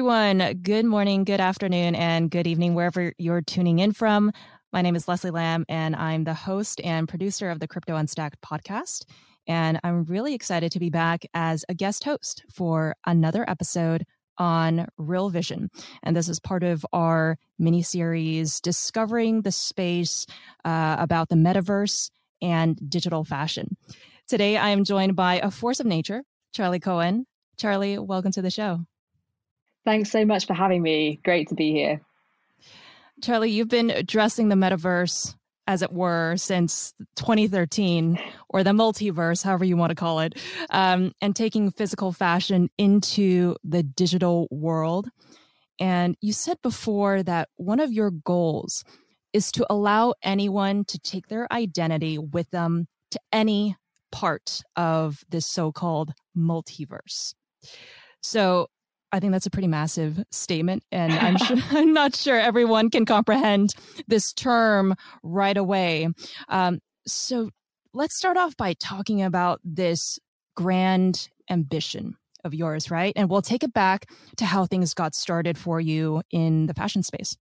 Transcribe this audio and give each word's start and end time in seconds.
everyone. 0.00 0.54
Good 0.62 0.86
morning, 0.86 1.24
good 1.24 1.42
afternoon, 1.42 1.94
and 1.94 2.30
good 2.30 2.46
evening, 2.46 2.74
wherever 2.74 3.12
you're 3.18 3.42
tuning 3.42 3.80
in 3.80 3.92
from. 3.92 4.32
My 4.72 4.80
name 4.80 4.96
is 4.96 5.06
Leslie 5.06 5.30
Lamb, 5.30 5.66
and 5.68 5.94
I'm 5.94 6.24
the 6.24 6.32
host 6.32 6.80
and 6.82 7.06
producer 7.06 7.50
of 7.50 7.60
the 7.60 7.68
Crypto 7.68 7.96
Unstacked 7.96 8.40
podcast. 8.40 9.04
And 9.46 9.78
I'm 9.84 10.04
really 10.04 10.32
excited 10.32 10.72
to 10.72 10.78
be 10.78 10.88
back 10.88 11.26
as 11.34 11.66
a 11.68 11.74
guest 11.74 12.04
host 12.04 12.42
for 12.50 12.94
another 13.04 13.44
episode 13.46 14.06
on 14.38 14.86
Real 14.96 15.28
Vision. 15.28 15.68
And 16.02 16.16
this 16.16 16.30
is 16.30 16.40
part 16.40 16.62
of 16.62 16.86
our 16.94 17.36
mini 17.58 17.82
series, 17.82 18.58
Discovering 18.62 19.42
the 19.42 19.52
Space 19.52 20.24
uh, 20.64 20.96
about 20.98 21.28
the 21.28 21.36
Metaverse 21.36 22.08
and 22.40 22.80
Digital 22.88 23.22
Fashion. 23.22 23.76
Today, 24.28 24.56
I 24.56 24.70
am 24.70 24.84
joined 24.84 25.14
by 25.14 25.40
a 25.40 25.50
force 25.50 25.78
of 25.78 25.84
nature, 25.84 26.22
Charli 26.56 26.80
Cohen. 26.80 27.26
Charli, 27.60 27.98
welcome 27.98 28.32
to 28.32 28.40
the 28.40 28.50
show. 28.50 28.86
Thanks 29.84 30.10
so 30.10 30.24
much 30.24 30.46
for 30.46 30.54
having 30.54 30.82
me. 30.82 31.20
Great 31.24 31.48
to 31.48 31.54
be 31.54 31.72
here. 31.72 32.00
Charli, 33.22 33.52
you've 33.52 33.68
been 33.68 33.90
addressing 33.90 34.48
the 34.48 34.54
metaverse, 34.54 35.34
as 35.66 35.82
it 35.82 35.92
were, 35.92 36.36
since 36.36 36.92
2013, 37.16 38.18
or 38.48 38.64
the 38.64 38.70
multiverse, 38.70 39.42
however 39.42 39.64
you 39.64 39.76
want 39.76 39.90
to 39.90 39.94
call 39.94 40.20
it, 40.20 40.38
um, 40.70 41.12
and 41.20 41.36
taking 41.36 41.70
physical 41.70 42.12
fashion 42.12 42.70
into 42.78 43.56
the 43.62 43.82
digital 43.82 44.48
world. 44.50 45.08
And 45.78 46.16
you 46.20 46.32
said 46.32 46.58
before 46.62 47.22
that 47.22 47.48
one 47.56 47.80
of 47.80 47.92
your 47.92 48.10
goals 48.10 48.84
is 49.32 49.52
to 49.52 49.66
allow 49.70 50.14
anyone 50.22 50.84
to 50.86 50.98
take 50.98 51.28
their 51.28 51.50
identity 51.52 52.18
with 52.18 52.50
them 52.50 52.86
to 53.10 53.20
any 53.32 53.76
part 54.12 54.62
of 54.76 55.24
this 55.28 55.46
so 55.46 55.72
called 55.72 56.12
multiverse. 56.36 57.34
So 58.22 58.68
I 59.12 59.20
think 59.20 59.32
that's 59.32 59.46
a 59.46 59.50
pretty 59.50 59.68
massive 59.68 60.22
statement, 60.30 60.84
and 60.92 61.12
I'm 61.12 61.36
sure, 61.36 61.56
I'm 61.70 61.92
not 61.92 62.14
sure 62.14 62.38
everyone 62.38 62.90
can 62.90 63.04
comprehend 63.04 63.74
this 64.06 64.32
term 64.32 64.94
right 65.22 65.56
away. 65.56 66.08
Um, 66.48 66.80
so 67.06 67.50
let's 67.92 68.16
start 68.16 68.36
off 68.36 68.56
by 68.56 68.74
talking 68.74 69.22
about 69.22 69.60
this 69.64 70.18
grand 70.54 71.28
ambition 71.48 72.16
of 72.44 72.54
yours, 72.54 72.90
right? 72.90 73.12
And 73.16 73.28
we'll 73.28 73.42
take 73.42 73.64
it 73.64 73.72
back 73.72 74.06
to 74.36 74.44
how 74.44 74.66
things 74.66 74.94
got 74.94 75.14
started 75.14 75.58
for 75.58 75.80
you 75.80 76.22
in 76.30 76.66
the 76.66 76.74
fashion 76.74 77.02
space. 77.02 77.36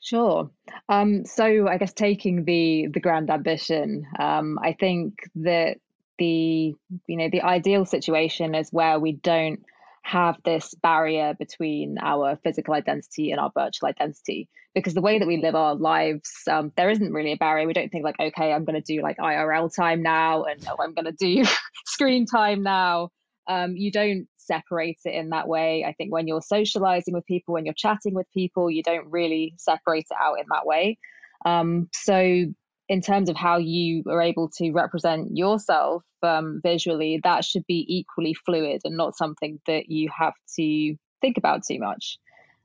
Sure. 0.00 0.50
Um, 0.88 1.24
so 1.26 1.66
I 1.68 1.76
guess 1.76 1.92
taking 1.92 2.44
the 2.44 2.86
the 2.86 3.00
grand 3.00 3.30
ambition, 3.30 4.06
um, 4.18 4.58
I 4.62 4.72
think 4.72 5.28
that 5.34 5.78
the 6.18 6.74
you 7.06 7.16
know 7.16 7.28
the 7.30 7.42
ideal 7.42 7.84
situation 7.84 8.54
is 8.54 8.72
where 8.72 8.98
we 8.98 9.12
don't 9.12 9.64
have 10.02 10.36
this 10.44 10.74
barrier 10.82 11.34
between 11.38 11.96
our 12.00 12.38
physical 12.42 12.74
identity 12.74 13.30
and 13.30 13.40
our 13.40 13.50
virtual 13.54 13.88
identity. 13.88 14.48
Because 14.74 14.94
the 14.94 15.00
way 15.00 15.18
that 15.18 15.26
we 15.26 15.38
live 15.38 15.54
our 15.54 15.74
lives 15.74 16.30
um, 16.50 16.72
there 16.76 16.90
isn't 16.90 17.12
really 17.12 17.32
a 17.32 17.36
barrier. 17.36 17.66
We 17.66 17.72
don't 17.72 17.90
think 17.90 18.04
like 18.04 18.20
okay 18.20 18.52
i'm 18.52 18.64
going 18.64 18.80
to 18.80 18.94
do 18.94 19.02
like 19.02 19.18
irl 19.18 19.74
time 19.74 20.02
now 20.02 20.44
and 20.44 20.64
oh, 20.68 20.76
i'm 20.82 20.94
going 20.94 21.06
to 21.06 21.12
do 21.12 21.44
screen 21.86 22.26
time 22.26 22.62
now. 22.62 23.10
Um, 23.48 23.76
you 23.76 23.90
don't 23.90 24.28
separate 24.36 24.98
it 25.04 25.14
in 25.14 25.30
that 25.30 25.48
way. 25.48 25.84
I 25.86 25.94
think 25.94 26.12
when 26.12 26.26
you're 26.26 26.42
socializing 26.42 27.14
with 27.14 27.26
people 27.26 27.54
when 27.54 27.64
you're 27.64 27.74
chatting 27.74 28.14
with 28.14 28.26
people 28.32 28.70
you 28.70 28.82
don't 28.82 29.10
really 29.10 29.54
separate 29.58 30.06
it 30.10 30.16
out 30.20 30.38
in 30.38 30.46
that 30.50 30.66
way. 30.66 30.98
Um, 31.44 31.88
so 31.94 32.46
in 32.88 33.00
terms 33.00 33.28
of 33.28 33.36
how 33.36 33.58
you 33.58 34.02
are 34.08 34.22
able 34.22 34.48
to 34.56 34.72
represent 34.72 35.36
yourself 35.36 36.02
um, 36.22 36.60
visually, 36.62 37.20
that 37.22 37.44
should 37.44 37.66
be 37.66 37.84
equally 37.88 38.34
fluid 38.34 38.80
and 38.84 38.96
not 38.96 39.16
something 39.16 39.60
that 39.66 39.90
you 39.90 40.08
have 40.16 40.34
to 40.56 40.96
think 41.20 41.36
about 41.36 41.62
too 41.66 41.78
much. 41.78 42.18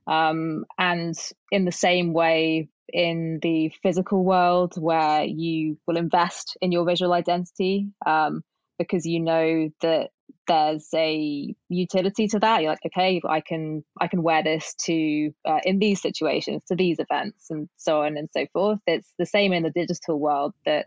Um, 0.06 0.64
and 0.78 1.14
in 1.50 1.64
the 1.64 1.72
same 1.72 2.12
way, 2.12 2.68
in 2.88 3.38
the 3.42 3.72
physical 3.82 4.24
world, 4.24 4.74
where 4.76 5.24
you 5.24 5.78
will 5.86 5.96
invest 5.96 6.56
in 6.60 6.72
your 6.72 6.84
visual 6.84 7.12
identity 7.12 7.88
um, 8.06 8.42
because 8.78 9.06
you 9.06 9.20
know 9.20 9.70
that 9.80 10.10
there's 10.46 10.88
a 10.94 11.54
utility 11.68 12.28
to 12.28 12.38
that. 12.40 12.62
You're 12.62 12.72
like 12.72 12.86
okay 12.86 13.20
i 13.28 13.40
can 13.40 13.84
i 14.00 14.08
can 14.08 14.22
wear 14.22 14.42
this 14.42 14.74
to 14.86 15.32
uh, 15.44 15.60
in 15.64 15.78
these 15.78 16.00
situations 16.00 16.62
to 16.68 16.76
these 16.76 16.98
events 16.98 17.50
and 17.50 17.68
so 17.76 18.02
on 18.02 18.16
and 18.16 18.28
so 18.32 18.46
forth. 18.52 18.80
It's 18.86 19.12
the 19.18 19.26
same 19.26 19.52
in 19.52 19.62
the 19.62 19.70
digital 19.70 20.18
world 20.18 20.54
that 20.66 20.86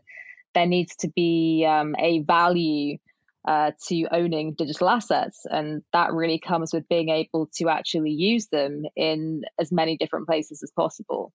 there 0.53 0.65
needs 0.65 0.95
to 0.97 1.09
be 1.09 1.65
um, 1.67 1.95
a 1.99 2.21
value 2.21 2.97
uh, 3.47 3.71
to 3.87 4.07
owning 4.11 4.53
digital 4.53 4.89
assets 4.89 5.45
and 5.49 5.81
that 5.93 6.11
really 6.11 6.39
comes 6.39 6.73
with 6.73 6.87
being 6.89 7.09
able 7.09 7.49
to 7.55 7.69
actually 7.69 8.11
use 8.11 8.47
them 8.47 8.83
in 8.95 9.43
as 9.59 9.71
many 9.71 9.95
different 9.97 10.27
places 10.27 10.61
as 10.63 10.71
possible. 10.71 11.31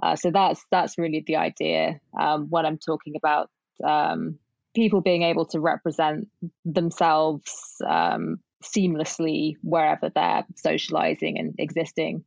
Uh, 0.00 0.14
so 0.14 0.30
that's 0.30 0.64
that's 0.70 0.98
really 0.98 1.24
the 1.26 1.36
idea 1.36 2.00
um, 2.18 2.46
when 2.50 2.64
i'm 2.64 2.78
talking 2.78 3.14
about 3.16 3.50
um, 3.84 4.38
people 4.78 5.00
being 5.00 5.24
able 5.24 5.44
to 5.44 5.58
represent 5.58 6.28
themselves 6.64 7.52
um, 7.84 8.38
seamlessly 8.62 9.54
wherever 9.62 10.08
they're 10.08 10.46
socializing 10.54 11.36
and 11.36 11.54
existing. 11.58 12.24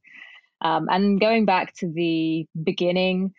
Um, 0.59 0.88
and 0.89 1.19
going 1.19 1.45
back 1.45 1.73
to 1.78 1.88
the 1.88 2.45
beginning, 2.62 3.34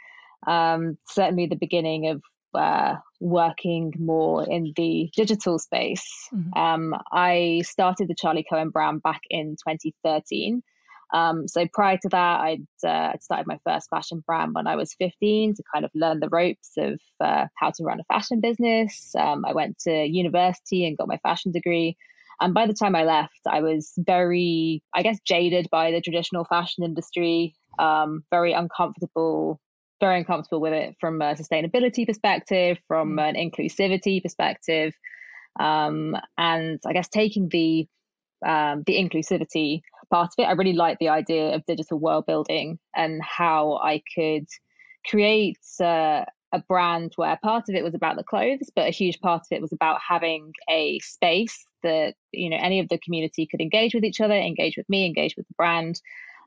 um, 0.46 0.96
certainly 1.06 1.46
the 1.46 1.56
beginning 1.56 2.08
of 2.08 2.22
uh, 2.54 2.96
working 3.20 3.92
more 3.98 4.48
in 4.48 4.72
the 4.76 5.10
digital 5.14 5.58
space, 5.58 6.08
mm-hmm. 6.34 6.58
Um, 6.58 6.94
I 7.12 7.62
started 7.64 8.08
the 8.08 8.14
Charli 8.14 8.44
Cohen 8.48 8.70
brand 8.70 9.02
back 9.02 9.20
in 9.28 9.56
2013. 9.56 10.62
Um, 11.12 11.46
so 11.46 11.66
prior 11.72 11.98
to 11.98 12.08
that, 12.08 12.40
I'd 12.40 12.66
uh, 12.86 13.18
started 13.20 13.46
my 13.46 13.58
first 13.66 13.90
fashion 13.90 14.22
brand 14.26 14.54
when 14.54 14.66
I 14.66 14.76
was 14.76 14.94
15 14.94 15.54
to 15.54 15.62
kind 15.72 15.84
of 15.84 15.90
learn 15.94 16.20
the 16.20 16.28
ropes 16.30 16.72
of 16.78 17.00
uh, 17.20 17.46
how 17.56 17.70
to 17.70 17.84
run 17.84 18.00
a 18.00 18.04
fashion 18.04 18.40
business. 18.40 19.14
Um, 19.18 19.44
I 19.44 19.52
went 19.52 19.78
to 19.80 20.06
university 20.06 20.86
and 20.86 20.96
got 20.96 21.08
my 21.08 21.18
fashion 21.18 21.52
degree. 21.52 21.96
And 22.40 22.54
by 22.54 22.66
the 22.66 22.72
time 22.72 22.96
I 22.96 23.04
left, 23.04 23.40
I 23.46 23.60
was 23.60 23.92
very, 23.98 24.82
I 24.94 25.02
guess, 25.02 25.20
jaded 25.20 25.68
by 25.70 25.90
the 25.90 26.00
traditional 26.00 26.44
fashion 26.44 26.82
industry, 26.82 27.54
um, 27.78 28.24
very 28.30 28.52
uncomfortable, 28.52 29.60
very 30.00 30.18
uncomfortable 30.18 30.60
with 30.60 30.72
it 30.72 30.96
from 30.98 31.20
a 31.20 31.34
sustainability 31.34 32.06
perspective, 32.06 32.78
from 32.88 33.16
mm. 33.18 33.28
an 33.28 33.34
inclusivity 33.36 34.22
perspective. 34.22 34.94
Um, 35.60 36.16
and 36.38 36.80
I 36.86 36.94
guess 36.94 37.08
taking 37.08 37.48
the 37.50 37.86
um, 38.44 38.82
the 38.86 38.94
inclusivity 38.94 39.82
part 40.12 40.28
of 40.28 40.42
it. 40.42 40.46
I 40.46 40.52
really 40.52 40.74
like 40.74 40.98
the 40.98 41.08
idea 41.08 41.54
of 41.54 41.64
digital 41.64 41.98
world 41.98 42.26
building 42.26 42.78
and 42.94 43.20
how 43.22 43.78
I 43.82 44.02
could 44.14 44.46
create 45.08 45.58
uh, 45.80 46.24
a 46.52 46.58
brand 46.68 47.12
where 47.16 47.38
part 47.42 47.68
of 47.68 47.74
it 47.74 47.82
was 47.82 47.94
about 47.94 48.16
the 48.16 48.22
clothes, 48.22 48.70
but 48.76 48.86
a 48.86 48.90
huge 48.90 49.20
part 49.20 49.40
of 49.40 49.56
it 49.56 49.62
was 49.62 49.72
about 49.72 50.00
having 50.06 50.52
a 50.68 50.98
space 51.00 51.66
that 51.82 52.14
you 52.30 52.50
know 52.50 52.58
any 52.60 52.78
of 52.78 52.88
the 52.88 52.98
community 52.98 53.48
could 53.50 53.60
engage 53.60 53.94
with 53.94 54.04
each 54.04 54.20
other, 54.20 54.34
engage 54.34 54.76
with 54.76 54.88
me, 54.88 55.06
engage 55.06 55.34
with 55.36 55.48
the 55.48 55.54
brand. 55.56 56.00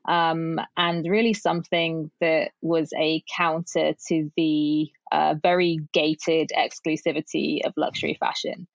Um, 0.08 0.60
and 0.76 1.04
really 1.04 1.34
something 1.34 2.12
that 2.20 2.52
was 2.62 2.90
a 2.96 3.24
counter 3.36 3.94
to 4.06 4.30
the 4.36 4.88
uh, 5.10 5.34
very 5.42 5.80
gated 5.92 6.52
exclusivity 6.56 7.66
of 7.66 7.72
luxury 7.76 8.16
fashion. 8.20 8.68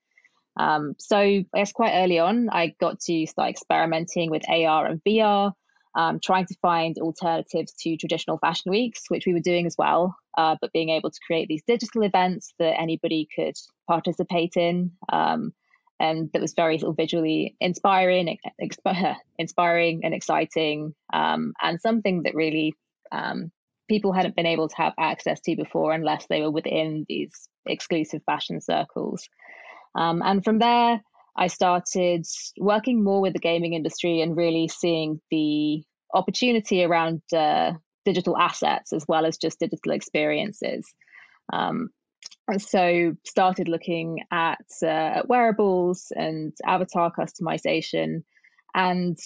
Um, 0.58 0.96
so 1.00 1.44
guess 1.56 1.72
quite 1.72 1.94
early 1.96 2.20
on, 2.20 2.50
I 2.50 2.76
got 2.80 3.00
to 3.02 3.26
start 3.26 3.50
experimenting 3.50 4.30
with 4.30 4.48
AR 4.50 4.86
and 4.86 5.02
VR, 5.04 5.54
um, 5.96 6.20
trying 6.24 6.46
to 6.46 6.56
find 6.62 6.98
alternatives 6.98 7.74
to 7.82 7.98
traditional 7.98 8.38
fashion 8.38 8.72
weeks, 8.72 9.04
which 9.10 9.26
we 9.26 9.34
were 9.34 9.40
doing 9.40 9.66
as 9.66 9.76
well, 9.78 10.16
uh, 10.38 10.56
but 10.62 10.74
being 10.74 10.90
able 10.90 11.12
to 11.12 11.20
create 11.26 11.48
these 11.48 11.64
digital 11.66 12.04
events 12.04 12.54
that 12.60 12.80
anybody 12.80 13.28
could 13.36 13.56
participate 13.88 14.56
in. 14.56 14.92
Um, 15.12 15.54
and 16.00 16.32
that 16.34 16.42
was 16.42 16.54
very 16.54 16.82
of 16.82 16.98
visually 16.98 17.56
inspiring, 17.60 18.38
exp- 18.60 19.16
inspiring 19.38 20.02
and 20.04 20.14
exciting, 20.16 20.96
um, 21.14 21.54
and 21.62 21.80
something 21.80 22.24
that 22.24 22.34
really 22.34 22.74
um, 23.12 23.52
people 23.88 24.12
hadn't 24.12 24.36
been 24.36 24.48
able 24.48 24.68
to 24.68 24.78
have 24.78 24.94
access 24.98 25.40
to 25.42 25.56
before 25.56 25.94
unless 25.94 26.26
they 26.28 26.42
were 26.42 26.50
within 26.50 27.06
these 27.08 27.50
exclusive 27.68 28.22
fashion 28.26 28.62
circles. 28.62 29.28
Um, 29.96 30.22
and 30.24 30.44
from 30.44 30.60
there, 30.60 31.02
I 31.36 31.48
started 31.48 32.26
working 32.58 33.04
more 33.04 33.22
with 33.22 33.34
the 33.34 33.40
gaming 33.40 33.74
industry 33.74 34.22
and 34.22 34.36
really 34.36 34.68
seeing 34.68 35.22
the 35.32 35.84
opportunity 36.14 36.84
around 36.84 37.22
uh, 37.34 37.74
digital 38.06 38.38
assets 38.38 38.94
as 38.94 39.06
well 39.08 39.26
as 39.26 39.38
just 39.38 39.60
digital 39.60 39.92
experiences. 39.94 40.86
Um, 41.54 41.90
so 42.58 43.16
started 43.26 43.70
looking 43.70 44.20
at 44.32 44.66
uh, 44.86 45.22
wearables 45.26 46.12
and 46.16 46.54
avatar 46.66 47.12
customization, 47.12 48.24
and 48.74 49.18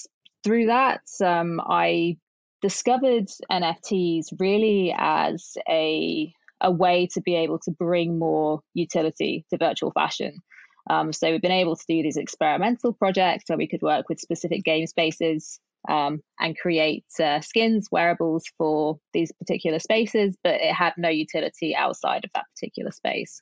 through 0.44 0.68
that, 0.68 1.02
um, 1.24 1.60
I 1.60 2.18
discovered 2.62 3.28
NFTs 3.52 4.40
really 4.40 4.94
as 4.98 5.58
a 5.68 6.32
a 6.62 6.72
way 6.72 7.08
to 7.14 7.22
be 7.22 7.36
able 7.36 7.60
to 7.60 7.72
bring 7.72 8.18
more 8.18 8.62
utility 8.74 9.46
to 9.50 9.58
virtual 9.58 9.92
fashion. 9.92 10.42
Um, 10.90 11.14
so 11.14 11.32
we've 11.32 11.42
been 11.42 11.52
able 11.52 11.76
to 11.76 11.86
do 11.88 12.04
these 12.04 12.18
experimental 12.18 12.94
projects 12.94 13.46
where 13.48 13.58
we 13.58 13.68
could 13.68 13.82
work 13.82 14.08
with 14.08 14.20
specific 14.20 14.64
game 14.64 14.86
spaces 14.88 15.60
um, 15.90 16.22
and 16.40 16.58
create 16.58 17.06
uh, 17.22 17.42
skins, 17.42 17.90
wearables 17.92 18.46
for 18.58 19.00
these 19.14 19.32
particular 19.34 19.80
spaces, 19.80 20.38
but 20.44 20.56
it 20.56 20.74
had 20.74 20.94
no 20.98 21.10
utility 21.10 21.76
outside 21.76 22.24
of 22.24 22.32
that 22.34 22.46
particular 22.56 22.92
space. 22.92 23.42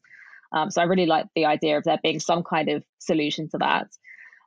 Um, 0.51 0.69
so 0.69 0.81
I 0.81 0.85
really 0.85 1.05
like 1.05 1.25
the 1.35 1.45
idea 1.45 1.77
of 1.77 1.83
there 1.83 1.99
being 2.01 2.19
some 2.19 2.43
kind 2.43 2.69
of 2.69 2.83
solution 2.99 3.49
to 3.49 3.57
that. 3.59 3.87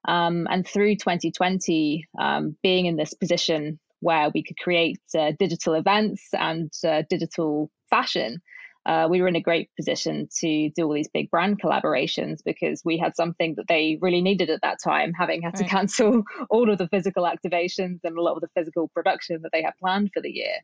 Um, 0.06 0.46
and 0.48 0.66
through 0.66 0.96
2020, 0.96 2.06
um, 2.18 2.56
being 2.62 2.86
in 2.86 2.96
this 2.96 3.12
position 3.12 3.80
where 4.00 4.30
we 4.32 4.42
could 4.42 4.58
create 4.58 5.00
uh, 5.18 5.32
digital 5.38 5.74
events 5.74 6.28
and 6.32 6.72
uh, 6.86 7.02
digital 7.10 7.70
fashion, 7.90 8.40
uh, 8.86 9.08
we 9.10 9.20
were 9.20 9.26
in 9.26 9.34
a 9.34 9.40
great 9.40 9.68
position 9.76 10.28
to 10.38 10.70
do 10.70 10.84
all 10.84 10.94
these 10.94 11.08
big 11.08 11.28
brand 11.28 11.60
collaborations 11.60 12.38
because 12.44 12.82
we 12.84 12.96
had 12.96 13.16
something 13.16 13.54
that 13.56 13.66
they 13.68 13.98
really 14.00 14.22
needed 14.22 14.48
at 14.48 14.60
that 14.62 14.78
time, 14.82 15.12
having 15.12 15.42
had 15.42 15.54
right. 15.54 15.64
to 15.64 15.68
cancel 15.68 16.22
all 16.50 16.70
of 16.70 16.78
the 16.78 16.86
physical 16.88 17.24
activations 17.24 17.98
and 18.04 18.16
a 18.16 18.22
lot 18.22 18.36
of 18.36 18.42
the 18.42 18.48
physical 18.54 18.88
production 18.88 19.40
that 19.42 19.50
they 19.52 19.62
had 19.62 19.72
planned 19.80 20.10
for 20.14 20.22
the 20.22 20.30
year. 20.30 20.54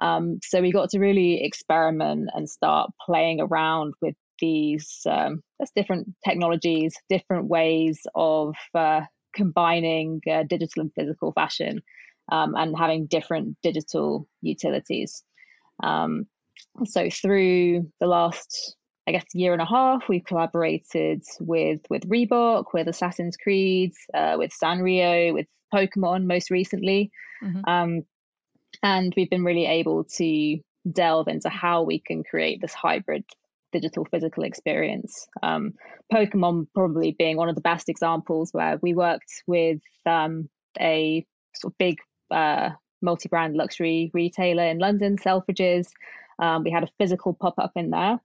Um, 0.00 0.40
so 0.42 0.62
we 0.62 0.72
got 0.72 0.88
to 0.90 0.98
really 0.98 1.44
experiment 1.44 2.30
and 2.34 2.48
start 2.48 2.90
playing 3.04 3.40
around 3.40 3.92
with 4.00 4.14
these 4.40 5.02
um, 5.08 5.42
different 5.74 6.14
technologies, 6.24 6.94
different 7.10 7.46
ways 7.46 8.06
of 8.14 8.54
uh, 8.74 9.02
combining 9.34 10.22
uh, 10.30 10.44
digital 10.44 10.82
and 10.82 10.92
physical 10.94 11.32
fashion, 11.32 11.82
um, 12.32 12.54
and 12.56 12.76
having 12.76 13.06
different 13.06 13.56
digital 13.62 14.26
utilities. 14.40 15.22
Um, 15.82 16.26
so 16.84 17.08
through 17.10 17.90
the 18.00 18.06
last, 18.06 18.76
I 19.06 19.12
guess, 19.12 19.24
year 19.34 19.52
and 19.52 19.62
a 19.62 19.66
half, 19.66 20.08
we've 20.08 20.24
collaborated 20.24 21.22
with 21.40 21.80
with 21.88 22.08
Reebok, 22.08 22.66
with 22.72 22.88
Assassin's 22.88 23.36
Creed, 23.36 23.92
uh, 24.14 24.36
with 24.38 24.52
Sanrio, 24.52 25.32
with 25.32 25.46
Pokemon 25.72 26.26
most 26.26 26.50
recently. 26.50 27.10
Mm-hmm. 27.42 27.68
Um, 27.68 28.02
and 28.82 29.12
we've 29.16 29.30
been 29.30 29.44
really 29.44 29.66
able 29.66 30.04
to 30.04 30.58
delve 30.92 31.28
into 31.28 31.48
how 31.48 31.82
we 31.82 31.98
can 31.98 32.22
create 32.22 32.60
this 32.60 32.74
hybrid 32.74 33.24
digital 33.72 34.04
physical 34.04 34.44
experience. 34.44 35.26
Um, 35.42 35.74
Pokemon 36.12 36.68
probably 36.74 37.12
being 37.12 37.36
one 37.36 37.48
of 37.48 37.54
the 37.54 37.60
best 37.60 37.88
examples 37.88 38.52
where 38.52 38.78
we 38.80 38.94
worked 38.94 39.42
with 39.46 39.80
um, 40.04 40.48
a 40.80 41.26
sort 41.54 41.72
of 41.72 41.78
big 41.78 41.98
uh, 42.30 42.70
multi 43.02 43.28
brand 43.28 43.56
luxury 43.56 44.10
retailer 44.14 44.64
in 44.64 44.78
London, 44.78 45.16
Selfridges. 45.16 45.88
Um, 46.38 46.64
we 46.64 46.70
had 46.70 46.84
a 46.84 46.88
physical 46.98 47.34
pop 47.34 47.54
up 47.58 47.72
in 47.76 47.90
there, 47.90 48.20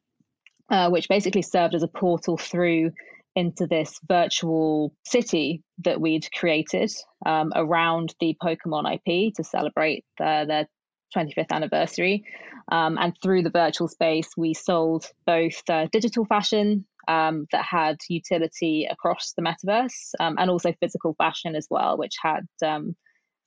uh, 0.70 0.90
which 0.90 1.10
basically 1.10 1.42
served 1.42 1.76
as 1.76 1.84
a 1.84 1.88
portal 1.88 2.38
through 2.38 2.92
into 3.36 3.66
this 3.66 4.00
virtual 4.08 4.94
city 5.06 5.64
that 5.86 6.02
we'd 6.02 6.28
created 6.34 6.92
um, 7.26 7.52
around 7.56 8.14
the 8.20 8.36
Pokemon 8.44 8.94
IP 8.94 9.34
to 9.36 9.44
celebrate 9.44 10.04
the, 10.18 10.46
their 10.48 10.68
25th 11.16 11.52
anniversary. 11.52 12.24
Um, 12.72 12.98
and 12.98 13.14
through 13.22 13.44
the 13.44 13.50
virtual 13.50 13.88
space, 13.88 14.30
we 14.38 14.54
sold 14.54 15.06
both 15.26 15.62
uh, 15.70 15.88
digital 15.92 16.26
fashion 16.26 16.86
um, 17.08 17.48
that 17.52 17.66
had 17.66 17.98
utility 18.10 18.88
across 18.90 19.34
the 19.36 19.42
metaverse 19.42 20.14
um, 20.20 20.36
and 20.38 20.50
also 20.50 20.74
physical 20.80 21.16
fashion 21.18 21.56
as 21.56 21.68
well, 21.70 21.98
which 21.98 22.16
had 22.22 22.46
um, 22.66 22.96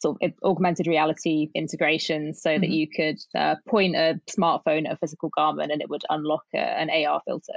sort 0.04 0.22
of 0.22 0.32
augmented 0.42 0.86
reality 0.86 1.50
integration 1.54 2.34
so 2.34 2.50
mm-hmm. 2.50 2.60
that 2.60 2.70
you 2.70 2.88
could 2.88 3.18
uh, 3.34 3.56
point 3.68 3.96
a 3.96 4.20
smartphone 4.28 4.86
at 4.86 4.92
a 4.92 4.96
physical 4.96 5.30
garment 5.30 5.72
and 5.72 5.80
it 5.80 5.88
would 5.88 6.02
unlock 6.10 6.44
a, 6.54 6.58
an 6.58 6.90
AR 6.90 7.20
filter. 7.26 7.54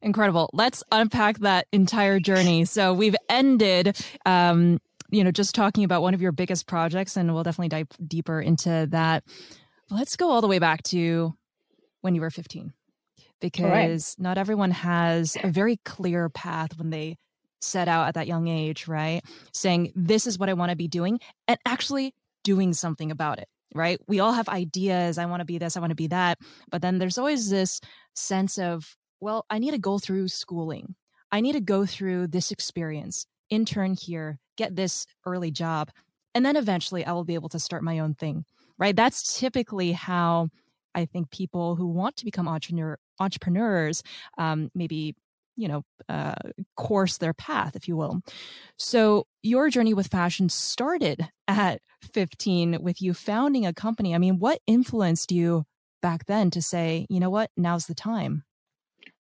Incredible. 0.00 0.50
Let's 0.52 0.82
unpack 0.90 1.38
that 1.38 1.68
entire 1.72 2.18
journey. 2.18 2.64
So 2.64 2.92
we've 2.92 3.14
ended 3.28 3.96
um, 4.26 4.80
you 5.12 5.22
know, 5.22 5.30
just 5.30 5.54
talking 5.54 5.84
about 5.84 6.02
one 6.02 6.14
of 6.14 6.22
your 6.22 6.32
biggest 6.32 6.66
projects, 6.66 7.16
and 7.16 7.32
we'll 7.32 7.42
definitely 7.44 7.68
dive 7.68 7.86
deeper 8.04 8.40
into 8.40 8.88
that. 8.90 9.22
Let's 9.90 10.16
go 10.16 10.30
all 10.30 10.40
the 10.40 10.48
way 10.48 10.58
back 10.58 10.82
to 10.84 11.34
when 12.00 12.14
you 12.14 12.22
were 12.22 12.30
15, 12.30 12.72
because 13.38 13.62
right. 13.62 14.14
not 14.18 14.38
everyone 14.38 14.70
has 14.70 15.36
a 15.44 15.48
very 15.48 15.76
clear 15.84 16.30
path 16.30 16.78
when 16.78 16.88
they 16.88 17.18
set 17.62 17.88
out 17.88 18.08
at 18.08 18.14
that 18.14 18.26
young 18.26 18.48
age, 18.48 18.88
right? 18.88 19.22
Saying, 19.52 19.92
this 19.94 20.26
is 20.26 20.38
what 20.38 20.48
I 20.48 20.54
want 20.54 20.70
to 20.70 20.76
be 20.76 20.88
doing, 20.88 21.20
and 21.48 21.58
actually 21.64 22.14
doing 22.44 22.72
something 22.72 23.10
about 23.10 23.38
it, 23.38 23.48
right? 23.74 24.00
We 24.08 24.20
all 24.20 24.32
have 24.32 24.48
ideas. 24.48 25.18
I 25.18 25.26
want 25.26 25.40
to 25.40 25.46
be 25.46 25.58
this, 25.58 25.76
I 25.76 25.80
want 25.80 25.90
to 25.90 25.96
be 25.96 26.08
that. 26.08 26.38
But 26.70 26.82
then 26.82 26.98
there's 26.98 27.18
always 27.18 27.50
this 27.50 27.80
sense 28.14 28.58
of, 28.58 28.96
well, 29.20 29.46
I 29.48 29.58
need 29.58 29.70
to 29.70 29.78
go 29.78 29.98
through 29.98 30.28
schooling. 30.28 30.94
I 31.30 31.40
need 31.40 31.52
to 31.52 31.60
go 31.60 31.86
through 31.86 32.26
this 32.26 32.50
experience, 32.50 33.26
intern 33.48 33.94
here, 33.94 34.38
get 34.56 34.76
this 34.76 35.06
early 35.24 35.50
job, 35.50 35.90
and 36.34 36.44
then 36.44 36.56
eventually 36.56 37.04
I 37.04 37.12
will 37.12 37.24
be 37.24 37.34
able 37.34 37.48
to 37.50 37.58
start 37.58 37.82
my 37.82 38.00
own 38.00 38.14
thing, 38.14 38.44
right? 38.78 38.94
That's 38.94 39.38
typically 39.38 39.92
how 39.92 40.48
I 40.94 41.06
think 41.06 41.30
people 41.30 41.76
who 41.76 41.86
want 41.86 42.16
to 42.16 42.24
become 42.24 42.48
entrepreneur 42.48 42.98
entrepreneurs 43.18 44.02
um, 44.36 44.70
maybe 44.74 45.14
you 45.62 45.68
know 45.68 45.82
uh, 46.08 46.34
course 46.76 47.18
their 47.18 47.32
path 47.32 47.76
if 47.76 47.86
you 47.86 47.96
will 47.96 48.20
so 48.76 49.26
your 49.42 49.70
journey 49.70 49.94
with 49.94 50.08
fashion 50.08 50.48
started 50.48 51.28
at 51.46 51.80
15 52.12 52.82
with 52.82 53.00
you 53.00 53.14
founding 53.14 53.64
a 53.64 53.72
company 53.72 54.14
i 54.14 54.18
mean 54.18 54.38
what 54.38 54.58
influenced 54.66 55.30
you 55.30 55.64
back 56.02 56.26
then 56.26 56.50
to 56.50 56.60
say 56.60 57.06
you 57.08 57.20
know 57.20 57.30
what 57.30 57.50
now's 57.56 57.86
the 57.86 57.94
time 57.94 58.44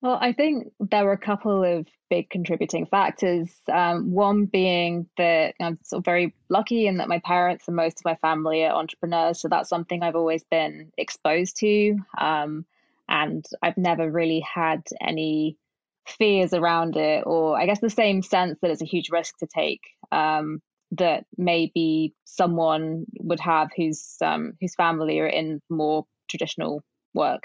well, 0.02 0.18
I 0.20 0.34
think 0.34 0.72
there 0.80 1.06
were 1.06 1.12
a 1.12 1.18
couple 1.18 1.64
of 1.64 1.86
big 2.10 2.30
contributing 2.32 2.88
factors. 2.88 3.50
Um, 3.72 4.12
one 4.12 4.46
being 4.46 5.08
that 5.18 5.54
I'm 5.62 5.78
sort 5.84 6.00
of 6.00 6.06
very 6.06 6.34
lucky 6.50 6.88
in 6.88 6.98
that 6.98 7.08
my 7.08 7.20
parents 7.20 7.68
and 7.68 7.76
most 7.76 8.00
of 8.00 8.06
my 8.06 8.16
family 8.16 8.66
are 8.66 8.74
entrepreneurs. 8.74 9.40
So 9.40 9.48
that's 9.48 9.70
something 9.70 10.02
I've 10.02 10.16
always 10.16 10.44
been 10.44 10.92
exposed 10.98 11.58
to. 11.58 11.98
Um, 12.18 12.66
and 13.08 13.46
I've 13.62 13.78
never 13.78 14.10
really 14.10 14.40
had 14.40 14.84
any 15.00 15.58
fears 16.08 16.54
around 16.54 16.96
it, 16.96 17.24
or 17.26 17.60
I 17.60 17.66
guess 17.66 17.80
the 17.80 17.90
same 17.90 18.22
sense 18.22 18.60
that 18.62 18.72
it's 18.72 18.82
a 18.82 18.86
huge 18.86 19.10
risk 19.10 19.38
to 19.40 19.48
take. 19.48 19.82
Um, 20.12 20.62
that 20.94 21.26
maybe 21.38 22.14
someone 22.26 23.06
would 23.20 23.40
have 23.40 23.70
whose 23.76 24.16
um, 24.22 24.54
whose 24.60 24.76
family 24.76 25.20
are 25.20 25.28
in 25.28 25.62
more 25.70 26.06
traditional 26.30 26.84
work. 27.14 27.44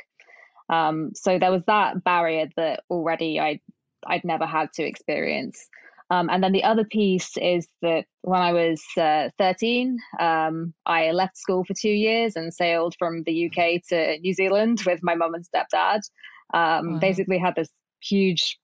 Um, 0.68 1.12
so 1.14 1.38
there 1.38 1.52
was 1.52 1.62
that 1.66 2.02
barrier 2.02 2.48
that 2.56 2.82
already 2.90 3.38
I 3.38 3.60
I'd 4.06 4.24
never 4.24 4.46
had 4.46 4.72
to 4.74 4.84
experience. 4.84 5.68
Um, 6.08 6.30
and 6.30 6.42
then 6.42 6.52
the 6.52 6.62
other 6.62 6.84
piece 6.84 7.36
is 7.36 7.66
that 7.82 8.04
when 8.22 8.40
I 8.40 8.52
was 8.52 8.80
uh, 8.96 9.30
13, 9.38 9.98
um, 10.20 10.72
I 10.84 11.10
left 11.10 11.36
school 11.36 11.64
for 11.64 11.74
two 11.74 11.90
years 11.90 12.36
and 12.36 12.54
sailed 12.54 12.94
from 12.96 13.24
the 13.24 13.46
UK 13.46 13.82
to 13.88 14.18
New 14.20 14.32
Zealand 14.32 14.82
with 14.86 15.00
my 15.02 15.14
mum 15.14 15.34
and 15.34 15.44
stepdad. 15.44 16.00
Um, 16.54 16.94
wow. 16.94 16.98
Basically, 17.00 17.38
had 17.38 17.56
this 17.56 17.70
huge 18.08 18.58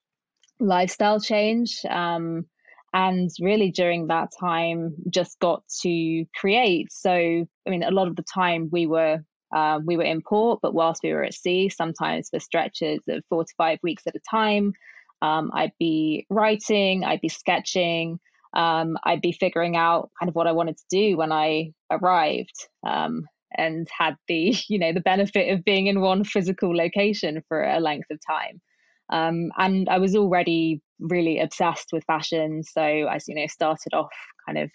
lifestyle 0.61 1.21
change. 1.21 1.81
Um, 1.89 2.47
and 2.95 3.31
really, 3.41 3.71
during 3.71 4.09
that 4.09 4.31
time, 4.39 4.95
just 5.11 5.39
got 5.39 5.63
to 5.81 6.25
create. 6.39 6.93
So, 6.93 7.11
I 7.11 7.71
mean, 7.71 7.83
a 7.83 7.91
lot 7.91 8.09
of 8.09 8.17
the 8.17 8.25
time 8.35 8.69
we 8.71 8.87
were 8.87 9.21
uh, 9.55 9.81
we 9.85 9.97
were 9.97 10.03
in 10.03 10.23
port, 10.23 10.61
but 10.63 10.75
whilst 10.75 11.03
we 11.03 11.13
were 11.13 11.25
at 11.25 11.35
sea, 11.35 11.69
sometimes 11.69 12.29
for 12.31 12.41
stretches 12.41 13.01
of 13.09 13.23
four 13.29 13.45
to 13.45 13.55
five 13.59 13.79
weeks 13.83 14.03
at 14.07 14.15
a 14.15 14.21
time, 14.31 14.73
um, 15.21 15.51
I'd 15.55 15.73
be 15.79 16.27
writing, 16.31 17.05
I'd 17.05 17.21
be 17.21 17.29
sketching, 17.29 18.19
um, 18.55 18.97
I'd 19.05 19.21
be 19.21 19.33
figuring 19.33 19.77
out 19.77 20.11
kind 20.19 20.29
of 20.29 20.35
what 20.35 20.47
I 20.47 20.53
wanted 20.53 20.77
to 20.79 20.85
do 20.91 21.17
when 21.17 21.33
I 21.33 21.73
arrived, 21.91 22.67
um, 22.87 23.27
and 23.57 23.87
had 23.97 24.17
the 24.29 24.57
you 24.69 24.79
know 24.79 24.93
the 24.93 25.01
benefit 25.01 25.53
of 25.53 25.65
being 25.65 25.87
in 25.87 26.01
one 26.01 26.25
physical 26.25 26.75
location 26.77 27.43
for 27.49 27.63
a 27.63 27.81
length 27.81 28.11
of 28.11 28.19
time. 28.27 28.61
Um, 29.13 29.51
and 29.59 29.89
I 29.89 29.99
was 29.99 30.17
already 30.17 30.81
really 30.99 31.39
obsessed 31.39 31.91
with 31.93 32.05
fashion, 32.05 32.65
so 32.65 32.83
I 32.83 33.19
you 33.29 33.35
know 33.35 33.47
started 33.47 33.95
off 33.95 34.11
kind 34.47 34.59
of 34.59 34.71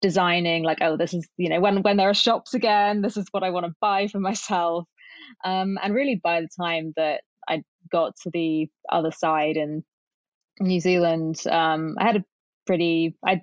designing 0.00 0.64
like 0.64 0.78
oh 0.80 0.96
this 0.96 1.12
is 1.12 1.28
you 1.36 1.48
know 1.48 1.60
when 1.60 1.82
when 1.82 1.96
there 1.96 2.08
are 2.08 2.14
shops 2.14 2.54
again 2.54 3.02
this 3.02 3.16
is 3.16 3.26
what 3.32 3.42
i 3.42 3.50
want 3.50 3.66
to 3.66 3.74
buy 3.80 4.06
for 4.06 4.20
myself. 4.20 4.86
Um, 5.44 5.78
and 5.82 5.94
really 5.94 6.20
by 6.22 6.40
the 6.40 6.48
time 6.60 6.92
that 6.96 7.22
i 7.48 7.62
got 7.92 8.16
to 8.22 8.30
the 8.30 8.68
other 8.90 9.12
side 9.12 9.56
in 9.56 9.84
new 10.58 10.80
zealand 10.80 11.40
um, 11.48 11.96
i 11.98 12.04
had 12.04 12.16
a 12.16 12.24
pretty 12.66 13.16
i 13.24 13.40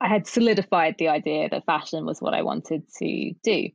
i 0.00 0.08
had 0.08 0.26
solidified 0.26 0.96
the 0.98 1.08
idea 1.08 1.48
that 1.48 1.64
fashion 1.64 2.04
was 2.04 2.20
what 2.20 2.34
i 2.34 2.42
wanted 2.42 2.82
to 2.98 3.32
do. 3.42 3.68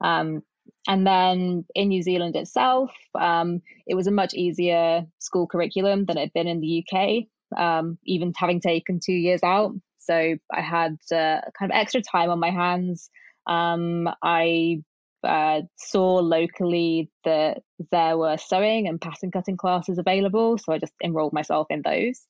Um, 0.00 0.42
and 0.86 1.06
then 1.06 1.64
in 1.74 1.88
new 1.88 2.02
zealand 2.02 2.36
itself 2.36 2.90
um, 3.20 3.60
it 3.86 3.94
was 3.94 4.06
a 4.06 4.12
much 4.12 4.34
easier 4.34 5.04
school 5.18 5.46
curriculum 5.46 6.04
than 6.04 6.16
it 6.16 6.20
had 6.20 6.32
been 6.32 6.48
in 6.48 6.60
the 6.60 6.84
uk 6.84 7.24
um, 7.58 7.98
even 8.04 8.32
having 8.36 8.60
taken 8.60 9.00
two 9.04 9.12
years 9.12 9.42
out 9.42 9.72
so 10.08 10.36
I 10.50 10.60
had 10.62 10.96
uh, 11.12 11.42
kind 11.58 11.70
of 11.70 11.72
extra 11.72 12.00
time 12.00 12.30
on 12.30 12.40
my 12.40 12.50
hands. 12.50 13.10
Um, 13.46 14.08
I 14.22 14.82
uh, 15.22 15.62
saw 15.76 16.16
locally 16.16 17.10
that 17.24 17.58
there 17.92 18.16
were 18.16 18.38
sewing 18.38 18.88
and 18.88 19.00
pattern 19.00 19.30
cutting 19.30 19.58
classes 19.58 19.98
available, 19.98 20.56
so 20.56 20.72
I 20.72 20.78
just 20.78 20.94
enrolled 21.04 21.34
myself 21.34 21.66
in 21.68 21.82
those. 21.82 22.26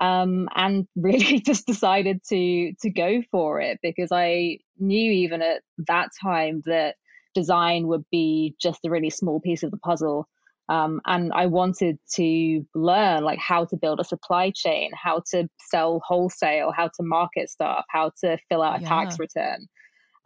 Um, 0.00 0.48
and 0.54 0.86
really 0.96 1.40
just 1.40 1.66
decided 1.66 2.20
to 2.28 2.72
to 2.82 2.90
go 2.90 3.22
for 3.32 3.60
it 3.60 3.80
because 3.82 4.10
I 4.12 4.58
knew 4.78 5.12
even 5.12 5.42
at 5.42 5.62
that 5.88 6.10
time 6.22 6.62
that 6.66 6.94
design 7.34 7.86
would 7.88 8.04
be 8.10 8.54
just 8.60 8.84
a 8.84 8.90
really 8.90 9.10
small 9.10 9.40
piece 9.40 9.62
of 9.62 9.70
the 9.70 9.78
puzzle. 9.78 10.28
Um, 10.68 11.00
and 11.06 11.32
I 11.32 11.46
wanted 11.46 11.98
to 12.14 12.66
learn 12.74 13.24
like 13.24 13.38
how 13.38 13.64
to 13.66 13.76
build 13.76 14.00
a 14.00 14.04
supply 14.04 14.52
chain, 14.54 14.90
how 14.94 15.22
to 15.30 15.48
sell 15.70 16.02
wholesale, 16.06 16.72
how 16.72 16.88
to 16.88 17.02
market 17.02 17.48
stuff, 17.48 17.86
how 17.88 18.12
to 18.22 18.38
fill 18.48 18.62
out 18.62 18.80
a 18.80 18.82
yeah. 18.82 18.88
tax 18.88 19.18
return. 19.18 19.66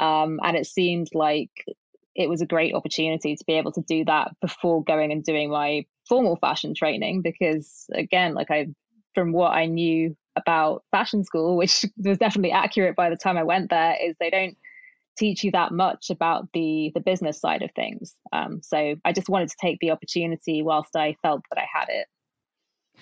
Um, 0.00 0.40
and 0.42 0.56
it 0.56 0.66
seemed 0.66 1.08
like 1.14 1.50
it 2.14 2.28
was 2.28 2.40
a 2.40 2.46
great 2.46 2.74
opportunity 2.74 3.36
to 3.36 3.44
be 3.46 3.54
able 3.54 3.72
to 3.72 3.82
do 3.82 4.04
that 4.04 4.32
before 4.40 4.84
going 4.84 5.12
and 5.12 5.24
doing 5.24 5.50
my 5.50 5.84
formal 6.08 6.36
fashion 6.36 6.74
training 6.74 7.22
because 7.22 7.86
again 7.94 8.34
like 8.34 8.50
i 8.50 8.66
from 9.14 9.32
what 9.32 9.52
i 9.52 9.66
knew 9.66 10.16
about 10.36 10.82
fashion 10.90 11.24
school 11.24 11.56
which 11.62 11.84
was 11.96 12.18
definitely 12.18 12.52
accurate 12.52 12.96
by 12.96 13.08
the 13.10 13.16
time 13.16 13.38
i 13.38 13.42
went 13.42 13.70
there 13.70 13.96
is 14.02 14.14
they 14.20 14.30
don't 14.30 14.56
teach 15.16 15.44
you 15.44 15.50
that 15.50 15.72
much 15.72 16.10
about 16.10 16.48
the 16.52 16.90
the 16.94 17.00
business 17.00 17.40
side 17.40 17.62
of 17.62 17.70
things. 17.72 18.14
Um, 18.32 18.60
so 18.62 18.96
i 19.04 19.12
just 19.12 19.28
wanted 19.28 19.48
to 19.50 19.56
take 19.60 19.78
the 19.80 19.90
opportunity 19.90 20.62
whilst 20.62 20.96
i 20.96 21.16
felt 21.22 21.42
that 21.50 21.60
i 21.60 21.66
had 21.72 21.86
it. 21.88 22.06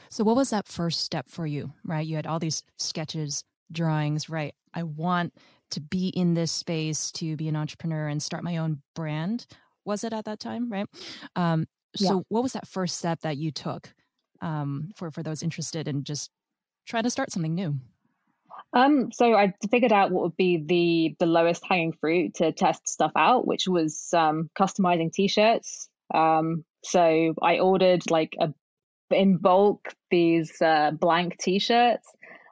So 0.08 0.24
what 0.24 0.36
was 0.36 0.50
that 0.50 0.66
first 0.66 1.02
step 1.02 1.28
for 1.28 1.46
you 1.46 1.72
right? 1.84 2.06
You 2.06 2.16
had 2.16 2.26
all 2.26 2.38
these 2.38 2.62
sketches 2.78 3.44
drawings 3.72 4.28
right? 4.28 4.54
I 4.74 4.82
want 4.82 5.34
to 5.72 5.80
be 5.80 6.08
in 6.08 6.34
this 6.34 6.50
space 6.50 7.12
to 7.12 7.36
be 7.36 7.48
an 7.48 7.56
entrepreneur 7.56 8.08
and 8.08 8.22
start 8.22 8.42
my 8.42 8.56
own 8.56 8.82
brand. 8.94 9.46
Was 9.84 10.04
it 10.04 10.12
at 10.12 10.24
that 10.24 10.40
time 10.40 10.70
right? 10.70 10.86
Um, 11.36 11.66
so 11.96 12.16
yeah. 12.16 12.20
what 12.28 12.42
was 12.42 12.52
that 12.52 12.68
first 12.68 12.98
step 12.98 13.20
that 13.20 13.36
you 13.36 13.50
took 13.50 13.92
um, 14.42 14.90
for 14.96 15.10
for 15.10 15.22
those 15.22 15.42
interested 15.42 15.88
in 15.88 16.04
just 16.04 16.30
trying 16.86 17.04
to 17.04 17.10
start 17.10 17.30
something 17.30 17.54
new 17.54 17.78
um, 18.72 19.10
so 19.12 19.34
I 19.34 19.52
figured 19.70 19.92
out 19.92 20.10
what 20.10 20.24
would 20.24 20.36
be 20.36 20.62
the 20.64 21.16
the 21.18 21.30
lowest 21.30 21.64
hanging 21.68 21.92
fruit 21.92 22.34
to 22.34 22.52
test 22.52 22.88
stuff 22.88 23.12
out, 23.16 23.46
which 23.46 23.66
was 23.66 24.08
um, 24.12 24.50
customizing 24.58 25.12
t-shirts. 25.12 25.88
Um, 26.14 26.64
so 26.84 27.34
I 27.42 27.58
ordered 27.58 28.10
like 28.10 28.34
a 28.40 28.52
in 29.10 29.38
bulk 29.38 29.92
these 30.10 30.60
uh, 30.62 30.92
blank 30.92 31.36
t-shirts 31.38 32.08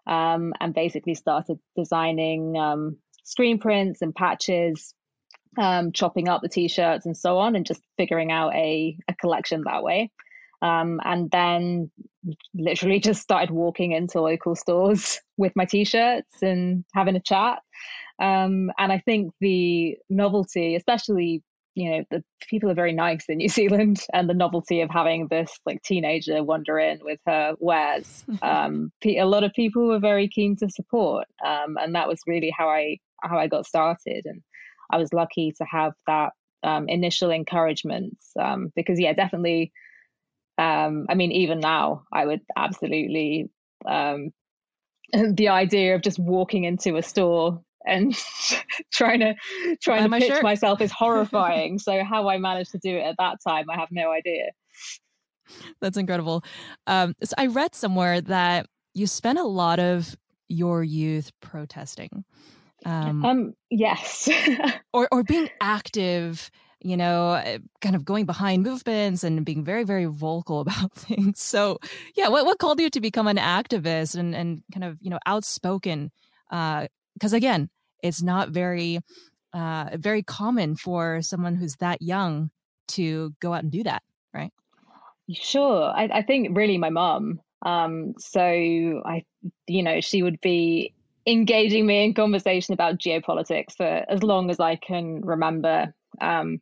um, 0.06 0.52
and 0.60 0.74
basically 0.74 1.14
started 1.14 1.58
designing 1.76 2.56
um, 2.56 2.96
screen 3.24 3.58
prints 3.58 4.02
and 4.02 4.14
patches, 4.14 4.94
um, 5.56 5.92
chopping 5.92 6.28
up 6.28 6.42
the 6.42 6.48
t-shirts 6.48 7.06
and 7.06 7.16
so 7.16 7.38
on, 7.38 7.54
and 7.54 7.66
just 7.66 7.82
figuring 7.96 8.32
out 8.32 8.54
a, 8.54 8.96
a 9.06 9.14
collection 9.14 9.62
that 9.64 9.82
way. 9.82 10.10
Um, 10.60 11.00
and 11.04 11.30
then 11.30 11.90
literally 12.54 13.00
just 13.08 13.22
started 13.22 13.50
walking 13.50 13.92
into 13.92 14.20
local 14.20 14.54
stores 14.54 15.20
with 15.36 15.52
my 15.56 15.64
t-shirts 15.64 16.42
and 16.42 16.84
having 16.94 17.16
a 17.16 17.20
chat. 17.20 17.60
Um, 18.20 18.72
and 18.78 18.92
I 18.92 18.98
think 18.98 19.32
the 19.40 19.96
novelty, 20.10 20.74
especially 20.74 21.42
you 21.74 21.92
know 21.92 22.04
the 22.10 22.24
people 22.50 22.68
are 22.68 22.74
very 22.74 22.92
nice 22.92 23.26
in 23.28 23.38
New 23.38 23.48
Zealand, 23.60 24.00
and 24.12 24.28
the 24.28 24.34
novelty 24.34 24.80
of 24.80 24.90
having 24.90 25.28
this 25.28 25.52
like 25.64 25.80
teenager 25.82 26.42
wander 26.42 26.76
in 26.76 26.98
with 27.04 27.20
her 27.26 27.54
wares, 27.60 28.24
um, 28.42 28.90
a 29.04 29.24
lot 29.24 29.44
of 29.44 29.52
people 29.52 29.86
were 29.86 30.00
very 30.00 30.26
keen 30.26 30.56
to 30.56 30.68
support, 30.68 31.28
um, 31.46 31.76
and 31.80 31.94
that 31.94 32.08
was 32.08 32.20
really 32.26 32.50
how 32.50 32.68
I 32.68 32.98
how 33.22 33.38
I 33.38 33.46
got 33.46 33.66
started. 33.66 34.26
And 34.26 34.42
I 34.90 34.96
was 34.96 35.12
lucky 35.12 35.52
to 35.58 35.64
have 35.64 35.92
that 36.08 36.32
um, 36.62 36.88
initial 36.88 37.30
encouragement 37.30 38.16
um, 38.38 38.72
because, 38.74 38.98
yeah, 38.98 39.12
definitely. 39.12 39.72
Um, 40.58 41.06
I 41.08 41.14
mean, 41.14 41.30
even 41.32 41.60
now, 41.60 42.04
I 42.12 42.26
would 42.26 42.40
absolutely 42.56 43.50
um, 43.86 44.32
the 45.12 45.48
idea 45.48 45.94
of 45.94 46.02
just 46.02 46.18
walking 46.18 46.64
into 46.64 46.96
a 46.96 47.02
store 47.02 47.62
and 47.86 48.14
trying 48.92 49.20
to 49.20 49.34
trying 49.80 50.10
to 50.10 50.18
pitch 50.18 50.28
shirt. 50.28 50.42
myself 50.42 50.80
is 50.80 50.92
horrifying. 50.96 51.78
so 51.78 52.02
how 52.04 52.28
I 52.28 52.38
managed 52.38 52.72
to 52.72 52.78
do 52.78 52.96
it 52.96 53.02
at 53.02 53.16
that 53.18 53.38
time, 53.46 53.70
I 53.70 53.78
have 53.78 53.88
no 53.90 54.10
idea. 54.10 54.50
That's 55.80 55.96
incredible. 55.96 56.44
Um, 56.86 57.14
so 57.22 57.34
I 57.38 57.46
read 57.46 57.74
somewhere 57.74 58.20
that 58.22 58.66
you 58.94 59.06
spent 59.06 59.38
a 59.38 59.44
lot 59.44 59.78
of 59.78 60.14
your 60.48 60.82
youth 60.82 61.30
protesting. 61.40 62.24
Um, 62.84 63.24
um 63.24 63.54
yes. 63.70 64.28
or 64.92 65.08
or 65.10 65.22
being 65.22 65.48
active, 65.60 66.50
you 66.80 66.96
know, 66.96 67.32
eh, 67.32 67.58
kind 67.80 67.96
of 67.96 68.04
going 68.04 68.24
behind 68.26 68.62
movements 68.62 69.24
and 69.24 69.44
being 69.44 69.64
very 69.64 69.84
very 69.84 70.06
vocal 70.06 70.60
about 70.66 70.92
things. 70.92 71.40
So, 71.40 71.78
yeah, 72.16 72.28
what 72.28 72.44
what 72.46 72.58
called 72.58 72.80
you 72.80 72.90
to 72.90 73.00
become 73.00 73.26
an 73.26 73.36
activist 73.36 74.16
and 74.16 74.34
and 74.34 74.62
kind 74.72 74.84
of, 74.84 74.98
you 75.00 75.10
know, 75.10 75.18
outspoken 75.26 76.10
uh 76.50 76.86
because 77.14 77.32
again, 77.32 77.68
it's 78.02 78.22
not 78.22 78.50
very 78.50 79.00
uh 79.52 79.90
very 79.94 80.22
common 80.22 80.76
for 80.76 81.22
someone 81.22 81.56
who's 81.56 81.76
that 81.76 82.02
young 82.02 82.50
to 82.88 83.34
go 83.40 83.52
out 83.54 83.62
and 83.62 83.72
do 83.72 83.82
that, 83.84 84.02
right? 84.32 84.52
Sure. 85.30 85.92
I, 85.94 86.08
I 86.12 86.22
think 86.22 86.56
really 86.56 86.78
my 86.78 86.90
mom. 86.90 87.40
Um, 87.64 88.14
so 88.18 88.40
I, 88.40 89.24
you 89.66 89.82
know, 89.82 90.00
she 90.00 90.22
would 90.22 90.40
be 90.40 90.94
engaging 91.26 91.86
me 91.86 92.04
in 92.04 92.14
conversation 92.14 92.72
about 92.72 92.98
geopolitics 92.98 93.74
for 93.76 94.04
as 94.08 94.22
long 94.22 94.50
as 94.50 94.60
I 94.60 94.76
can 94.76 95.20
remember. 95.20 95.92
Um, 96.20 96.60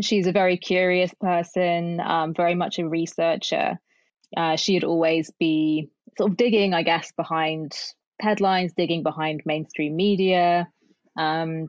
she's 0.00 0.26
a 0.26 0.32
very 0.32 0.56
curious 0.56 1.12
person, 1.20 2.00
um, 2.00 2.34
very 2.34 2.54
much 2.54 2.78
a 2.78 2.88
researcher. 2.88 3.78
Uh, 4.36 4.56
she'd 4.56 4.84
always 4.84 5.30
be 5.38 5.88
sort 6.18 6.30
of 6.30 6.36
digging, 6.36 6.74
I 6.74 6.82
guess, 6.82 7.12
behind 7.12 7.72
headlines, 8.20 8.72
digging 8.76 9.02
behind 9.02 9.42
mainstream 9.44 9.96
media. 9.96 10.68
Um, 11.16 11.68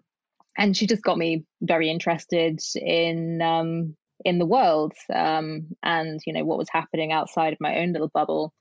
and 0.58 0.76
she 0.76 0.88
just 0.88 1.04
got 1.04 1.18
me 1.18 1.46
very 1.62 1.90
interested 1.90 2.60
in 2.76 3.42
um, 3.42 3.96
in 4.24 4.40
the 4.40 4.46
world 4.46 4.94
um, 5.14 5.68
and 5.84 6.22
you 6.26 6.32
know 6.32 6.46
what 6.46 6.58
was 6.58 6.70
happening 6.72 7.12
outside 7.12 7.54
of 7.54 7.60
my 7.60 7.80
own 7.80 7.92
little 7.92 8.10
bubble. 8.14 8.54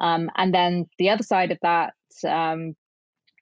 Um, 0.00 0.30
and 0.36 0.52
then 0.52 0.86
the 0.98 1.10
other 1.10 1.22
side 1.22 1.52
of 1.52 1.58
that, 1.62 1.94
um, 2.26 2.74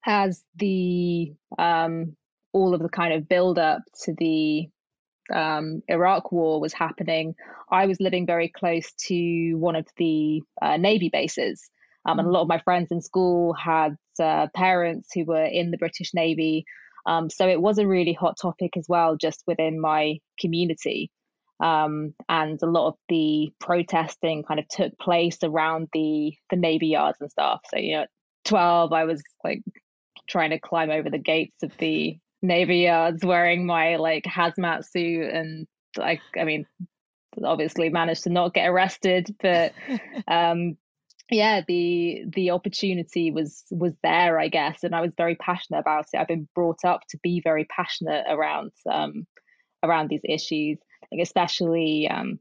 as 0.06 0.44
the 0.56 1.32
all 1.58 2.74
of 2.74 2.80
the 2.80 2.88
kind 2.88 3.12
of 3.12 3.28
build 3.28 3.58
up 3.58 3.82
to 4.04 4.14
the 4.16 4.68
um, 5.32 5.82
Iraq 5.88 6.32
war 6.32 6.60
was 6.60 6.72
happening, 6.72 7.34
I 7.70 7.86
was 7.86 8.00
living 8.00 8.26
very 8.26 8.48
close 8.48 8.92
to 9.06 9.54
one 9.54 9.76
of 9.76 9.86
the 9.96 10.42
uh, 10.60 10.76
Navy 10.76 11.08
bases. 11.08 11.68
Um, 12.06 12.18
and 12.18 12.28
a 12.28 12.30
mm. 12.30 12.34
lot 12.34 12.42
of 12.42 12.48
my 12.48 12.58
friends 12.58 12.90
in 12.90 13.00
school 13.00 13.54
had 13.54 13.96
uh, 14.20 14.48
parents 14.54 15.08
who 15.14 15.24
were 15.24 15.44
in 15.44 15.70
the 15.70 15.78
British 15.78 16.12
Navy. 16.12 16.64
Um, 17.06 17.30
so 17.30 17.48
it 17.48 17.60
was 17.60 17.78
a 17.78 17.86
really 17.86 18.12
hot 18.12 18.36
topic 18.40 18.76
as 18.76 18.86
well, 18.88 19.16
just 19.16 19.42
within 19.46 19.80
my 19.80 20.18
community. 20.38 21.10
Um, 21.60 22.14
and 22.28 22.58
a 22.62 22.66
lot 22.66 22.88
of 22.88 22.94
the 23.08 23.50
protesting 23.60 24.42
kind 24.42 24.60
of 24.60 24.68
took 24.68 24.98
place 24.98 25.38
around 25.42 25.88
the 25.92 26.34
the 26.50 26.56
navy 26.56 26.88
yards 26.88 27.18
and 27.20 27.30
stuff. 27.30 27.60
So 27.70 27.78
you 27.78 27.92
know, 27.92 28.02
at 28.02 28.08
twelve, 28.44 28.92
I 28.92 29.04
was 29.04 29.22
like 29.44 29.62
trying 30.28 30.50
to 30.50 30.58
climb 30.58 30.90
over 30.90 31.10
the 31.10 31.18
gates 31.18 31.62
of 31.62 31.72
the 31.78 32.18
navy 32.44 32.78
yards 32.78 33.24
wearing 33.24 33.66
my 33.66 33.96
like 33.96 34.24
hazmat 34.24 34.84
suit 34.84 35.30
and 35.32 35.66
like 35.96 36.20
I 36.38 36.44
mean 36.44 36.66
obviously 37.42 37.88
managed 37.88 38.24
to 38.24 38.30
not 38.30 38.54
get 38.54 38.68
arrested 38.68 39.34
but 39.40 39.72
um 40.28 40.76
yeah 41.30 41.62
the 41.66 42.24
the 42.32 42.50
opportunity 42.50 43.30
was 43.30 43.64
was 43.70 43.94
there 44.02 44.38
I 44.38 44.48
guess 44.48 44.84
and 44.84 44.94
I 44.94 45.00
was 45.00 45.12
very 45.16 45.36
passionate 45.36 45.80
about 45.80 46.06
it 46.12 46.18
I've 46.18 46.28
been 46.28 46.48
brought 46.54 46.84
up 46.84 47.00
to 47.10 47.18
be 47.22 47.40
very 47.42 47.64
passionate 47.64 48.24
around 48.28 48.72
um 48.90 49.26
around 49.82 50.08
these 50.10 50.24
issues 50.24 50.78
like 51.10 51.22
especially 51.22 52.08
um 52.08 52.38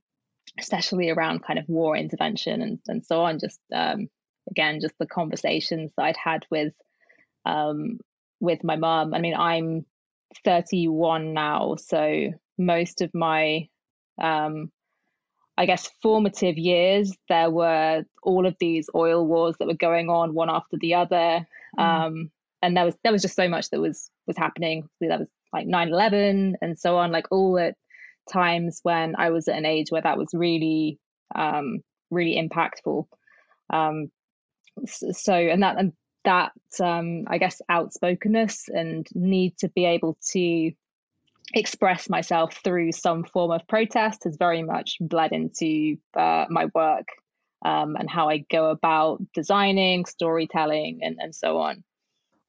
especially 0.59 1.09
around 1.09 1.43
kind 1.43 1.57
of 1.57 1.65
war 1.67 1.95
intervention 1.95 2.61
and 2.61 2.79
and 2.87 3.05
so 3.05 3.21
on 3.21 3.39
just 3.39 3.59
um 3.73 4.09
again 4.49 4.79
just 4.81 4.95
the 4.99 5.05
conversations 5.05 5.91
that 5.97 6.03
I'd 6.03 6.17
had 6.17 6.45
with 6.51 6.73
um, 7.45 7.99
with 8.39 8.63
my 8.63 8.75
mom. 8.75 9.13
I 9.13 9.19
mean, 9.19 9.35
I'm 9.35 9.85
31 10.43 11.33
now, 11.33 11.75
so 11.77 12.31
most 12.57 13.01
of 13.01 13.11
my, 13.13 13.67
um, 14.21 14.71
I 15.57 15.65
guess, 15.65 15.89
formative 16.01 16.57
years, 16.57 17.15
there 17.29 17.49
were 17.49 18.03
all 18.23 18.45
of 18.45 18.55
these 18.59 18.89
oil 18.95 19.25
wars 19.25 19.55
that 19.59 19.67
were 19.67 19.73
going 19.73 20.09
on 20.09 20.33
one 20.33 20.49
after 20.49 20.77
the 20.79 20.95
other, 20.95 21.45
mm. 21.77 21.83
um, 21.83 22.31
and 22.61 22.77
there 22.77 22.85
was 22.85 22.95
there 23.03 23.11
was 23.11 23.21
just 23.21 23.35
so 23.35 23.49
much 23.49 23.69
that 23.69 23.81
was 23.81 24.09
was 24.25 24.37
happening. 24.37 24.87
That 25.01 25.19
was 25.19 25.29
like 25.51 25.67
9/11 25.67 26.53
and 26.61 26.79
so 26.79 26.97
on, 26.97 27.11
like 27.11 27.27
all 27.31 27.59
at 27.59 27.75
times 28.31 28.79
when 28.83 29.15
I 29.17 29.29
was 29.29 29.47
at 29.47 29.57
an 29.57 29.65
age 29.65 29.87
where 29.89 30.01
that 30.01 30.17
was 30.17 30.29
really 30.33 30.99
um, 31.35 31.79
really 32.09 32.35
impactful. 32.35 33.05
Um, 33.69 34.09
so 34.87 35.33
and 35.33 35.61
that 35.63 35.77
and 35.77 35.93
that 36.23 36.53
um, 36.79 37.25
I 37.27 37.37
guess 37.37 37.61
outspokenness 37.69 38.69
and 38.69 39.07
need 39.13 39.57
to 39.59 39.69
be 39.69 39.85
able 39.85 40.17
to 40.31 40.71
express 41.53 42.09
myself 42.09 42.59
through 42.63 42.91
some 42.91 43.23
form 43.23 43.51
of 43.51 43.67
protest 43.67 44.23
has 44.23 44.37
very 44.37 44.63
much 44.63 44.97
bled 44.99 45.31
into 45.31 45.97
uh, 46.15 46.45
my 46.49 46.65
work 46.73 47.07
um, 47.63 47.95
and 47.95 48.09
how 48.09 48.29
I 48.29 48.39
go 48.51 48.69
about 48.69 49.21
designing, 49.33 50.05
storytelling, 50.05 50.99
and, 51.01 51.17
and 51.19 51.33
so 51.33 51.59
on. 51.59 51.83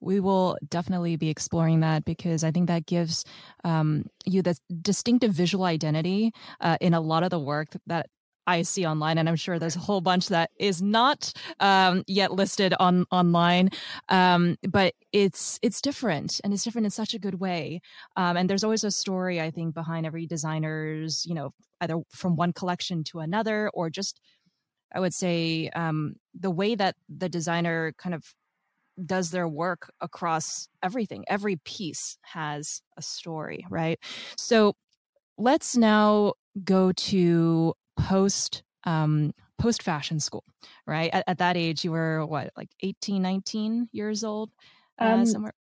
We 0.00 0.20
will 0.20 0.58
definitely 0.68 1.16
be 1.16 1.30
exploring 1.30 1.80
that 1.80 2.04
because 2.04 2.44
I 2.44 2.50
think 2.50 2.66
that 2.66 2.84
gives 2.84 3.24
um, 3.64 4.06
you 4.26 4.42
the 4.42 4.56
distinctive 4.82 5.32
visual 5.32 5.64
identity 5.64 6.32
uh, 6.60 6.76
in 6.80 6.92
a 6.92 7.00
lot 7.00 7.22
of 7.22 7.30
the 7.30 7.38
work 7.38 7.68
that 7.86 8.06
I 8.46 8.62
see 8.62 8.86
online, 8.86 9.18
and 9.18 9.28
I'm 9.28 9.36
sure 9.36 9.58
there's 9.58 9.76
a 9.76 9.80
whole 9.80 10.00
bunch 10.00 10.28
that 10.28 10.50
is 10.58 10.82
not 10.82 11.32
um, 11.60 12.04
yet 12.06 12.32
listed 12.32 12.74
on 12.78 13.06
online. 13.10 13.70
Um, 14.08 14.56
but 14.68 14.94
it's 15.12 15.58
it's 15.62 15.80
different, 15.80 16.40
and 16.44 16.52
it's 16.52 16.64
different 16.64 16.86
in 16.86 16.90
such 16.90 17.14
a 17.14 17.18
good 17.18 17.40
way. 17.40 17.80
Um, 18.16 18.36
and 18.36 18.48
there's 18.50 18.64
always 18.64 18.84
a 18.84 18.90
story, 18.90 19.40
I 19.40 19.50
think, 19.50 19.74
behind 19.74 20.06
every 20.06 20.26
designer's, 20.26 21.24
you 21.26 21.34
know, 21.34 21.52
either 21.80 22.00
from 22.10 22.36
one 22.36 22.52
collection 22.52 23.04
to 23.04 23.20
another, 23.20 23.70
or 23.74 23.90
just, 23.90 24.20
I 24.94 25.00
would 25.00 25.14
say, 25.14 25.70
um, 25.74 26.16
the 26.38 26.50
way 26.50 26.74
that 26.74 26.96
the 27.08 27.28
designer 27.28 27.94
kind 27.98 28.14
of 28.14 28.34
does 29.06 29.30
their 29.30 29.48
work 29.48 29.90
across 30.00 30.68
everything. 30.82 31.24
Every 31.28 31.56
piece 31.56 32.16
has 32.22 32.80
a 32.96 33.02
story, 33.02 33.66
right? 33.68 33.98
So 34.36 34.74
let's 35.38 35.76
now 35.76 36.34
go 36.64 36.92
to 36.92 37.74
post 37.96 38.62
um, 38.84 39.32
post 39.58 39.82
fashion 39.82 40.20
school, 40.20 40.44
right? 40.86 41.10
At, 41.12 41.24
at, 41.26 41.38
that 41.38 41.56
age, 41.56 41.84
you 41.84 41.92
were 41.92 42.24
what, 42.26 42.50
like 42.56 42.68
18, 42.80 43.22
19 43.22 43.88
years 43.92 44.22
old? 44.24 44.50
Uh, 45.00 45.04
um, 45.04 45.26
somewhere? 45.26 45.54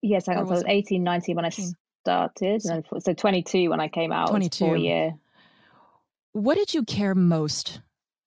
Yes, 0.00 0.28
I 0.28 0.40
was, 0.42 0.62
18, 0.66 1.02
19 1.02 1.36
when 1.36 1.44
18? 1.44 1.64
I 1.64 1.68
started. 2.04 2.62
So, 2.62 2.82
so 3.00 3.12
22 3.12 3.70
when 3.70 3.80
I 3.80 3.88
came 3.88 4.12
out. 4.12 4.30
22. 4.30 4.64
Four 4.64 4.76
year. 4.76 5.14
What 6.32 6.56
did 6.56 6.72
you 6.72 6.84
care 6.84 7.14
most 7.14 7.80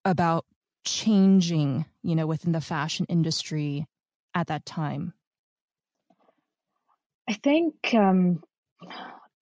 about 0.04 0.44
changing, 0.84 1.86
you 2.02 2.14
know, 2.14 2.26
within 2.26 2.52
the 2.52 2.60
fashion 2.60 3.06
industry 3.08 3.86
at 4.34 4.48
that 4.48 4.66
time? 4.66 5.14
I 7.28 7.34
think 7.34 7.74
um, 7.94 8.42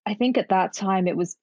I 0.07 0.15
think 0.15 0.39
at 0.39 0.51
that 0.51 0.75
time 0.75 1.09
it 1.09 1.17
was 1.17 1.37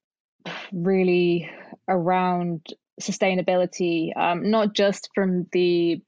really 0.71 1.49
around 1.87 2.65
sustainability, 3.01 4.15
um, 4.17 4.49
not 4.49 4.73
just 4.73 5.09
from 5.13 5.47
the 5.51 6.01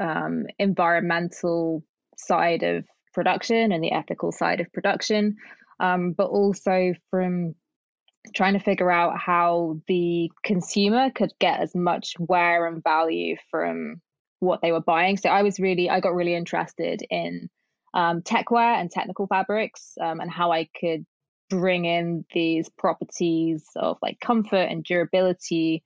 um, 0.00 0.44
environmental 0.58 1.82
side 2.16 2.62
of 2.62 2.84
production 3.12 3.72
and 3.72 3.82
the 3.82 3.92
ethical 3.92 4.32
side 4.32 4.60
of 4.60 4.72
production, 4.72 5.36
um, 5.80 6.12
but 6.12 6.26
also 6.26 6.94
from 7.10 7.54
trying 8.34 8.54
to 8.54 8.60
figure 8.60 8.90
out 8.90 9.18
how 9.18 9.80
the 9.86 10.30
consumer 10.42 11.10
could 11.10 11.32
get 11.38 11.60
as 11.60 11.74
much 11.74 12.14
wear 12.18 12.66
and 12.66 12.82
value 12.82 13.36
from 13.50 14.00
what 14.40 14.60
they 14.62 14.72
were 14.72 14.80
buying. 14.80 15.16
So 15.16 15.28
I 15.28 15.42
was 15.42 15.58
really, 15.60 15.88
I 15.88 16.00
got 16.00 16.14
really 16.14 16.34
interested 16.34 17.02
in 17.08 17.48
um, 17.94 18.22
techwear 18.22 18.78
and 18.80 18.90
technical 18.90 19.26
fabrics 19.26 19.94
um, 20.00 20.20
and 20.20 20.30
how 20.30 20.52
I 20.52 20.68
could 20.78 21.06
bring 21.48 21.84
in 21.84 22.24
these 22.32 22.68
properties 22.68 23.64
of 23.76 23.98
like 24.02 24.18
comfort 24.20 24.68
and 24.70 24.84
durability 24.84 25.82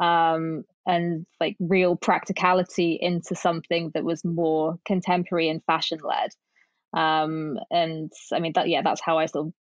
um, 0.00 0.64
and 0.86 1.26
like 1.40 1.56
real 1.58 1.96
practicality 1.96 2.98
into 3.00 3.34
something 3.34 3.90
that 3.94 4.04
was 4.04 4.24
more 4.24 4.78
contemporary 4.84 5.48
and 5.48 5.64
fashion 5.64 5.98
led. 6.02 6.30
Um, 6.98 7.58
and 7.70 8.12
I 8.32 8.40
mean 8.40 8.52
that 8.54 8.68
yeah, 8.68 8.82
that's 8.82 9.00
how 9.00 9.18
I 9.18 9.26
sort 9.26 9.48
of 9.48 9.52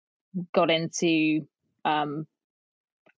got 0.53 0.69
into 0.69 1.47
um, 1.83 2.27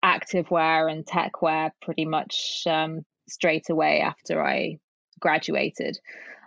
active 0.04 0.50
wear 0.52 0.88
and 0.88 1.06
tech 1.06 1.42
wear 1.42 1.74
pretty 1.82 2.06
much 2.06 2.64
um, 2.66 3.06
straight 3.28 3.70
away 3.70 4.02
after 4.02 4.44
I 4.44 4.78
graduated. 5.20 5.98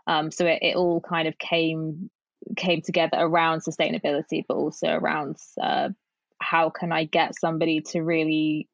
Um, 0.06 0.30
so 0.30 0.46
it, 0.46 0.60
it 0.62 0.76
all 0.76 1.00
kind 1.00 1.28
of 1.28 1.38
came 1.38 2.10
came 2.56 2.82
together 2.82 3.18
around 3.18 3.62
sustainability, 3.62 4.44
but 4.46 4.56
also 4.56 4.88
around 4.88 5.36
uh, 5.60 5.90
how 6.40 6.70
can 6.70 6.92
I 6.92 7.04
get 7.04 7.38
somebody 7.38 7.80
to 7.92 8.00
really 8.00 8.68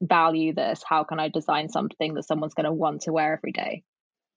value 0.00 0.54
this? 0.54 0.82
How 0.86 1.04
can 1.04 1.18
I 1.18 1.28
design 1.28 1.68
something 1.68 2.14
that 2.14 2.24
someone's 2.24 2.54
going 2.54 2.64
to 2.64 2.72
want 2.72 3.02
to 3.02 3.12
wear 3.12 3.34
every 3.34 3.52
day? 3.52 3.82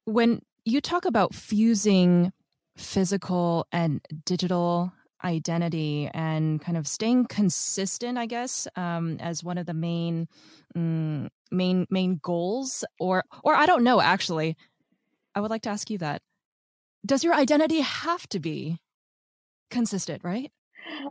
When 0.05 0.41
you 0.65 0.81
talk 0.81 1.05
about 1.05 1.33
fusing 1.33 2.31
physical 2.77 3.67
and 3.71 4.01
digital 4.25 4.93
identity 5.23 6.09
and 6.13 6.59
kind 6.61 6.77
of 6.77 6.87
staying 6.87 7.25
consistent 7.25 8.17
i 8.17 8.25
guess 8.25 8.67
um, 8.75 9.17
as 9.19 9.43
one 9.43 9.57
of 9.59 9.67
the 9.67 9.73
main 9.73 10.27
mm, 10.75 11.27
main 11.51 11.85
main 11.91 12.19
goals 12.23 12.83
or 12.99 13.23
or 13.43 13.53
i 13.53 13.67
don't 13.67 13.83
know 13.83 14.01
actually 14.01 14.57
i 15.35 15.39
would 15.39 15.51
like 15.51 15.61
to 15.61 15.69
ask 15.69 15.91
you 15.91 15.97
that 15.97 16.21
does 17.05 17.23
your 17.23 17.33
identity 17.33 17.81
have 17.81 18.27
to 18.29 18.39
be 18.39 18.77
consistent 19.69 20.23
right 20.23 20.51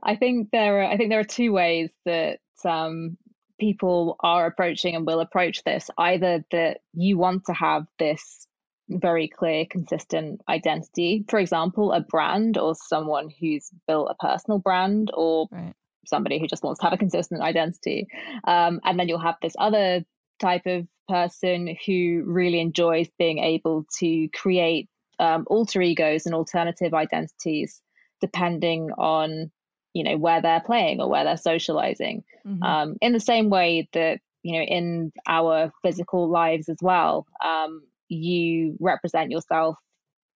i 0.03 0.17
think 0.17 0.49
there 0.53 0.81
are 0.81 0.85
i 0.85 0.97
think 0.97 1.11
there 1.11 1.21
are 1.21 1.25
two 1.25 1.53
ways 1.53 1.91
that 2.05 2.39
um, 2.65 3.17
people 3.59 4.17
are 4.21 4.47
approaching 4.47 4.95
and 4.95 5.07
will 5.07 5.21
approach 5.21 5.63
this 5.65 5.89
either 5.97 6.45
that 6.51 6.79
you 6.93 7.17
want 7.17 7.45
to 7.47 7.53
have 7.53 7.87
this 7.99 8.47
very 8.89 9.29
clear 9.29 9.65
consistent 9.65 10.41
identity 10.49 11.25
for 11.29 11.39
example 11.39 11.93
a 11.93 12.01
brand 12.01 12.59
or 12.59 12.75
someone 12.75 13.31
who's 13.41 13.71
built 13.87 14.11
a 14.11 14.27
personal 14.27 14.59
brand 14.59 15.11
or 15.15 15.47
right. 15.53 15.75
somebody 16.07 16.39
who 16.39 16.49
just 16.49 16.65
wants 16.65 16.81
to 16.81 16.87
have 16.87 16.93
a 16.93 16.99
consistent 16.99 17.41
identity 17.41 18.07
um, 18.45 18.81
and 18.85 18.99
then 18.99 19.09
you'll 19.09 19.19
have 19.19 19.37
this 19.41 19.55
other 19.59 20.05
type 20.41 20.67
of 20.67 20.87
person 21.09 21.77
who 21.87 22.25
really 22.27 22.61
enjoys 22.61 23.09
being 23.19 23.39
able 23.39 23.87
to 23.99 24.29
create 24.35 24.89
um, 25.21 25.45
alter 25.49 25.81
egos 25.81 26.27
and 26.27 26.35
alternative 26.35 26.95
identities 26.95 27.81
depending 28.21 28.91
on 28.99 29.51
you 29.93 30.03
know 30.03 30.17
where 30.17 30.41
they're 30.41 30.63
playing 30.65 31.01
or 31.01 31.09
where 31.09 31.25
they're 31.25 31.37
socializing 31.37 32.25
mm-hmm. 32.47 32.63
um, 32.63 32.97
in 33.01 33.13
the 33.13 33.21
same 33.21 33.51
way 33.51 33.89
that 33.93 34.19
you 34.43 34.59
know 34.59 34.65
in 34.65 35.13
our 35.29 35.71
physical 35.83 36.29
lives 36.29 36.69
as 36.69 36.79
well 36.81 37.27
um, 37.45 37.83
you 38.09 38.77
represent 38.81 39.31
yourself 39.31 39.77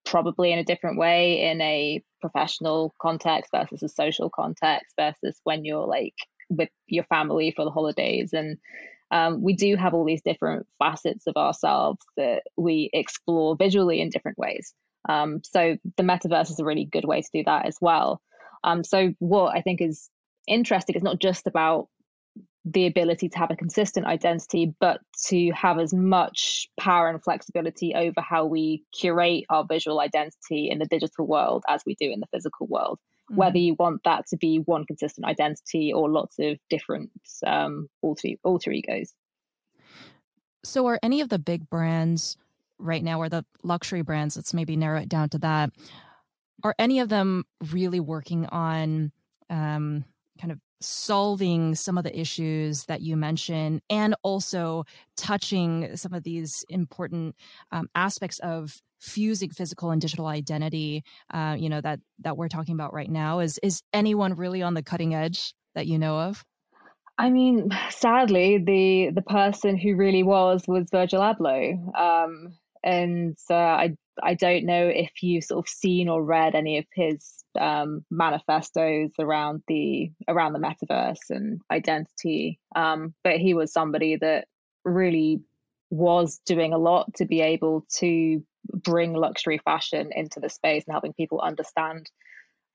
probably 0.05 0.53
in 0.53 0.59
a 0.59 0.65
different 0.65 0.99
way 0.99 1.41
in 1.51 1.61
a 1.63 2.03
professional 2.21 2.95
context 3.01 3.51
versus 3.55 3.83
a 3.83 3.89
social 3.89 4.29
context 4.29 4.95
versus 4.99 5.41
when 5.45 5.65
you're 5.65 5.87
like 5.87 6.15
with 6.51 6.69
your 6.87 7.05
family 7.05 7.53
for 7.57 7.65
the 7.65 7.71
holidays 7.71 8.35
and 8.35 8.59
um, 9.11 9.43
we 9.43 9.55
do 9.55 9.77
have 9.77 9.95
all 9.95 10.05
these 10.05 10.23
different 10.23 10.67
facets 10.79 11.27
of 11.27 11.37
ourselves 11.37 12.01
that 12.17 12.43
we 12.57 12.91
explore 12.93 13.57
visually 13.57 14.01
in 14.01 14.11
different 14.11 14.39
ways 14.39 14.75
um, 15.09 15.43
so 15.45 15.77
the 15.97 16.03
metaverse 16.03 16.51
is 16.51 16.59
a 16.59 16.65
really 16.65 16.85
good 16.85 17.05
way 17.05 17.21
to 17.21 17.29
do 17.33 17.43
that 17.45 17.67
as 17.67 17.77
well. 17.81 18.21
Um, 18.63 18.85
so 18.85 19.13
what 19.19 19.57
I 19.57 19.61
think 19.61 19.81
is 19.81 20.09
interesting 20.47 20.97
is 20.97 21.03
not 21.03 21.19
just 21.21 21.47
about 21.47 21.89
the 22.65 22.87
ability 22.87 23.29
to 23.29 23.39
have 23.39 23.51
a 23.51 23.57
consistent 23.57 24.07
identity, 24.07 24.75
but 24.81 25.01
to 25.27 25.51
have 25.51 25.79
as 25.79 25.93
much 25.93 26.67
power 26.81 27.11
and 27.11 27.23
flexibility 27.23 27.95
over 27.95 28.23
how 28.23 28.47
we 28.47 28.83
curate 28.99 29.45
our 29.51 29.67
visual 29.69 30.01
identity 30.01 30.71
in 30.71 30.79
the 30.79 30.87
digital 30.87 31.27
world 31.27 31.63
as 31.69 31.83
we 31.85 31.95
do 31.95 32.11
in 32.11 32.21
the 32.21 32.27
physical 32.33 32.67
world. 32.67 32.99
Mm-hmm. 33.31 33.37
Whether 33.37 33.59
you 33.59 33.75
want 33.79 34.03
that 34.05 34.27
to 34.29 34.37
be 34.37 34.59
one 34.59 34.85
consistent 34.85 35.27
identity 35.27 35.93
or 35.93 36.11
lots 36.11 36.37
of 36.39 36.59
different 36.69 37.11
um, 37.47 37.89
alter, 38.03 38.31
alter 38.43 38.71
egos. 38.71 39.15
So, 40.63 40.87
are 40.87 40.99
any 41.03 41.21
of 41.21 41.29
the 41.29 41.39
big 41.39 41.69
brands 41.71 42.37
right 42.79 43.03
now, 43.03 43.21
or 43.21 43.29
the 43.29 43.45
luxury 43.63 44.03
brands, 44.03 44.37
let's 44.37 44.53
maybe 44.53 44.77
narrow 44.77 45.01
it 45.01 45.09
down 45.09 45.29
to 45.31 45.39
that, 45.39 45.71
are 46.63 46.75
any 46.79 47.01
of 47.01 47.09
them 47.09 47.45
really 47.73 48.01
working 48.01 48.47
on 48.47 49.13
um, 49.51 50.05
kind 50.41 50.53
of 50.53 50.59
solving 50.81 51.75
some 51.75 51.97
of 51.97 52.05
the 52.05 52.19
issues 52.19 52.85
that 52.85 53.01
you 53.01 53.17
mentioned 53.17 53.81
and 53.89 54.15
also 54.23 54.85
touching 55.17 55.97
some 55.97 56.13
of 56.13 56.23
these 56.23 56.65
important 56.69 57.35
um, 57.73 57.89
aspects 57.95 58.39
of 58.41 58.83
fusing 59.05 59.51
physical 59.51 59.91
and 59.91 60.01
digital 60.01 60.27
identity 60.27 61.05
uh, 61.33 61.55
you 61.59 61.69
know 61.69 61.81
that 61.81 62.01
that 62.21 62.37
we're 62.37 62.49
talking 62.49 62.75
about 62.75 62.93
right 62.93 63.11
now 63.11 63.41
is 63.41 63.59
is 63.63 63.83
anyone 63.93 64.35
really 64.35 64.63
on 64.63 64.75
the 64.75 64.83
cutting 64.83 65.15
edge 65.15 65.55
that 65.75 65.87
you 65.87 65.99
know 65.99 66.19
of 66.19 66.45
I 67.17 67.31
mean, 67.31 67.71
sadly, 67.91 68.59
the 68.59 69.11
the 69.15 69.23
person 69.23 69.77
who 69.77 69.95
really 69.95 70.23
was 70.23 70.65
was 70.67 70.89
Virgil 70.91 71.21
Abloh. 71.21 71.97
Um, 71.97 72.55
and 72.83 73.37
uh, 73.51 73.55
I 73.55 73.97
I 74.23 74.35
don't 74.35 74.65
know 74.65 74.87
if 74.87 75.23
you've 75.23 75.45
sort 75.45 75.65
of 75.65 75.69
seen 75.69 76.09
or 76.09 76.23
read 76.23 76.55
any 76.55 76.79
of 76.79 76.85
his 76.95 77.45
um, 77.59 78.05
manifestos 78.11 79.11
around 79.19 79.63
the 79.69 80.13
around 80.29 80.53
the 80.53 80.59
metaverse 80.59 81.31
and 81.31 81.61
identity, 81.71 82.61
um, 82.77 83.15
but 83.25 83.39
he 83.39 83.55
was 83.55 83.73
somebody 83.73 84.17
that 84.17 84.47
really 84.85 85.41
was 85.91 86.41
doing 86.45 86.73
a 86.73 86.79
lot 86.79 87.15
to 87.15 87.25
be 87.25 87.41
able 87.41 87.87
to 87.99 88.43
bring 88.73 89.13
luxury 89.15 89.59
fashion 89.59 90.11
into 90.15 90.41
the 90.41 90.49
space 90.49 90.85
and 90.87 90.93
helping 90.93 91.13
people 91.13 91.41
understand 91.41 92.11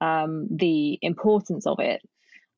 um, 0.01 0.47
the 0.51 0.97
importance 1.01 1.65
of 1.67 1.79
it. 1.79 2.01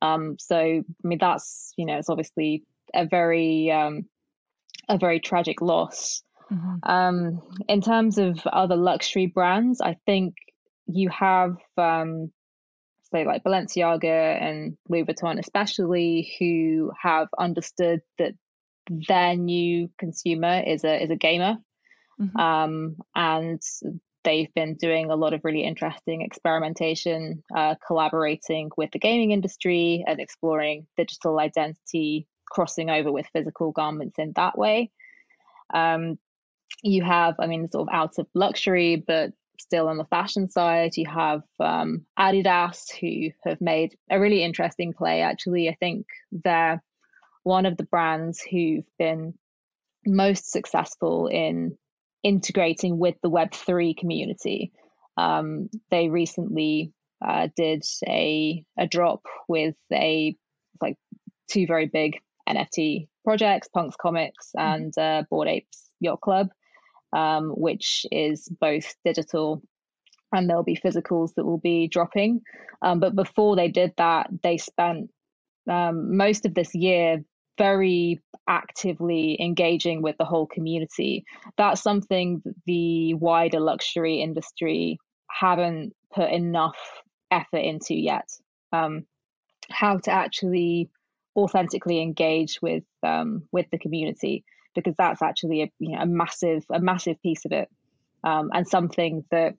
Um, 0.02 0.38
so 0.39 0.58
I 0.58 0.84
mean 1.04 1.20
that's 1.20 1.74
you 1.78 1.86
know 1.86 1.98
it's 1.98 2.10
obviously 2.10 2.63
a 2.94 3.06
very 3.06 3.72
um, 3.72 4.06
a 4.89 4.98
very 4.98 5.20
tragic 5.20 5.62
loss. 5.62 6.24
Mm-hmm. 6.52 6.89
Um, 6.89 7.41
in 7.70 7.82
terms 7.82 8.17
of 8.17 8.46
other 8.46 8.76
luxury 8.76 9.28
brands, 9.28 9.80
I 9.80 9.98
think 10.06 10.36
you 10.88 11.10
have 11.10 11.56
um, 11.78 12.32
say 13.12 13.26
like 13.26 13.44
Balenciaga 13.44 14.41
and 14.41 14.78
Louis 14.89 15.06
Vuitton, 15.06 15.39
especially 15.39 16.34
who 16.39 16.91
have 17.02 17.28
understood 17.38 18.02
that 18.17 18.34
their 18.89 19.36
new 19.36 19.89
consumer 19.98 20.62
is 20.65 20.84
a 20.84 21.04
is 21.04 21.12
a 21.12 21.15
gamer, 21.15 21.58
mm-hmm. 22.21 22.38
um, 22.39 22.95
and 23.15 23.62
they've 24.23 24.53
been 24.53 24.75
doing 24.75 25.10
a 25.10 25.15
lot 25.15 25.34
of 25.34 25.41
really 25.43 25.63
interesting 25.63 26.21
experimentation, 26.21 27.43
uh, 27.55 27.75
collaborating 27.86 28.69
with 28.77 28.91
the 28.91 28.99
gaming 28.99 29.31
industry 29.31 30.03
and 30.07 30.19
exploring 30.19 30.86
digital 30.97 31.39
identity, 31.39 32.27
crossing 32.49 32.89
over 32.89 33.12
with 33.12 33.25
physical 33.34 33.71
garments 33.71 34.19
in 34.19 34.34
that 34.36 34.57
way. 34.57 34.91
Um, 35.73 36.19
you 36.84 37.03
have, 37.03 37.36
I 37.39 37.47
mean, 37.47 37.69
sort 37.69 37.89
of 37.89 37.93
out 37.93 38.19
of 38.19 38.27
luxury, 38.34 38.95
but 38.95 39.31
still 39.60 39.88
on 39.88 39.97
the 39.97 40.05
fashion 40.05 40.49
side, 40.49 40.97
you 40.97 41.07
have 41.07 41.41
um, 41.60 42.05
Adidas, 42.17 42.91
who 42.99 43.31
have 43.43 43.62
made 43.62 43.95
a 44.10 44.19
really 44.19 44.43
interesting 44.43 44.93
play. 44.93 45.21
Actually, 45.21 45.69
I 45.69 45.75
think 45.79 46.07
they're 46.31 46.81
one 47.43 47.65
of 47.65 47.77
the 47.77 47.84
brands 47.84 48.41
who've 48.41 48.86
been 48.97 49.34
most 50.05 50.51
successful 50.51 51.27
in 51.27 51.77
integrating 52.23 52.97
with 52.97 53.15
the 53.21 53.29
Web3 53.29 53.97
community. 53.97 54.71
Um, 55.17 55.69
they 55.89 56.10
recently 56.10 56.93
uh, 57.25 57.49
did 57.55 57.84
a, 58.07 58.63
a 58.77 58.88
drop 58.88 59.23
with 59.47 59.75
a 59.91 60.36
like 60.81 60.97
two 61.49 61.67
very 61.67 61.88
big 61.88 62.19
NFT 62.49 63.07
projects, 63.23 63.67
Punks 63.67 63.95
Comics 64.01 64.51
mm-hmm. 64.57 64.73
and 64.73 64.97
uh, 64.97 65.23
Bored 65.29 65.47
Apes 65.47 65.89
Yacht 65.99 66.21
Club 66.21 66.49
um, 67.13 67.49
which 67.49 68.05
is 68.12 68.47
both 68.60 68.95
digital 69.03 69.62
and 70.34 70.49
there'll 70.49 70.63
be 70.63 70.77
physicals 70.77 71.34
that 71.36 71.45
will 71.45 71.57
be 71.57 71.88
dropping. 71.88 72.41
Um, 72.81 72.99
but 72.99 73.15
before 73.15 73.55
they 73.55 73.67
did 73.67 73.93
that, 73.97 74.29
they 74.43 74.57
spent 74.57 75.10
um, 75.69 76.15
most 76.15 76.45
of 76.45 76.53
this 76.53 76.73
year 76.73 77.23
very 77.62 78.19
actively 78.47 79.38
engaging 79.39 80.02
with 80.02 80.17
the 80.17 80.26
whole 80.26 80.47
community. 80.47 81.24
That's 81.58 81.84
something 81.84 82.41
the 82.65 83.13
wider 83.13 83.60
luxury 83.60 84.19
industry 84.19 84.97
haven't 85.30 85.93
put 86.12 86.32
enough 86.32 86.80
effort 87.30 87.60
into 87.60 87.93
yet. 87.93 88.28
Um, 88.74 89.06
how 89.69 90.00
to 90.00 90.12
actually 90.12 90.89
authentically 91.36 92.02
engage 92.02 92.60
with 92.63 92.84
um, 93.04 93.43
with 93.52 93.67
the 93.71 93.78
community 93.78 94.43
because 94.74 94.95
that's 94.97 95.21
actually 95.21 95.62
a 95.62 95.71
you 95.78 95.95
know 95.95 96.02
a 96.02 96.08
massive 96.08 96.63
a 96.74 96.80
massive 96.80 97.21
piece 97.21 97.45
of 97.45 97.52
it, 97.52 97.69
um, 98.24 98.50
and 98.54 98.67
something 98.67 99.24
that 99.30 99.54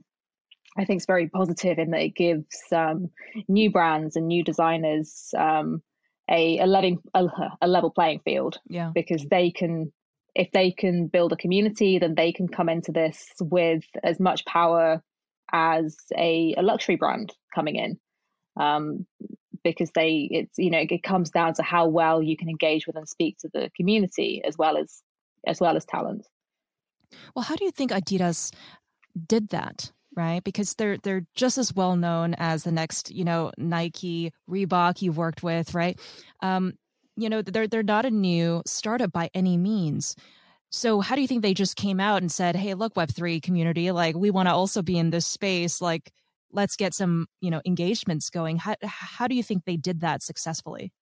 I 0.76 0.84
think 0.86 1.00
is 1.02 1.06
very 1.06 1.28
positive 1.28 1.78
in 1.78 1.92
that 1.92 2.02
it 2.02 2.16
gives 2.16 2.56
um, 2.72 3.10
new 3.46 3.70
brands 3.70 4.16
and 4.16 4.26
new 4.26 4.42
designers 4.42 5.32
um, 5.38 5.82
a 6.30 6.58
a, 6.58 6.66
letting, 6.66 6.98
a, 7.14 7.26
a 7.60 7.68
level 7.68 7.90
playing 7.90 8.20
field. 8.24 8.58
Yeah, 8.68 8.90
because 8.94 9.24
they 9.30 9.50
can 9.50 9.92
if 10.34 10.50
they 10.52 10.70
can 10.70 11.08
build 11.08 11.32
a 11.32 11.36
community, 11.36 11.98
then 11.98 12.14
they 12.14 12.32
can 12.32 12.48
come 12.48 12.68
into 12.68 12.92
this 12.92 13.28
with 13.40 13.84
as 14.02 14.18
much 14.18 14.44
power 14.46 15.02
as 15.52 15.96
a, 16.16 16.54
a 16.56 16.62
luxury 16.62 16.96
brand 16.96 17.34
coming 17.54 17.76
in. 17.76 17.98
Um, 18.56 19.06
because 19.64 19.90
they 19.94 20.28
it's 20.30 20.58
you 20.58 20.70
know 20.70 20.84
it 20.88 21.02
comes 21.02 21.30
down 21.30 21.54
to 21.54 21.62
how 21.62 21.86
well 21.86 22.22
you 22.22 22.36
can 22.36 22.48
engage 22.48 22.86
with 22.86 22.96
and 22.96 23.08
speak 23.08 23.38
to 23.38 23.48
the 23.52 23.70
community 23.76 24.42
as 24.44 24.56
well 24.58 24.76
as 24.76 25.02
as 25.46 25.60
well 25.60 25.76
as 25.76 25.84
talent 25.84 26.26
well 27.34 27.44
how 27.44 27.54
do 27.54 27.64
you 27.64 27.70
think 27.70 27.90
adidas 27.90 28.52
did 29.26 29.48
that 29.50 29.92
right? 30.16 30.42
Because 30.44 30.74
they're 30.74 30.98
they're 30.98 31.26
just 31.34 31.58
as 31.58 31.74
well 31.74 31.96
known 31.96 32.34
as 32.34 32.64
the 32.64 32.72
next 32.72 33.10
you 33.10 33.24
know 33.24 33.52
nike 33.56 34.32
reebok 34.48 35.02
you've 35.02 35.16
worked 35.16 35.42
with 35.42 35.74
right? 35.74 35.98
Um 36.40 36.74
you 37.16 37.28
know 37.28 37.42
they're 37.42 37.68
they're 37.68 37.82
not 37.82 38.06
a 38.06 38.10
new 38.10 38.62
startup 38.66 39.12
by 39.12 39.30
any 39.34 39.56
means. 39.56 40.16
So 40.70 41.00
how 41.00 41.16
do 41.16 41.22
you 41.22 41.28
think 41.28 41.42
they 41.42 41.54
just 41.54 41.76
came 41.76 42.00
out 42.00 42.22
and 42.22 42.32
said 42.32 42.56
hey 42.56 42.74
look 42.74 42.94
web3 42.94 43.42
community 43.42 43.90
like 43.90 44.16
we 44.16 44.30
want 44.30 44.48
to 44.48 44.54
also 44.54 44.82
be 44.82 44.98
in 44.98 45.10
this 45.10 45.26
space 45.26 45.80
like 45.80 46.12
let's 46.52 46.76
get 46.76 46.94
some 46.94 47.26
you 47.40 47.50
know 47.50 47.60
engagements 47.66 48.30
going. 48.30 48.58
How, 48.58 48.76
how 48.82 49.26
do 49.26 49.34
you 49.34 49.42
think 49.42 49.64
they 49.64 49.76
did 49.76 50.00
that 50.00 50.22
successfully 50.22 50.92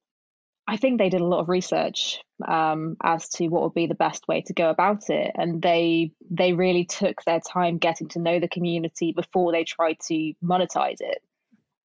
i 0.70 0.76
think 0.76 0.98
they 0.98 1.08
did 1.08 1.20
a 1.20 1.26
lot 1.26 1.40
of 1.40 1.48
research 1.48 2.20
um, 2.46 2.96
as 3.02 3.28
to 3.28 3.48
what 3.48 3.62
would 3.62 3.74
be 3.74 3.86
the 3.86 3.94
best 3.94 4.26
way 4.26 4.40
to 4.42 4.54
go 4.54 4.70
about 4.70 5.10
it 5.10 5.32
and 5.34 5.60
they 5.60 6.12
they 6.30 6.52
really 6.52 6.84
took 6.84 7.22
their 7.24 7.40
time 7.40 7.76
getting 7.76 8.08
to 8.08 8.18
know 8.18 8.38
the 8.38 8.48
community 8.48 9.12
before 9.12 9.52
they 9.52 9.64
tried 9.64 9.98
to 10.06 10.32
monetize 10.42 11.00
it 11.00 11.22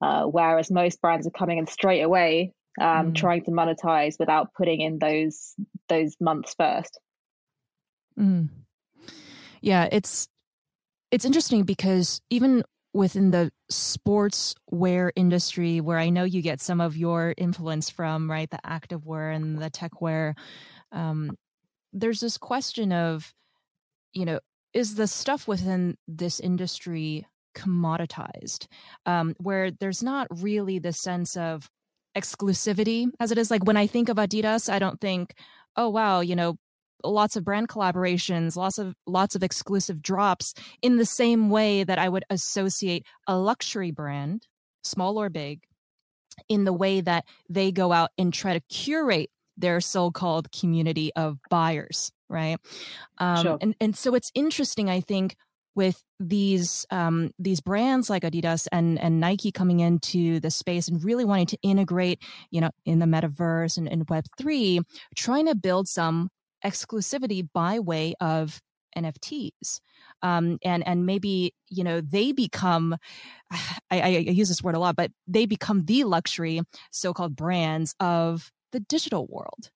uh, 0.02 0.24
whereas 0.24 0.72
most 0.72 1.02
brands 1.02 1.26
are 1.28 1.32
coming 1.32 1.58
in 1.58 1.68
straight 1.68 2.02
away 2.02 2.54
um, 2.80 3.12
mm. 3.12 3.16
trying 3.16 3.44
to 3.44 3.52
monetize 3.52 4.20
without 4.20 4.54
putting 4.54 4.82
in 4.82 5.00
those 5.00 5.56
those 5.90 6.16
months 6.22 6.56
first 6.58 7.00
mm. 8.18 8.48
yeah 9.62 9.90
it's 9.92 10.30
it's 11.12 11.26
interesting 11.26 11.64
because 11.64 12.22
even 12.30 12.64
within 12.96 13.30
the 13.32 13.52
sportswear 13.70 15.12
industry 15.18 15.82
where 15.82 16.00
I 16.00 16.10
know 16.10 16.24
you 16.24 16.42
get 16.42 16.62
some 16.62 16.80
of 16.80 16.96
your 16.96 17.34
influence 17.38 17.90
from, 17.90 18.32
right? 18.32 18.50
The 18.50 18.66
active 18.66 19.06
wear 19.06 19.32
and 19.32 19.62
the 19.62 19.70
tech 19.70 20.02
wear. 20.02 20.34
Um, 20.94 21.38
there's 21.92 22.22
this 22.22 22.38
question 22.38 22.94
of, 22.94 23.34
you 24.14 24.24
know, 24.24 24.40
is 24.74 24.96
the 24.96 25.08
stuff 25.08 25.46
within 25.46 25.98
this 26.08 26.40
industry 26.40 27.28
commoditized, 27.54 28.68
um, 29.06 29.36
where 29.40 29.72
there's 29.72 30.02
not 30.02 30.28
really 30.32 30.80
the 30.80 30.94
sense 30.94 31.36
of 31.36 31.70
exclusivity 32.18 33.10
as 33.20 33.30
it 33.30 33.38
is 33.38 33.52
like 33.52 33.66
when 33.66 33.76
I 33.76 33.88
think 33.88 34.08
of 34.08 34.16
Adidas, 34.16 34.72
I 34.72 34.80
don't 34.80 35.02
think, 35.02 35.34
oh 35.76 35.90
wow, 35.90 36.22
you 36.22 36.38
know, 36.38 36.56
lots 37.06 37.36
of 37.36 37.44
brand 37.44 37.70
collaborations, 37.70 38.56
lots 38.56 38.78
of 38.78 38.96
lots 39.06 39.36
of 39.36 39.44
exclusive 39.44 40.02
drops 40.02 40.54
in 40.82 40.98
the 40.98 41.06
same 41.06 41.50
way 41.50 41.84
that 41.84 42.00
I 42.00 42.10
would 42.10 42.26
associate 42.30 43.06
a 43.28 43.38
luxury 43.38 43.92
brand, 43.92 44.48
small 44.84 45.18
or 45.18 45.30
big, 45.30 45.62
in 46.50 46.66
the 46.66 46.74
way 46.74 47.02
that 47.02 47.26
they 47.50 47.72
go 47.72 47.92
out 47.92 48.12
and 48.18 48.34
try 48.34 48.54
to 48.54 48.62
curate 48.70 49.30
their 49.58 49.80
so-called 49.80 50.52
community 50.52 51.12
of 51.16 51.38
buyers, 51.50 52.12
right? 52.30 52.58
Um, 53.20 53.44
sure. 53.44 53.58
And 53.62 53.76
and 53.80 53.98
so 53.98 54.16
it's 54.16 54.32
interesting, 54.36 54.90
I 54.90 55.00
think, 55.00 55.36
with 55.76 56.02
these 56.20 56.86
um, 56.90 57.32
these 57.38 57.62
brands 57.62 58.10
like 58.10 58.24
Adidas 58.24 58.68
and 58.72 59.00
and 59.00 59.20
Nike 59.20 59.52
coming 59.52 59.80
into 59.82 60.40
the 60.40 60.52
space 60.52 60.88
and 60.88 61.04
really 61.04 61.26
wanting 61.26 61.48
to 61.48 61.58
integrate, 61.62 62.22
you 62.52 62.62
know, 62.62 62.72
in 62.86 63.00
the 63.00 63.06
metaverse 63.06 63.78
and, 63.78 63.88
and 63.88 64.10
Web 64.10 64.26
three, 64.38 64.80
trying 65.16 65.48
to 65.48 65.56
build 65.56 65.88
some 65.88 66.30
exclusivity 66.66 67.48
by 67.54 67.80
way 67.80 68.16
of 68.20 68.62
NFTs. 68.98 69.82
Um, 70.22 70.58
and 70.64 70.86
and 70.88 71.06
maybe 71.06 71.54
you 71.70 71.84
know 71.84 72.02
they 72.02 72.32
become 72.32 72.96
I, 73.52 74.02
I, 74.02 74.08
use 74.08 74.48
this 74.48 74.64
word 74.64 74.76
a 74.76 74.80
lot 74.80 74.96
but 74.96 75.12
they 75.28 75.46
become 75.46 75.86
the 75.86 76.04
luxury 76.06 76.62
so-called 76.92 77.36
brands 77.36 77.94
of 78.00 78.52
the 78.72 78.80
digital 78.80 79.28
world. 79.28 79.70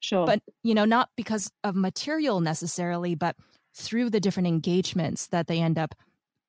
Sure. 0.00 0.26
But 0.26 0.42
you 0.62 0.74
know 0.74 0.84
not 0.84 1.08
because 1.16 1.50
of 1.62 1.74
material 1.74 2.40
necessarily 2.40 3.14
but 3.14 3.36
through 3.76 4.10
the 4.10 4.20
different 4.20 4.46
engagements 4.46 5.28
that 5.28 5.46
they 5.46 5.60
end 5.60 5.78
up 5.78 5.94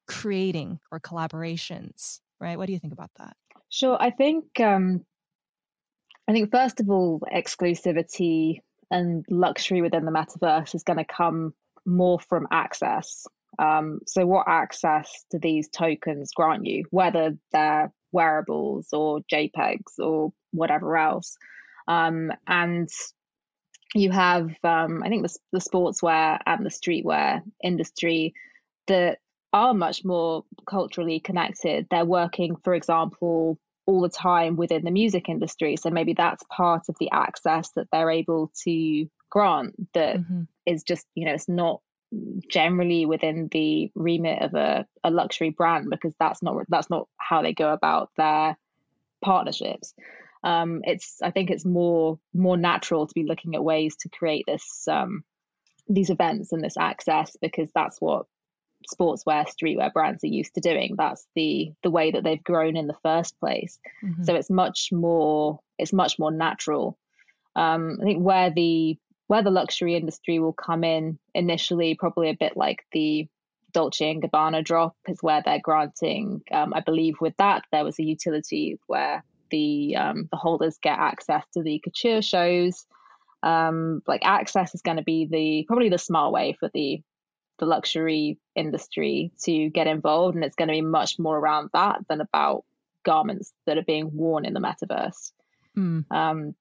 creating 0.07 0.79
or 0.91 0.99
collaborations 0.99 2.19
right? 2.41 2.57
What 2.57 2.65
do 2.67 2.73
you 2.73 2.79
think 2.79 2.93
about 2.93 3.11
that? 3.17 3.35
Sure 3.69 3.97
i 3.99 4.09
think 4.09 4.45
um 4.59 5.03
i 6.27 6.31
think 6.31 6.51
first 6.51 6.79
of 6.79 6.89
all 6.89 7.21
exclusivity 7.33 8.61
and 8.91 9.25
luxury 9.29 9.81
within 9.81 10.05
the 10.05 10.11
metaverse 10.11 10.75
is 10.75 10.83
going 10.83 10.99
to 10.99 11.05
come 11.05 11.53
more 11.85 12.19
from 12.19 12.47
access. 12.51 13.25
Um, 13.57 13.99
so, 14.05 14.25
what 14.25 14.47
access 14.47 15.25
do 15.29 15.39
these 15.39 15.69
tokens 15.69 16.31
grant 16.35 16.65
you, 16.65 16.85
whether 16.91 17.37
they're 17.51 17.91
wearables 18.11 18.89
or 18.91 19.21
JPEGs 19.31 19.99
or 19.99 20.33
whatever 20.51 20.97
else? 20.97 21.37
Um, 21.87 22.31
and 22.47 22.89
you 23.93 24.11
have, 24.11 24.51
um, 24.63 25.03
I 25.03 25.09
think, 25.09 25.27
the, 25.27 25.37
the 25.53 25.59
sportswear 25.59 26.39
and 26.45 26.65
the 26.65 26.69
streetwear 26.69 27.41
industry 27.63 28.33
that 28.87 29.19
are 29.53 29.73
much 29.73 30.03
more 30.03 30.43
culturally 30.67 31.19
connected. 31.21 31.87
They're 31.89 32.03
working, 32.03 32.57
for 32.57 32.73
example, 32.73 33.57
all 33.85 34.01
the 34.01 34.09
time 34.09 34.55
within 34.55 34.83
the 34.83 34.91
music 34.91 35.29
industry. 35.29 35.77
So 35.77 35.89
maybe 35.89 36.13
that's 36.13 36.43
part 36.49 36.89
of 36.89 36.95
the 36.99 37.11
access 37.11 37.69
that 37.75 37.87
they're 37.91 38.11
able 38.11 38.51
to 38.63 39.07
grant 39.29 39.75
That 39.93 40.17
mm-hmm. 40.17 40.43
is 40.65 40.83
just, 40.83 41.05
you 41.13 41.25
know, 41.25 41.33
it's 41.33 41.49
not 41.49 41.81
generally 42.49 43.05
within 43.05 43.49
the 43.51 43.91
remit 43.95 44.41
of 44.41 44.53
a, 44.53 44.85
a 45.03 45.11
luxury 45.11 45.49
brand 45.49 45.89
because 45.89 46.13
that's 46.19 46.41
not 46.41 46.55
that's 46.69 46.89
not 46.89 47.07
how 47.17 47.41
they 47.41 47.53
go 47.53 47.73
about 47.73 48.11
their 48.17 48.57
partnerships. 49.21 49.93
um, 50.45 50.81
it's 50.83 51.21
I 51.21 51.31
think 51.31 51.49
it's 51.49 51.65
more 51.65 52.19
more 52.33 52.55
natural 52.55 53.07
to 53.07 53.13
be 53.13 53.23
looking 53.23 53.55
at 53.55 53.63
ways 53.63 53.95
to 54.01 54.09
create 54.09 54.45
this 54.47 54.87
um, 54.87 55.23
these 55.89 56.11
events 56.11 56.53
and 56.53 56.63
this 56.63 56.77
access 56.77 57.35
because 57.41 57.69
that's 57.73 57.99
what 57.99 58.27
sportswear 58.93 59.45
streetwear 59.47 59.91
brands 59.91 60.23
are 60.23 60.27
used 60.27 60.53
to 60.55 60.61
doing 60.61 60.95
that's 60.97 61.25
the 61.35 61.71
the 61.83 61.89
way 61.89 62.11
that 62.11 62.23
they've 62.23 62.43
grown 62.43 62.75
in 62.75 62.87
the 62.87 62.97
first 63.03 63.39
place. 63.39 63.79
Mm-hmm. 64.03 64.23
so 64.23 64.35
it's 64.35 64.49
much 64.49 64.89
more 64.91 65.59
it's 65.77 65.93
much 65.93 66.19
more 66.19 66.31
natural. 66.31 66.97
Um, 67.55 67.97
i 68.01 68.03
think 68.03 68.23
where 68.23 68.51
the 68.51 68.97
where 69.27 69.41
the 69.41 69.51
luxury 69.51 69.95
industry 69.95 70.39
will 70.39 70.53
come 70.53 70.83
in 70.83 71.17
initially 71.33 71.95
probably 71.95 72.29
a 72.29 72.37
bit 72.39 72.55
like 72.55 72.85
the 72.91 73.27
dolce 73.71 74.11
and 74.11 74.21
gabbana 74.21 74.63
drop 74.63 74.95
is 75.07 75.17
where 75.21 75.41
they're 75.43 75.59
granting 75.61 76.41
um, 76.51 76.73
i 76.73 76.79
believe 76.81 77.15
with 77.19 77.35
that 77.37 77.63
there 77.71 77.83
was 77.83 77.97
a 77.97 78.03
utility 78.03 78.77
where 78.87 79.23
the 79.51 79.95
um, 79.95 80.27
the 80.31 80.37
holders 80.37 80.77
get 80.81 80.97
access 80.99 81.43
to 81.53 81.63
the 81.63 81.79
couture 81.83 82.21
shows. 82.21 82.85
Um, 83.43 84.01
like 84.07 84.21
access 84.25 84.73
is 84.73 84.81
going 84.81 84.97
to 84.97 85.03
be 85.03 85.27
the 85.29 85.65
probably 85.67 85.89
the 85.89 85.97
smart 85.97 86.31
way 86.31 86.55
for 86.59 86.69
the 86.73 87.01
the 87.59 87.65
luxury 87.65 88.37
industry 88.55 89.31
to 89.43 89.69
get 89.69 89.87
involved 89.87 90.35
and 90.35 90.43
it's 90.43 90.55
going 90.55 90.67
to 90.67 90.73
be 90.73 90.81
much 90.81 91.17
more 91.19 91.37
around 91.37 91.69
that 91.73 91.99
than 92.09 92.21
about 92.21 92.63
garments 93.03 93.53
that 93.65 93.77
are 93.77 93.83
being 93.83 94.09
worn 94.13 94.45
in 94.45 94.53
the 94.53 94.59
metaverse. 94.59 95.31
Mm. 95.77 96.05
um, 96.09 96.55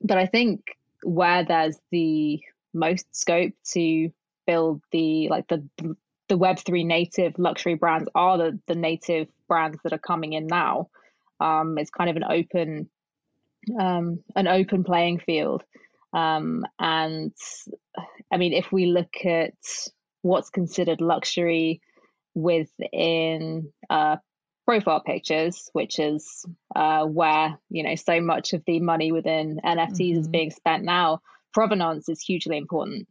but 0.00 0.16
i 0.16 0.24
think 0.24 0.62
where 1.02 1.44
there's 1.44 1.78
the 1.90 2.40
most 2.72 3.06
scope 3.14 3.52
to 3.72 4.10
build 4.46 4.82
the 4.90 5.28
like 5.28 5.46
the 5.48 5.66
the 6.28 6.38
web3 6.38 6.84
native 6.84 7.38
luxury 7.38 7.74
brands 7.74 8.08
are 8.14 8.38
the 8.38 8.58
the 8.66 8.74
native 8.74 9.28
brands 9.48 9.78
that 9.84 9.92
are 9.92 9.98
coming 9.98 10.32
in 10.32 10.46
now. 10.46 10.88
Um, 11.40 11.78
it's 11.78 11.90
kind 11.90 12.10
of 12.10 12.16
an 12.16 12.24
open 12.24 12.88
um, 13.78 14.20
an 14.36 14.48
open 14.48 14.84
playing 14.84 15.20
field. 15.20 15.62
Um, 16.12 16.64
and 16.78 17.32
i 18.32 18.36
mean 18.36 18.52
if 18.52 18.70
we 18.70 18.86
look 18.86 19.14
at 19.24 19.54
what's 20.24 20.48
considered 20.48 21.02
luxury 21.02 21.82
within 22.34 23.70
uh, 23.90 24.16
profile 24.66 25.02
pictures, 25.04 25.68
which 25.74 25.98
is 25.98 26.46
uh, 26.74 27.04
where 27.04 27.58
you 27.68 27.82
know 27.82 27.94
so 27.94 28.20
much 28.20 28.54
of 28.54 28.62
the 28.66 28.80
money 28.80 29.12
within 29.12 29.60
NFTs 29.64 29.98
mm-hmm. 29.98 30.20
is 30.20 30.28
being 30.28 30.50
spent 30.50 30.82
now. 30.82 31.20
Provenance 31.52 32.08
is 32.08 32.22
hugely 32.22 32.56
important, 32.56 33.06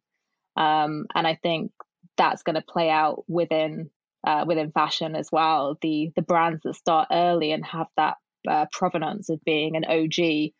um, 0.57 1.05
and 1.13 1.27
I 1.27 1.37
think 1.41 1.71
that's 2.17 2.43
going 2.43 2.55
to 2.55 2.63
play 2.67 2.89
out 2.89 3.23
within 3.27 3.91
uh, 4.25 4.45
within 4.47 4.71
fashion 4.71 5.15
as 5.15 5.29
well. 5.31 5.77
The 5.81 6.11
the 6.15 6.23
brands 6.23 6.61
that 6.63 6.73
start 6.75 7.09
early 7.11 7.51
and 7.51 7.63
have 7.63 7.87
that 7.95 8.17
uh, 8.49 8.65
provenance 8.71 9.29
of 9.29 9.39
being 9.45 9.75
an 9.75 9.85
OG 9.85 10.51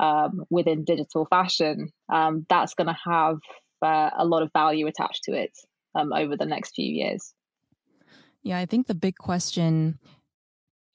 um, 0.00 0.44
within 0.48 0.84
digital 0.84 1.26
fashion, 1.26 1.90
um, 2.10 2.46
that's 2.48 2.74
going 2.74 2.86
to 2.86 2.98
have 3.04 3.36
uh, 3.82 4.10
a 4.16 4.24
lot 4.24 4.42
of 4.42 4.50
value 4.54 4.86
attached 4.86 5.24
to 5.24 5.32
it 5.32 5.52
um, 5.98 6.12
over 6.12 6.36
the 6.36 6.46
next 6.46 6.74
few 6.74 6.90
years. 6.90 7.34
Yeah, 8.42 8.58
I 8.58 8.66
think 8.66 8.86
the 8.86 8.94
big 8.94 9.16
question 9.16 9.98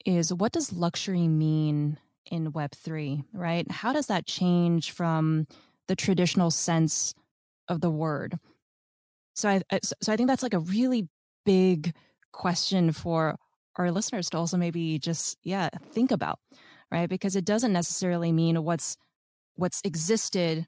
is 0.04 0.32
what 0.32 0.52
does 0.52 0.72
luxury 0.72 1.28
mean 1.28 1.98
in 2.30 2.52
Web3, 2.52 3.24
right? 3.32 3.70
How 3.70 3.92
does 3.92 4.06
that 4.06 4.26
change 4.26 4.90
from 4.92 5.46
the 5.88 5.96
traditional 5.96 6.50
sense 6.50 7.14
of 7.68 7.80
the 7.80 7.90
word? 7.90 8.38
So 9.34 9.48
I 9.48 9.62
so 9.82 10.12
I 10.12 10.16
think 10.16 10.28
that's 10.28 10.42
like 10.42 10.54
a 10.54 10.60
really 10.60 11.08
big 11.44 11.94
question 12.32 12.92
for 12.92 13.36
our 13.76 13.90
listeners 13.90 14.30
to 14.30 14.38
also 14.38 14.56
maybe 14.56 14.98
just 14.98 15.36
yeah, 15.42 15.68
think 15.90 16.12
about, 16.12 16.38
right? 16.90 17.08
Because 17.08 17.36
it 17.36 17.44
doesn't 17.44 17.72
necessarily 17.72 18.32
mean 18.32 18.62
what's 18.64 18.96
what's 19.56 19.80
existed 19.84 20.66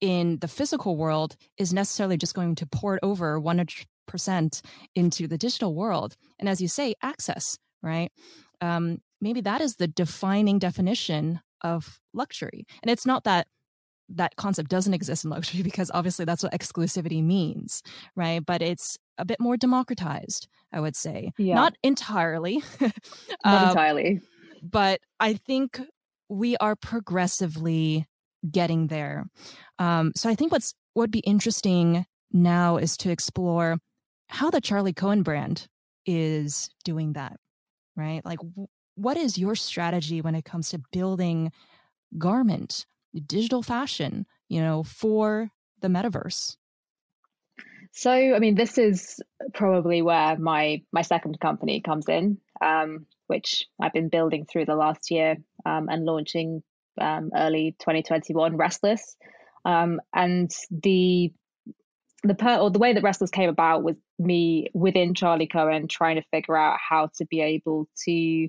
in 0.00 0.38
the 0.38 0.48
physical 0.48 0.96
world 0.96 1.36
is 1.58 1.72
necessarily 1.72 2.16
just 2.16 2.34
going 2.34 2.54
to 2.56 2.66
port 2.66 3.00
over 3.02 3.40
100% 3.40 4.62
into 4.94 5.26
the 5.26 5.38
digital 5.38 5.74
world. 5.74 6.16
And 6.38 6.48
as 6.48 6.60
you 6.60 6.68
say, 6.68 6.94
access, 7.02 7.58
right? 7.82 8.10
Um, 8.60 8.98
maybe 9.20 9.40
that 9.42 9.60
is 9.60 9.76
the 9.76 9.88
defining 9.88 10.58
definition 10.58 11.40
of 11.62 12.00
luxury. 12.14 12.66
And 12.82 12.90
it's 12.90 13.06
not 13.06 13.24
that 13.24 13.46
that 14.12 14.34
concept 14.36 14.68
doesn't 14.70 14.94
exist 14.94 15.24
in 15.24 15.30
luxury 15.30 15.62
because 15.70 15.90
obviously 15.94 16.24
that's 16.24 16.42
what 16.42 16.52
exclusivity 16.52 17.22
means, 17.22 17.82
right? 18.16 18.44
But 18.44 18.62
it's 18.62 18.98
a 19.18 19.24
bit 19.24 19.40
more 19.40 19.56
democratized, 19.56 20.48
I 20.72 20.80
would 20.80 20.96
say. 20.96 21.32
Yeah. 21.38 21.54
Not 21.54 21.76
entirely. 21.82 22.62
Not 22.80 22.92
um, 23.44 23.68
entirely. 23.68 24.20
But 24.62 25.00
I 25.18 25.34
think 25.34 25.80
we 26.28 26.56
are 26.58 26.76
progressively 26.76 28.06
getting 28.48 28.86
there. 28.86 29.26
Um, 29.78 30.12
so 30.16 30.28
I 30.28 30.34
think 30.34 30.52
what's 30.52 30.74
what 30.94 31.04
would 31.04 31.10
be 31.10 31.20
interesting 31.20 32.06
now 32.32 32.76
is 32.76 32.96
to 32.98 33.10
explore 33.10 33.78
how 34.28 34.50
the 34.50 34.60
Charli 34.60 34.94
Cohen 34.94 35.22
brand 35.22 35.66
is 36.06 36.70
doing 36.84 37.14
that, 37.14 37.36
right? 37.96 38.24
Like, 38.24 38.38
w- 38.38 38.68
what 38.94 39.16
is 39.16 39.38
your 39.38 39.54
strategy 39.54 40.20
when 40.20 40.34
it 40.34 40.44
comes 40.44 40.70
to 40.70 40.82
building 40.92 41.52
garment, 42.18 42.86
digital 43.26 43.62
fashion, 43.62 44.26
you 44.48 44.60
know, 44.60 44.82
for 44.82 45.50
the 45.80 45.88
metaverse? 45.88 46.56
So, 47.92 48.12
I 48.12 48.38
mean, 48.38 48.54
this 48.54 48.78
is 48.78 49.20
probably 49.52 50.02
where 50.02 50.38
my 50.38 50.82
my 50.92 51.02
second 51.02 51.40
company 51.40 51.80
comes 51.80 52.08
in, 52.08 52.38
um, 52.60 53.06
which 53.26 53.66
I've 53.80 53.92
been 53.92 54.08
building 54.08 54.44
through 54.44 54.66
the 54.66 54.76
last 54.76 55.10
year 55.10 55.36
um, 55.66 55.88
and 55.88 56.04
launching 56.04 56.62
um, 57.00 57.30
early 57.34 57.74
2021, 57.80 58.56
Restless, 58.56 59.16
um, 59.64 60.00
and 60.14 60.50
the 60.70 61.32
the 62.22 62.34
per 62.34 62.56
or 62.56 62.70
the 62.70 62.78
way 62.78 62.92
that 62.92 63.02
Restless 63.02 63.30
came 63.30 63.48
about 63.48 63.82
was 63.82 63.96
me 64.18 64.68
within 64.74 65.14
Charli 65.14 65.50
Cohen 65.50 65.88
trying 65.88 66.16
to 66.16 66.22
figure 66.30 66.56
out 66.56 66.78
how 66.78 67.08
to 67.16 67.24
be 67.26 67.40
able 67.40 67.88
to 68.04 68.48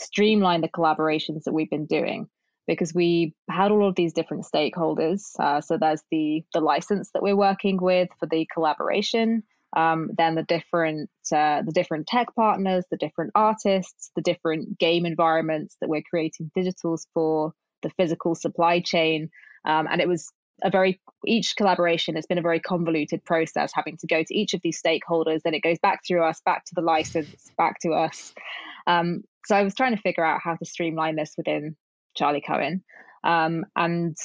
streamline 0.00 0.60
the 0.60 0.68
collaborations 0.68 1.44
that 1.44 1.52
we've 1.52 1.70
been 1.70 1.86
doing 1.86 2.28
because 2.66 2.94
we 2.94 3.34
had 3.48 3.70
all 3.70 3.86
of 3.88 3.94
these 3.94 4.12
different 4.12 4.44
stakeholders. 4.44 5.22
Uh, 5.38 5.60
so 5.60 5.76
there's 5.78 6.02
the 6.10 6.44
the 6.52 6.60
license 6.60 7.10
that 7.12 7.22
we're 7.22 7.36
working 7.36 7.78
with 7.80 8.08
for 8.18 8.26
the 8.26 8.46
collaboration. 8.52 9.42
Um, 9.76 10.10
then 10.16 10.36
the 10.36 10.44
different 10.44 11.10
uh, 11.32 11.62
the 11.62 11.72
different 11.72 12.06
tech 12.06 12.34
partners, 12.34 12.84
the 12.90 12.96
different 12.96 13.32
artists, 13.34 14.10
the 14.16 14.22
different 14.22 14.78
game 14.78 15.04
environments 15.04 15.76
that 15.80 15.88
we're 15.88 16.02
creating 16.08 16.50
digitals 16.56 17.06
for, 17.12 17.52
the 17.84 17.90
physical 17.90 18.34
supply 18.34 18.80
chain. 18.80 19.30
Um, 19.64 19.86
and 19.88 20.00
it 20.00 20.08
was 20.08 20.32
a 20.62 20.70
very 20.70 21.00
each 21.26 21.56
collaboration 21.56 22.16
has 22.16 22.26
been 22.26 22.38
a 22.38 22.42
very 22.42 22.60
convoluted 22.60 23.24
process 23.24 23.72
having 23.74 23.96
to 23.96 24.06
go 24.06 24.22
to 24.22 24.34
each 24.34 24.54
of 24.54 24.60
these 24.62 24.80
stakeholders 24.80 25.40
then 25.42 25.54
it 25.54 25.62
goes 25.62 25.78
back 25.80 26.00
through 26.06 26.22
us 26.22 26.40
back 26.44 26.64
to 26.64 26.74
the 26.74 26.80
license 26.80 27.50
back 27.58 27.78
to 27.80 27.90
us 27.90 28.32
um, 28.86 29.22
so 29.46 29.56
i 29.56 29.62
was 29.62 29.74
trying 29.74 29.94
to 29.96 30.00
figure 30.00 30.24
out 30.24 30.40
how 30.42 30.54
to 30.54 30.64
streamline 30.64 31.16
this 31.16 31.34
within 31.36 31.74
charli 32.18 32.40
cohen 32.46 32.84
um, 33.24 33.64
and 33.74 34.16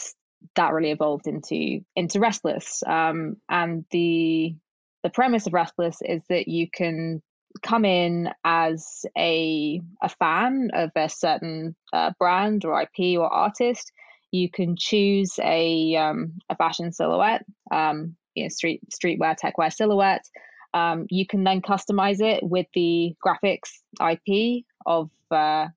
that 0.56 0.72
really 0.72 0.91
evolved 0.91 1.28
into 1.28 1.80
into 1.95 2.19
restless 2.19 2.84
um, 2.86 3.38
and 3.50 3.86
the 3.91 4.56
the 5.04 5.10
premise 5.10 5.48
of 5.48 5.54
restless 5.54 5.98
is 6.02 6.22
that 6.30 6.48
you 6.48 6.67
can 6.72 7.22
come 7.62 7.86
in 7.86 8.30
as 8.43 9.06
a 9.17 9.82
a 10.02 10.10
fan 10.10 10.69
of 10.74 10.91
a 10.95 11.10
certain 11.10 11.76
uh, 11.93 12.12
brand 12.19 12.65
or 12.65 12.82
IP 12.82 13.19
or 13.19 13.32
artist, 13.32 13.91
you 14.32 14.50
can 14.50 14.76
choose 14.78 15.39
a 15.43 15.95
um, 15.95 16.34
a 16.50 16.56
fashion 16.56 16.91
silhouette, 16.91 17.45
um, 17.72 18.15
you 18.36 18.43
know, 18.43 18.50
street 18.50 18.82
streetwear, 18.91 19.36
techwear 19.38 19.74
silhouette. 19.74 20.26
Um, 20.74 21.08
you 21.10 21.26
can 21.26 21.43
then 21.43 21.62
customize 21.62 22.22
it 22.22 22.43
with 22.43 22.67
the 22.74 23.15
graphics 23.26 23.80
IP 24.00 24.65
of 24.86 25.10
uh, 25.32 25.67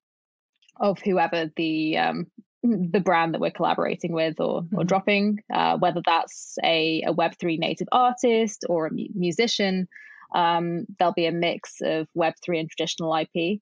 of 0.79 0.99
whoever 1.01 1.51
the 1.57 1.97
um, 1.99 2.27
the 2.63 3.01
brand 3.01 3.35
that 3.35 3.41
we're 3.41 3.51
collaborating 3.51 4.13
with 4.13 4.39
or, 4.41 4.63
mm-hmm. 4.63 4.79
or 4.79 4.85
dropping, 4.85 5.41
uh, 5.53 5.77
whether 5.79 6.01
that's 6.05 6.57
a, 6.63 7.03
a 7.07 7.13
Web3 7.13 7.59
native 7.59 7.89
artist 7.91 8.65
or 8.69 8.87
a 8.87 8.93
mu- 8.93 9.09
musician 9.15 9.89
um, 10.35 10.87
there'll 10.99 11.15
be 11.15 11.27
a 11.27 11.33
mix 11.33 11.77
of 11.83 12.09
Web3 12.17 12.61
and 12.61 12.71
traditional 12.71 13.15
IP. 13.15 13.61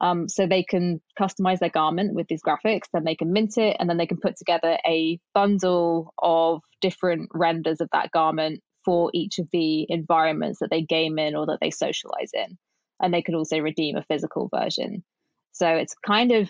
Um, 0.00 0.28
so 0.28 0.46
they 0.46 0.62
can 0.62 1.00
customize 1.18 1.58
their 1.58 1.70
garment 1.70 2.14
with 2.14 2.28
these 2.28 2.42
graphics, 2.42 2.86
then 2.92 3.02
they 3.04 3.16
can 3.16 3.32
mint 3.32 3.58
it, 3.58 3.76
and 3.80 3.90
then 3.90 3.96
they 3.96 4.06
can 4.06 4.20
put 4.20 4.36
together 4.36 4.78
a 4.86 5.18
bundle 5.34 6.14
of 6.22 6.62
different 6.80 7.30
renders 7.34 7.80
of 7.80 7.88
that 7.92 8.12
garment 8.12 8.60
for 8.84 9.10
each 9.12 9.38
of 9.40 9.48
the 9.52 9.86
environments 9.88 10.60
that 10.60 10.70
they 10.70 10.82
game 10.82 11.18
in 11.18 11.34
or 11.34 11.46
that 11.46 11.58
they 11.60 11.70
socialize 11.70 12.30
in. 12.32 12.56
And 13.00 13.12
they 13.12 13.22
could 13.22 13.34
also 13.34 13.58
redeem 13.58 13.96
a 13.96 14.04
physical 14.04 14.48
version. 14.54 15.02
So 15.52 15.68
it's 15.68 15.94
kind 16.06 16.30
of 16.30 16.48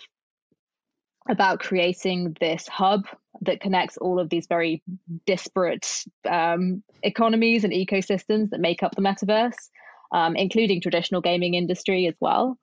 about 1.29 1.59
creating 1.59 2.35
this 2.39 2.67
hub 2.67 3.05
that 3.41 3.61
connects 3.61 3.97
all 3.97 4.19
of 4.19 4.29
these 4.29 4.47
very 4.47 4.81
disparate 5.25 5.87
um, 6.29 6.83
economies 7.03 7.63
and 7.63 7.71
ecosystems 7.71 8.49
that 8.49 8.59
make 8.59 8.83
up 8.83 8.95
the 8.95 9.01
metaverse, 9.01 9.69
um, 10.11 10.35
including 10.35 10.81
traditional 10.81 11.21
gaming 11.21 11.53
industry 11.53 12.07
as 12.07 12.15
well. 12.19 12.57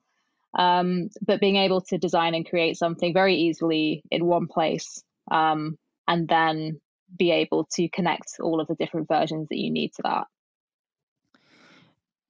um, 0.57 1.09
but 1.21 1.39
being 1.39 1.55
able 1.55 1.81
to 1.81 1.97
design 1.97 2.33
and 2.33 2.49
create 2.49 2.77
something 2.77 3.13
very 3.13 3.35
easily 3.35 4.03
in 4.11 4.25
one 4.25 4.47
place 4.47 5.03
um, 5.31 5.77
and 6.07 6.27
then 6.27 6.81
be 7.17 7.31
able 7.31 7.65
to 7.73 7.87
connect 7.89 8.37
all 8.41 8.59
of 8.59 8.67
the 8.67 8.75
different 8.75 9.07
versions 9.07 9.47
that 9.49 9.57
you 9.57 9.71
need 9.71 9.93
to 9.93 10.01
that. 10.03 10.27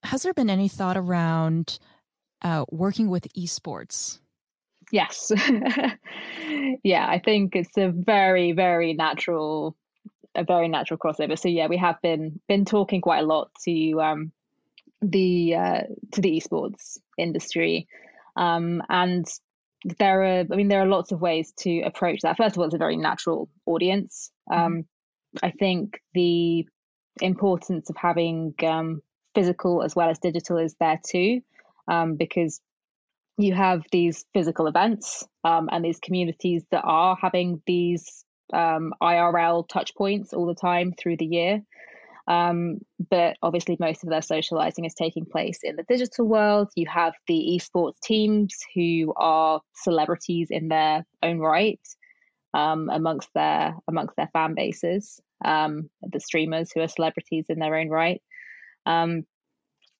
Has 0.03 0.23
there 0.23 0.33
been 0.33 0.49
any 0.49 0.67
thought 0.67 0.97
around 0.97 1.79
uh, 2.41 2.65
working 2.69 3.09
with 3.09 3.33
esports? 3.33 4.19
Yes. 4.91 5.31
yeah, 6.83 7.07
I 7.07 7.19
think 7.23 7.55
it's 7.55 7.77
a 7.77 7.89
very, 7.89 8.53
very 8.53 8.93
natural, 8.93 9.75
a 10.35 10.43
very 10.43 10.67
natural 10.67 10.97
crossover. 10.97 11.37
So 11.37 11.49
yeah, 11.49 11.67
we 11.67 11.77
have 11.77 12.01
been 12.01 12.39
been 12.47 12.65
talking 12.65 13.01
quite 13.01 13.19
a 13.19 13.27
lot 13.27 13.51
to 13.65 14.01
um, 14.01 14.31
the 15.01 15.55
uh, 15.55 15.81
to 16.13 16.21
the 16.21 16.39
esports 16.39 16.97
industry, 17.17 17.87
um, 18.35 18.81
and 18.89 19.25
there 19.99 20.23
are, 20.23 20.39
I 20.51 20.55
mean, 20.55 20.69
there 20.69 20.81
are 20.81 20.87
lots 20.87 21.11
of 21.11 21.21
ways 21.21 21.53
to 21.59 21.81
approach 21.81 22.21
that. 22.21 22.37
First 22.37 22.55
of 22.55 22.59
all, 22.59 22.65
it's 22.65 22.75
a 22.75 22.79
very 22.79 22.97
natural 22.97 23.49
audience. 23.65 24.31
Mm-hmm. 24.49 24.61
Um, 24.61 24.85
I 25.43 25.51
think 25.51 26.01
the 26.13 26.67
importance 27.21 27.89
of 27.89 27.95
having 27.97 28.53
um, 28.65 29.01
physical 29.35 29.83
as 29.83 29.95
well 29.95 30.09
as 30.09 30.19
digital 30.19 30.57
is 30.57 30.75
there 30.79 30.99
too, 31.05 31.41
um, 31.87 32.15
because 32.15 32.59
you 33.37 33.53
have 33.53 33.83
these 33.91 34.25
physical 34.33 34.67
events 34.67 35.23
um, 35.43 35.69
and 35.71 35.85
these 35.85 35.99
communities 35.99 36.63
that 36.71 36.81
are 36.83 37.17
having 37.21 37.61
these 37.67 38.25
um, 38.53 38.93
IRL 39.01 39.67
touch 39.67 39.95
points 39.95 40.33
all 40.33 40.47
the 40.47 40.55
time 40.55 40.93
through 40.97 41.17
the 41.17 41.25
year. 41.25 41.61
Um, 42.27 42.79
but 43.09 43.37
obviously, 43.41 43.77
most 43.79 44.03
of 44.03 44.09
their 44.09 44.21
socializing 44.21 44.85
is 44.85 44.93
taking 44.93 45.25
place 45.25 45.59
in 45.63 45.77
the 45.77 45.85
digital 45.87 46.27
world. 46.27 46.69
You 46.75 46.87
have 46.87 47.13
the 47.27 47.57
esports 47.57 47.99
teams 48.03 48.53
who 48.75 49.13
are 49.15 49.61
celebrities 49.75 50.47
in 50.49 50.67
their 50.67 51.05
own 51.23 51.39
right 51.39 51.79
um, 52.53 52.89
amongst 52.91 53.29
their 53.33 53.75
amongst 53.87 54.17
their 54.17 54.29
fan 54.33 54.55
bases. 54.55 55.21
Um, 55.45 55.89
the 56.01 56.19
streamers 56.19 56.71
who 56.73 56.81
are 56.81 56.87
celebrities 56.87 57.45
in 57.47 57.59
their 57.59 57.75
own 57.75 57.89
right. 57.89 58.21
Um, 58.85 59.23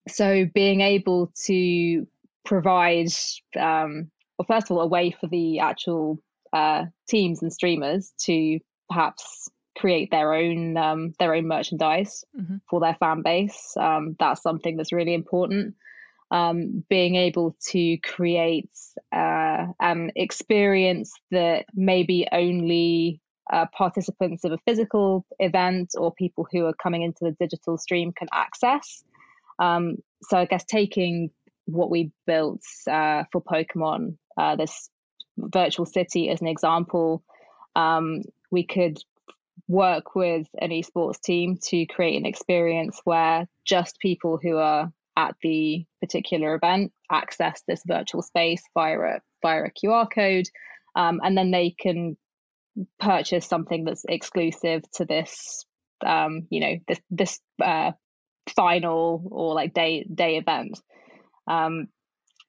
so 0.10 0.45
being 0.54 0.82
able 0.82 1.32
to 1.45 2.08
provide, 2.48 3.12
um, 3.60 4.10
well, 4.40 4.48
first 4.48 4.72
of 4.72 4.78
all, 4.78 4.82
a 4.82 4.88
way 4.88 5.12
for 5.12 5.28
the 5.28 5.60
actual 5.60 6.20
uh, 6.54 6.86
teams 7.08 7.42
and 7.42 7.52
streamers 7.52 8.14
to 8.22 8.60
perhaps 8.90 9.50
create 9.78 10.10
their 10.10 10.34
own 10.34 10.76
um, 10.76 11.14
their 11.20 11.36
own 11.36 11.48
merchandise 11.48 12.24
mm-hmm. 12.36 12.56
for 12.70 12.80
their 12.80 12.96
fan 12.96 13.22
base. 13.22 13.74
Um, 13.80 14.16
that's 14.18 14.42
something 14.42 14.78
that's 14.78 14.94
really 14.94 15.14
important. 15.14 15.76
Um, 16.32 16.84
being 16.90 17.16
able 17.16 17.56
to 17.70 17.98
create 18.00 18.70
uh, 19.16 19.68
an 19.80 20.12
experience 20.16 21.14
that 21.32 21.66
maybe 21.74 22.28
only 22.32 23.22
uh, 23.52 23.66
participants 23.78 24.44
of 24.44 24.52
a 24.52 24.58
physical 24.66 25.26
event 25.40 25.92
or 25.98 26.14
people 26.14 26.46
who 26.52 26.66
are 26.66 26.74
coming 26.74 27.02
into 27.02 27.20
the 27.22 27.36
digital 27.40 27.78
stream 27.78 28.12
can 28.12 28.28
access. 28.34 29.04
Um, 29.60 29.98
so 30.24 30.38
I 30.38 30.46
guess 30.46 30.66
taking 30.66 31.30
what 31.67 31.89
we 31.89 32.12
built 32.25 32.62
uh, 32.89 33.23
for 33.32 33.41
Pokemon, 33.41 34.17
uh, 34.38 34.56
this 34.56 34.89
virtual 35.38 35.86
city 35.86 36.30
as 36.30 36.41
an 36.41 36.47
example, 36.47 37.23
um, 37.75 38.23
we 38.51 38.65
could 38.65 38.97
work 39.67 40.15
with 40.15 40.47
an 40.60 40.69
esports 40.69 41.21
team 41.21 41.58
to 41.62 41.86
create 41.88 42.17
an 42.17 42.25
experience 42.25 43.01
where 43.03 43.47
just 43.65 43.99
people 43.99 44.39
who 44.41 44.58
are 44.58 44.91
at 45.17 45.36
the 45.41 45.86
particular 45.99 46.56
event 46.56 46.91
access 47.12 47.63
this 47.67 47.82
virtual 47.86 48.21
space 48.21 48.63
via 48.73 48.99
a 48.99 49.19
via 49.41 49.65
a 49.65 49.71
QR 49.71 50.08
code, 50.10 50.47
um, 50.95 51.19
and 51.23 51.38
then 51.38 51.51
they 51.51 51.71
can 51.71 52.15
purchase 52.99 53.45
something 53.45 53.84
that's 53.84 54.06
exclusive 54.08 54.84
to 54.93 55.06
this, 55.06 55.65
um, 56.06 56.47
you 56.49 56.60
know, 56.60 56.77
this 56.88 56.99
this 57.10 57.39
uh, 57.62 57.91
final 58.56 59.27
or 59.30 59.53
like 59.53 59.73
day 59.73 60.06
day 60.13 60.38
event. 60.38 60.80
Um, 61.48 61.88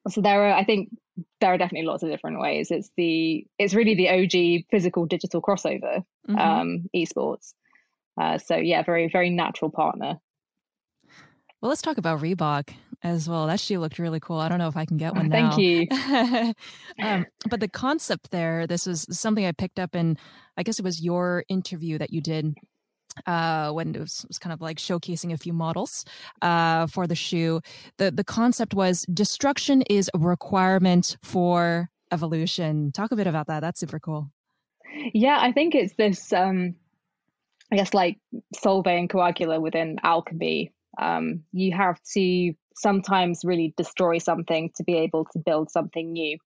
so 0.07 0.21
there 0.21 0.45
are, 0.45 0.53
I 0.53 0.63
think, 0.63 0.89
there 1.41 1.53
are 1.53 1.57
definitely 1.57 1.87
lots 1.87 2.03
of 2.03 2.09
different 2.09 2.39
ways. 2.39 2.71
It's 2.71 2.89
the 2.95 3.45
it's 3.57 3.73
really 3.73 3.95
the 3.95 4.09
OG 4.09 4.65
physical 4.71 5.05
digital 5.05 5.41
crossover 5.41 6.03
mm-hmm. 6.27 6.37
um, 6.37 6.89
esports. 6.95 7.53
Uh, 8.19 8.37
so 8.37 8.55
yeah, 8.55 8.83
very 8.83 9.09
very 9.09 9.29
natural 9.29 9.69
partner. 9.71 10.19
Well, 11.61 11.69
let's 11.69 11.81
talk 11.81 11.97
about 11.97 12.21
Reebok 12.21 12.73
as 13.03 13.27
well. 13.27 13.47
That 13.47 13.59
shoe 13.59 13.79
looked 13.79 13.99
really 13.99 14.21
cool. 14.21 14.37
I 14.37 14.47
don't 14.47 14.59
know 14.59 14.69
if 14.69 14.77
I 14.77 14.85
can 14.85 14.97
get 14.97 15.13
one 15.13 15.29
Thank 15.31 15.57
you. 15.57 15.87
um, 17.01 17.25
but 17.49 17.59
the 17.59 17.67
concept 17.67 18.31
there, 18.31 18.65
this 18.65 18.85
was 18.85 19.05
something 19.11 19.45
I 19.45 19.51
picked 19.51 19.77
up 19.77 19.93
in, 19.93 20.17
I 20.55 20.63
guess 20.63 20.79
it 20.79 20.85
was 20.85 21.01
your 21.01 21.43
interview 21.49 21.97
that 21.97 22.11
you 22.11 22.21
did 22.21 22.55
uh, 23.25 23.71
when 23.71 23.95
it 23.95 23.99
was, 23.99 24.25
was, 24.27 24.39
kind 24.39 24.53
of 24.53 24.61
like 24.61 24.77
showcasing 24.77 25.33
a 25.33 25.37
few 25.37 25.53
models 25.53 26.05
uh, 26.41 26.87
for 26.87 27.07
the 27.07 27.15
shoe. 27.15 27.61
The 27.97 28.11
the 28.11 28.23
concept 28.23 28.73
was 28.73 29.05
destruction 29.13 29.81
is 29.83 30.09
a 30.13 30.19
requirement 30.19 31.17
for 31.23 31.89
evolution. 32.11 32.91
Talk 32.91 33.11
a 33.11 33.15
bit 33.15 33.27
about 33.27 33.47
that. 33.47 33.61
That's 33.61 33.79
super 33.79 33.99
cool. 33.99 34.31
Yeah, 35.13 35.37
I 35.39 35.51
think 35.51 35.75
it's 35.75 35.93
this. 35.93 36.33
Um, 36.33 36.75
I 37.71 37.75
guess 37.75 37.93
like 37.93 38.17
Solve 38.55 38.87
et 38.87 39.07
Coagula 39.07 39.61
within 39.61 39.97
alchemy. 40.03 40.71
Um, 40.99 41.43
you 41.51 41.75
have 41.75 41.99
to 42.13 42.53
sometimes 42.75 43.41
really 43.43 43.73
destroy 43.77 44.17
something 44.17 44.71
to 44.75 44.83
be 44.83 44.95
able 44.97 45.25
to 45.33 45.39
build 45.39 45.69
something 45.69 46.11
new. 46.13 46.37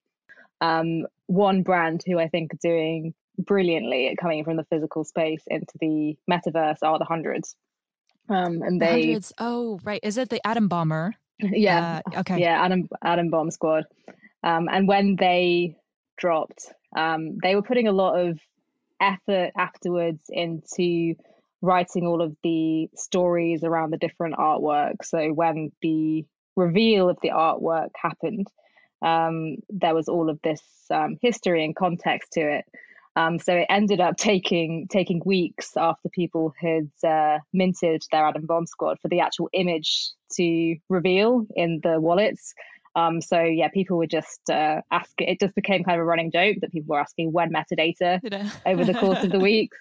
Um, 0.59 1.05
one 1.27 1.63
brand 1.63 2.03
who 2.05 2.19
I 2.19 2.27
think 2.27 2.53
are 2.53 2.57
doing 2.61 3.13
brilliantly 3.37 4.07
at 4.09 4.17
coming 4.17 4.43
from 4.43 4.57
the 4.57 4.65
physical 4.65 5.03
space 5.03 5.43
into 5.47 5.73
the 5.79 6.17
metaverse 6.29 6.77
are 6.83 6.99
the 6.99 7.05
hundreds. 7.05 7.55
Um, 8.29 8.61
and 8.61 8.79
the 8.79 8.85
they 8.85 9.01
hundreds. 9.01 9.33
Oh, 9.37 9.79
right. 9.83 9.99
Is 10.03 10.17
it 10.17 10.29
the 10.29 10.45
Atom 10.45 10.67
Bomber? 10.67 11.15
Yeah. 11.39 12.01
Uh, 12.05 12.19
okay. 12.19 12.39
Yeah, 12.39 12.63
Atom 12.63 12.87
Adam 13.03 13.29
Bomb 13.29 13.51
Squad. 13.51 13.85
Um, 14.43 14.69
and 14.71 14.87
when 14.87 15.17
they 15.17 15.75
dropped, 16.17 16.71
um, 16.95 17.37
they 17.41 17.55
were 17.55 17.63
putting 17.63 17.87
a 17.87 17.91
lot 17.91 18.17
of 18.17 18.39
effort 19.01 19.51
afterwards 19.57 20.21
into 20.29 21.15
writing 21.61 22.05
all 22.05 22.21
of 22.21 22.35
the 22.43 22.89
stories 22.95 23.63
around 23.63 23.91
the 23.91 23.97
different 23.97 24.35
artwork. 24.35 25.03
So 25.03 25.29
when 25.29 25.71
the 25.81 26.25
reveal 26.55 27.09
of 27.09 27.17
the 27.21 27.29
artwork 27.29 27.89
happened, 27.95 28.47
um, 29.01 29.57
there 29.69 29.95
was 29.95 30.07
all 30.07 30.29
of 30.29 30.39
this 30.43 30.61
um, 30.91 31.17
history 31.21 31.63
and 31.63 31.75
context 31.75 32.33
to 32.33 32.41
it. 32.41 32.65
Um, 33.15 33.37
so 33.39 33.53
it 33.53 33.67
ended 33.69 34.01
up 34.01 34.17
taking 34.17 34.87
taking 34.89 35.21
weeks 35.25 35.77
after 35.77 36.09
people 36.09 36.53
had 36.59 36.89
uh, 37.07 37.39
minted 37.53 38.03
their 38.11 38.25
Adam 38.25 38.45
Bomb 38.45 38.65
Squad 38.65 38.97
for 39.01 39.07
the 39.07 39.19
actual 39.19 39.49
image 39.53 40.09
to 40.33 40.75
reveal 40.89 41.45
in 41.55 41.79
the 41.83 41.99
wallets. 41.99 42.53
Um, 42.95 43.21
so 43.21 43.41
yeah, 43.41 43.69
people 43.69 43.97
were 43.97 44.07
just 44.07 44.49
uh, 44.49 44.81
asking. 44.91 45.27
It 45.27 45.39
just 45.39 45.55
became 45.55 45.83
kind 45.83 45.99
of 45.99 46.01
a 46.01 46.05
running 46.05 46.31
joke 46.31 46.57
that 46.61 46.71
people 46.71 46.93
were 46.93 46.99
asking 46.99 47.31
when 47.31 47.51
metadata 47.51 48.19
over 48.65 48.85
the 48.85 48.93
course 48.93 49.23
of 49.23 49.31
the 49.31 49.39
weeks. 49.39 49.77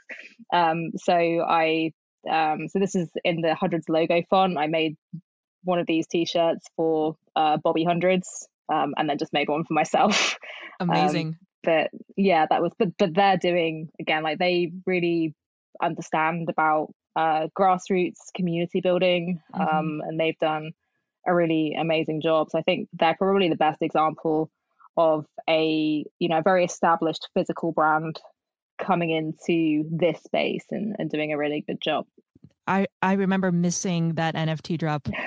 Um, 0.52 0.90
so 0.96 1.14
I 1.14 1.92
um, 2.30 2.68
so 2.68 2.78
this 2.78 2.94
is 2.94 3.10
in 3.24 3.40
the 3.40 3.54
hundreds 3.54 3.88
logo 3.88 4.22
font. 4.28 4.58
I 4.58 4.66
made 4.66 4.96
one 5.64 5.78
of 5.78 5.86
these 5.86 6.06
t-shirts 6.06 6.66
for 6.76 7.16
uh, 7.34 7.56
Bobby 7.62 7.84
Hundreds, 7.84 8.46
um, 8.70 8.94
and 8.96 9.08
then 9.08 9.16
just 9.16 9.32
made 9.32 9.48
one 9.48 9.64
for 9.64 9.74
myself. 9.74 10.36
Um, 10.80 10.90
Amazing 10.90 11.36
but 11.62 11.90
yeah, 12.16 12.46
that 12.48 12.62
was 12.62 12.72
but 12.78 12.96
but 12.98 13.14
they're 13.14 13.36
doing 13.36 13.88
again 14.00 14.22
like 14.22 14.38
they 14.38 14.72
really 14.86 15.34
understand 15.82 16.48
about 16.48 16.92
uh, 17.16 17.48
grassroots 17.58 18.32
community 18.34 18.80
building, 18.80 19.40
mm-hmm. 19.54 19.76
um, 19.76 20.02
and 20.06 20.18
they've 20.18 20.38
done 20.38 20.72
a 21.26 21.34
really 21.34 21.74
amazing 21.78 22.20
job. 22.20 22.50
So 22.50 22.58
I 22.58 22.62
think 22.62 22.88
they're 22.92 23.16
probably 23.16 23.48
the 23.48 23.56
best 23.56 23.82
example 23.82 24.50
of 24.96 25.26
a 25.48 26.04
you 26.18 26.28
know 26.28 26.42
very 26.42 26.64
established 26.64 27.28
physical 27.34 27.72
brand 27.72 28.20
coming 28.80 29.10
into 29.10 29.88
this 29.90 30.20
space 30.22 30.64
and, 30.70 30.96
and 30.98 31.10
doing 31.10 31.32
a 31.32 31.38
really 31.38 31.64
good 31.66 31.80
job. 31.80 32.06
I 32.66 32.86
I 33.00 33.14
remember 33.14 33.52
missing 33.52 34.14
that 34.14 34.34
NFT 34.34 34.78
drop. 34.78 35.08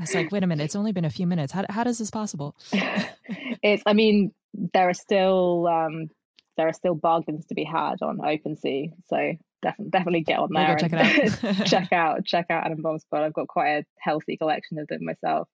I 0.00 0.04
was 0.04 0.14
like, 0.14 0.32
wait 0.32 0.42
a 0.42 0.46
minute, 0.46 0.64
it's 0.64 0.76
only 0.76 0.92
been 0.92 1.04
a 1.04 1.10
few 1.10 1.26
minutes. 1.26 1.52
How 1.52 1.66
how 1.68 1.82
is 1.82 1.98
this 1.98 2.10
possible? 2.10 2.56
it's 2.72 3.82
I 3.84 3.92
mean, 3.92 4.32
there 4.72 4.88
are 4.88 4.94
still 4.94 5.66
um, 5.66 6.08
there 6.56 6.66
are 6.66 6.72
still 6.72 6.94
bargains 6.94 7.44
to 7.46 7.54
be 7.54 7.64
had 7.64 8.00
on 8.00 8.16
OpenSea. 8.16 8.92
So 9.08 9.32
definitely 9.60 9.90
definitely 9.90 10.20
get 10.22 10.38
on 10.38 10.48
there. 10.54 10.76
check 10.78 10.94
it 10.94 11.44
out. 11.44 11.66
check 11.66 11.92
out 11.92 12.24
check 12.24 12.46
out 12.48 12.64
Adam 12.64 12.80
Bomb 12.80 12.98
Squad. 12.98 13.24
I've 13.24 13.34
got 13.34 13.48
quite 13.48 13.68
a 13.72 13.84
healthy 13.98 14.38
collection 14.38 14.78
of 14.78 14.88
them 14.88 15.04
myself. 15.04 15.48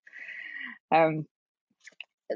Um, 0.92 1.26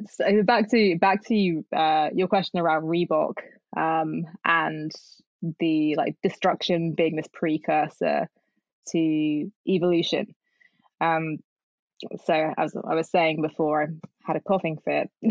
so 0.09 0.43
back 0.43 0.69
to 0.73 0.99
back 0.99 1.25
to 1.27 1.65
uh, 1.73 2.09
your 2.13 2.27
question 2.27 2.59
around 2.59 2.83
Reebok 2.83 3.35
um, 3.77 4.25
and 4.45 4.91
the 5.61 5.95
like 5.95 6.17
destruction 6.25 6.95
being 6.95 7.15
this 7.15 7.29
precursor 7.33 8.29
to 8.89 9.53
evolution. 9.69 10.35
Um, 11.01 11.39
so 12.25 12.55
as 12.57 12.75
I 12.77 12.95
was 12.95 13.11
saying 13.11 13.43
before, 13.43 13.83
I 13.83 13.87
had 14.25 14.37
a 14.37 14.41
coughing 14.41 14.79
fit. 14.85 15.11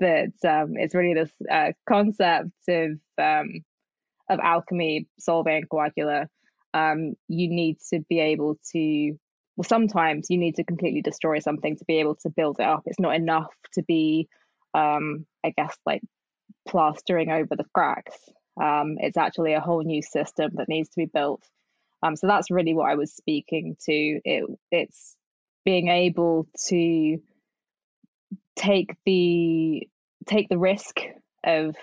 that 0.00 0.32
um, 0.46 0.74
it's 0.76 0.94
really 0.94 1.14
this 1.14 1.30
uh, 1.50 1.72
concept 1.88 2.50
of 2.68 2.98
um, 3.18 3.64
of 4.28 4.40
alchemy, 4.40 5.08
solve 5.18 5.46
et 5.46 5.64
coagula. 5.72 6.26
Um, 6.74 7.14
you 7.28 7.48
need 7.48 7.78
to 7.90 8.00
be 8.08 8.20
able 8.20 8.58
to. 8.72 9.18
Well, 9.56 9.64
sometimes 9.64 10.28
you 10.30 10.38
need 10.38 10.56
to 10.56 10.64
completely 10.64 11.02
destroy 11.02 11.40
something 11.40 11.76
to 11.76 11.84
be 11.84 11.98
able 11.98 12.14
to 12.22 12.30
build 12.30 12.60
it 12.60 12.66
up. 12.66 12.82
It's 12.86 13.00
not 13.00 13.16
enough 13.16 13.52
to 13.74 13.82
be, 13.82 14.28
um, 14.72 15.26
I 15.44 15.50
guess, 15.50 15.76
like 15.84 16.02
plastering 16.68 17.30
over 17.30 17.56
the 17.56 17.66
cracks. 17.74 18.16
Um, 18.60 18.98
it's 19.00 19.16
actually 19.16 19.54
a 19.54 19.60
whole 19.60 19.82
new 19.82 20.02
system 20.02 20.52
that 20.54 20.68
needs 20.68 20.90
to 20.90 20.96
be 20.96 21.06
built. 21.06 21.42
Um, 22.04 22.14
so 22.14 22.28
that's 22.28 22.52
really 22.52 22.74
what 22.74 22.88
I 22.88 22.94
was 22.94 23.12
speaking 23.12 23.76
to. 23.86 23.92
It, 23.92 24.44
it's 24.70 25.16
being 25.68 25.88
able 25.88 26.48
to 26.56 27.18
take 28.56 28.96
the 29.04 29.86
take 30.26 30.48
the 30.48 30.56
risk 30.56 31.00
of 31.44 31.76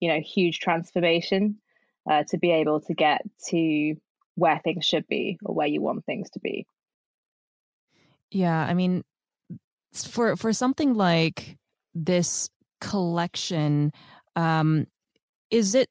you 0.00 0.08
know 0.08 0.18
huge 0.18 0.58
transformation 0.58 1.56
uh, 2.10 2.24
to 2.28 2.38
be 2.38 2.50
able 2.50 2.80
to 2.80 2.92
get 2.92 3.22
to 3.46 3.94
where 4.34 4.60
things 4.64 4.84
should 4.84 5.06
be 5.06 5.38
or 5.44 5.54
where 5.54 5.68
you 5.68 5.80
want 5.80 6.04
things 6.04 6.28
to 6.30 6.40
be. 6.40 6.66
Yeah, 8.32 8.58
I 8.58 8.74
mean, 8.74 9.04
for 9.94 10.34
for 10.34 10.52
something 10.52 10.94
like 10.94 11.56
this 11.94 12.50
collection, 12.80 13.92
um, 14.34 14.88
is 15.52 15.76
it 15.76 15.88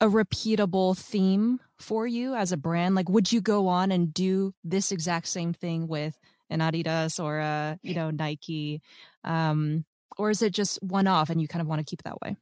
a 0.00 0.06
repeatable 0.06 0.96
theme 0.96 1.60
for 1.76 2.06
you 2.06 2.34
as 2.34 2.50
a 2.50 2.56
brand? 2.56 2.94
Like, 2.94 3.10
would 3.10 3.30
you 3.30 3.42
go 3.42 3.68
on 3.68 3.92
and 3.92 4.14
do 4.14 4.54
this 4.64 4.90
exact 4.90 5.26
same 5.26 5.52
thing 5.52 5.86
with 5.86 6.18
an 6.50 6.60
Adidas 6.60 7.22
or 7.22 7.38
a 7.38 7.78
you 7.82 7.94
know 7.94 8.10
Nike, 8.10 8.80
um, 9.24 9.84
or 10.16 10.30
is 10.30 10.42
it 10.42 10.52
just 10.52 10.82
one 10.82 11.06
off 11.06 11.30
and 11.30 11.40
you 11.40 11.48
kind 11.48 11.62
of 11.62 11.68
want 11.68 11.80
to 11.80 11.84
keep 11.84 12.00
it 12.00 12.04
that 12.04 12.20
way? 12.20 12.36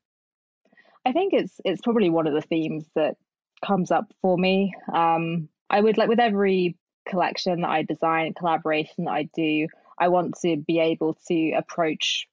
I 1.04 1.12
think 1.12 1.32
it's 1.32 1.61
it's 1.64 1.80
probably 1.82 2.11
one 2.11 2.26
of 2.26 2.34
the 2.34 2.42
themes 2.42 2.84
that 2.94 3.16
comes 3.64 3.90
up 3.90 4.12
for 4.22 4.36
me. 4.36 4.74
Um, 4.92 5.48
I 5.70 5.80
would 5.80 5.98
like 5.98 6.09
with 6.09 6.20
every 6.20 6.76
collection 7.09 7.61
that 7.61 7.70
I 7.70 7.82
design, 7.82 8.34
collaboration 8.34 9.04
that 9.04 9.12
I 9.12 9.28
do, 9.34 9.68
I 9.98 10.09
want 10.09 10.34
to 10.42 10.57
be 10.57 10.80
able 10.80 11.16
to 11.28 11.52
approach 11.52 12.28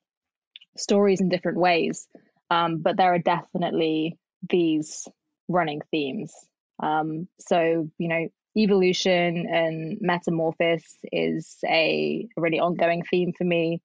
stories 0.77 1.21
in 1.21 1.29
different 1.29 1.59
ways. 1.59 2.07
Um, 2.49 2.79
but 2.79 2.97
there 2.97 3.13
are 3.13 3.19
definitely 3.19 4.17
these 4.49 5.07
running 5.47 5.81
themes. 5.91 6.33
Um, 6.81 7.27
so, 7.39 7.89
you 7.97 8.07
know, 8.07 8.27
evolution 8.57 9.47
and 9.47 9.97
metamorphosis 10.01 10.97
is 11.11 11.57
a 11.65 12.27
really 12.37 12.59
ongoing 12.59 13.03
theme 13.03 13.33
for 13.33 13.43
me. 13.43 13.81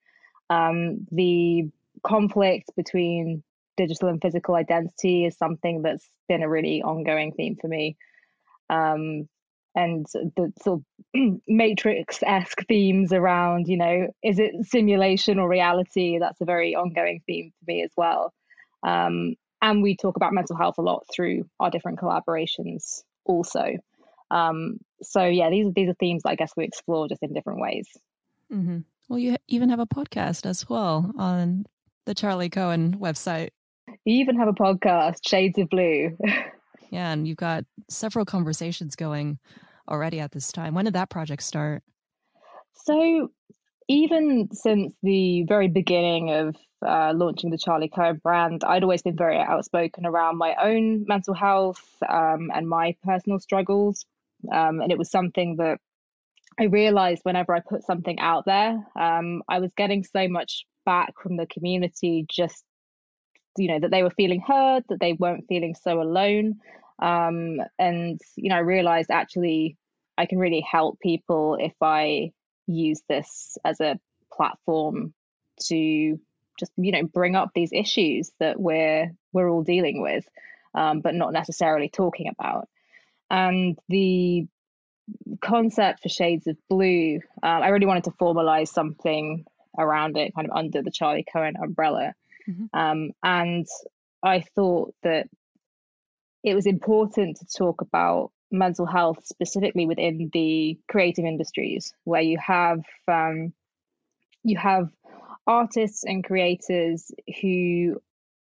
Um, 0.51 1.07
the 1.11 1.71
conflict 2.05 2.71
between 2.77 3.43
digital 3.77 4.09
and 4.09 4.21
physical 4.21 4.55
identity 4.55 5.25
is 5.25 5.37
something 5.37 5.83
that's 5.83 6.09
been 6.29 6.43
a 6.43 6.49
really 6.49 6.83
ongoing 6.83 7.33
theme 7.33 7.57
for 7.61 7.69
me. 7.69 7.97
Um, 8.69 9.29
and 9.75 10.07
the 10.13 10.53
sort 10.61 10.81
of 11.15 11.41
matrix 11.47 12.23
esque 12.23 12.67
themes 12.67 13.13
around, 13.13 13.69
you 13.69 13.77
know, 13.77 14.09
is 14.23 14.39
it 14.39 14.53
simulation 14.63 15.39
or 15.39 15.49
reality? 15.49 16.19
That's 16.19 16.41
a 16.41 16.45
very 16.45 16.75
ongoing 16.75 17.23
theme 17.27 17.53
for 17.59 17.71
me 17.71 17.83
as 17.83 17.93
well. 17.97 18.33
Um, 18.83 19.37
and 19.63 19.83
we 19.83 19.97
talk 19.97 20.17
about 20.17 20.33
mental 20.33 20.57
health 20.57 20.79
a 20.79 20.83
lot 20.83 21.05
through 21.13 21.49
our 21.61 21.71
different 21.71 22.01
collaborations 22.01 23.03
also. 23.25 23.77
Um, 24.31 24.79
so 25.03 25.25
yeah, 25.25 25.51
these 25.51 25.73
these 25.75 25.89
are 25.89 25.95
themes 25.95 26.23
I 26.25 26.35
guess 26.35 26.53
we 26.57 26.65
explore 26.65 27.09
just 27.09 27.23
in 27.23 27.33
different 27.33 27.61
ways. 27.61 27.89
Mm-hmm. 28.53 28.79
Well, 29.09 29.19
you 29.19 29.37
even 29.49 29.71
have 29.71 29.81
a 29.81 29.87
podcast 29.87 30.45
as 30.45 30.69
well 30.69 31.13
on 31.19 31.65
the 32.05 32.15
Charli 32.15 32.51
Cohen 32.53 32.99
website. 32.99 33.51
You 34.05 34.21
even 34.21 34.37
have 34.39 34.49
a 34.49 34.53
podcast, 34.53 35.27
Shades 35.27 35.59
of 35.59 35.69
Blue. 35.71 36.17
yeah, 36.91 37.13
and 37.13 37.27
you've 37.27 37.39
got 37.39 37.65
several 37.89 38.25
conversations 38.25 38.97
going 38.97 39.39
already 39.89 40.21
at 40.21 40.33
this 40.33 40.53
time. 40.53 40.75
When 40.75 40.85
did 40.85 40.95
that 40.95 41.11
project 41.11 41.43
start? 41.43 41.83
So, 42.75 43.31
even 43.89 44.49
since 44.53 44.95
the 45.03 45.45
very 45.45 45.69
beginning 45.69 46.31
of 46.31 46.57
uh, 46.87 47.13
launching 47.15 47.51
the 47.51 47.59
Charli 47.59 47.93
Cohen 47.93 48.21
brand, 48.23 48.63
I'd 48.65 48.83
always 48.83 49.03
been 49.03 49.17
very 49.17 49.39
outspoken 49.39 50.07
around 50.07 50.37
my 50.37 50.55
own 50.63 51.07
mental 51.07 51.35
health 51.35 51.83
um, 52.09 52.51
and 52.55 52.69
my 52.69 52.95
personal 53.05 53.39
struggles. 53.39 54.05
Um, 54.51 54.81
and 54.81 54.93
it 54.93 54.99
was 54.99 55.11
something 55.11 55.57
that 55.57 55.79
I 56.59 56.65
realized 56.65 57.21
whenever 57.25 57.55
I 57.55 57.61
put 57.61 57.85
something 57.85 58.19
out 58.19 58.45
there, 58.45 58.85
um, 58.99 59.43
I 59.49 59.61
was 59.61 59.73
getting 59.77 60.05
so 60.05 60.29
much 60.29 60.67
back 60.85 61.15
from 61.23 61.37
the 61.37 61.47
community, 61.47 62.27
just, 62.29 62.65
you 63.57 63.69
know, 63.69 63.79
that 63.81 63.91
they 63.91 64.03
were 64.03 64.11
feeling 64.11 64.41
heard, 64.41 64.85
that 64.89 65.01
they 65.01 65.13
weren't 65.13 65.47
feeling 65.49 65.75
so 65.75 66.01
alone. 66.01 66.61
Um, 67.01 67.61
and, 67.79 68.21
you 68.37 68.49
know, 68.49 68.57
I 68.57 68.61
realized 68.61 69.11
actually 69.11 69.77
I 70.17 70.27
can 70.27 70.39
really 70.39 70.61
help 70.69 70.99
people 71.01 71.57
if 71.61 71.75
I 71.81 72.33
use 72.67 73.03
this 73.09 73.57
as 73.65 73.81
a 73.81 74.01
platform 74.33 75.15
to 75.67 76.19
just, 76.59 76.73
you 76.77 76.93
know, 76.93 77.05
bring 77.05 77.37
up 77.37 77.51
these 77.55 77.73
issues 77.73 78.33
that 78.41 78.59
we're 78.59 79.13
we're 79.33 79.49
all 79.49 79.63
dealing 79.63 80.03
with, 80.03 80.25
um, 80.75 81.01
but 81.01 81.15
not 81.15 81.33
necessarily 81.33 81.89
talking 81.89 82.29
about. 82.29 82.69
And 83.31 83.79
the 83.89 84.47
concept 85.41 86.03
for 86.03 86.09
Shades 86.09 86.47
of 86.47 86.57
Blue, 86.69 87.21
uh, 87.43 87.47
I 87.47 87.69
really 87.69 87.87
wanted 87.87 88.05
to 88.05 88.11
formalize 88.13 88.69
something 88.69 89.45
around 89.79 90.17
it, 90.17 90.35
kind 90.35 90.49
of 90.49 90.57
under 90.57 90.83
the 90.83 90.91
Charli 90.91 91.25
Cohen 91.31 91.55
umbrella. 91.63 92.15
Mm-hmm. 92.49 92.79
Um, 92.79 93.11
and 93.23 93.67
I 94.23 94.41
thought 94.41 94.95
that 95.03 95.29
it 96.43 96.55
was 96.55 96.67
important 96.67 97.39
to 97.39 97.47
talk 97.47 97.81
about 97.81 98.33
mental 98.51 98.87
health 98.87 99.27
specifically 99.27 99.87
within 99.87 100.31
the 100.33 100.79
creative 100.89 101.25
industries, 101.25 101.95
where 102.05 102.23
you 102.23 102.39
have 102.39 102.81
um, 103.07 103.53
you 104.43 104.57
have 104.57 104.91
artists 105.47 106.05
and 106.05 106.25
creators 106.25 107.11
who 107.41 108.01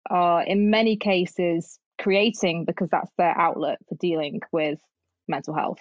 are 0.09 0.43
in 0.43 0.69
many 0.69 0.95
cases 0.97 1.79
creating 1.99 2.65
because 2.65 2.89
that's 2.89 3.11
their 3.17 3.37
outlet 3.37 3.77
for 3.87 3.95
dealing 3.95 4.41
with 4.51 4.79
mental 5.27 5.53
health. 5.53 5.79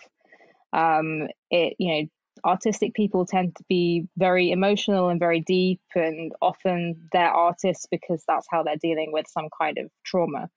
Um, 0.73 1.29
it 1.51 1.75
you 1.79 1.93
know 1.93 2.09
artistic 2.45 2.95
people 2.95 3.25
tend 3.25 3.57
to 3.57 3.64
be 3.69 4.07
very 4.17 4.51
emotional 4.51 5.09
and 5.09 5.19
very 5.21 5.41
deep, 5.41 5.81
and 5.95 6.33
often 6.43 7.09
they're 7.12 7.31
artists 7.31 7.87
because 7.91 8.23
that's 8.27 8.47
how 8.51 8.62
they're 8.62 8.77
dealing 8.77 9.12
with 9.12 9.27
some 9.29 9.49
kind 9.61 9.79
of 9.79 9.91
trauma. 10.05 10.49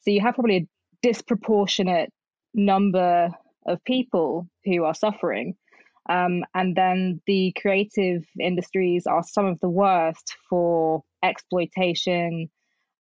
So 0.00 0.10
you 0.10 0.20
have 0.20 0.34
probably 0.34 0.56
a 0.56 0.68
disproportionate 1.02 2.12
number 2.54 3.30
of 3.66 3.84
people 3.84 4.48
who 4.64 4.84
are 4.84 4.94
suffering. 4.94 5.54
Um, 6.08 6.44
and 6.54 6.74
then 6.74 7.20
the 7.26 7.54
creative 7.60 8.24
industries 8.38 9.06
are 9.06 9.22
some 9.22 9.46
of 9.46 9.60
the 9.60 9.68
worst 9.68 10.34
for 10.48 11.02
exploitation 11.22 12.50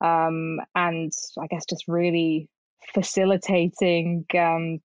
um, 0.01 0.59
and 0.75 1.11
I 1.39 1.47
guess 1.47 1.65
just 1.65 1.85
really 1.87 2.49
facilitating 2.93 4.25
um, 4.37 4.79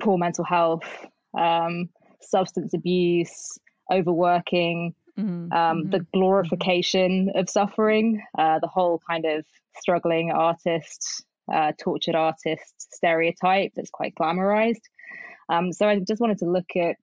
poor 0.00 0.18
mental 0.18 0.44
health, 0.44 1.06
um, 1.38 1.88
substance 2.20 2.74
abuse, 2.74 3.58
overworking, 3.92 4.94
mm-hmm. 5.18 5.52
Um, 5.52 5.90
the 5.90 5.98
mm-hmm. 5.98 6.18
glorification 6.18 7.30
of 7.34 7.48
suffering, 7.48 8.22
uh, 8.38 8.58
the 8.60 8.68
whole 8.68 9.00
kind 9.08 9.24
of 9.24 9.44
struggling 9.76 10.30
artist, 10.32 11.24
uh, 11.52 11.72
tortured 11.78 12.14
artist 12.14 12.92
stereotype 12.94 13.72
that's 13.76 13.90
quite 13.90 14.14
glamorized. 14.14 14.82
Um, 15.48 15.72
so 15.72 15.86
I 15.88 15.98
just 16.00 16.20
wanted 16.20 16.38
to 16.38 16.50
look 16.50 16.70
at, 16.76 16.96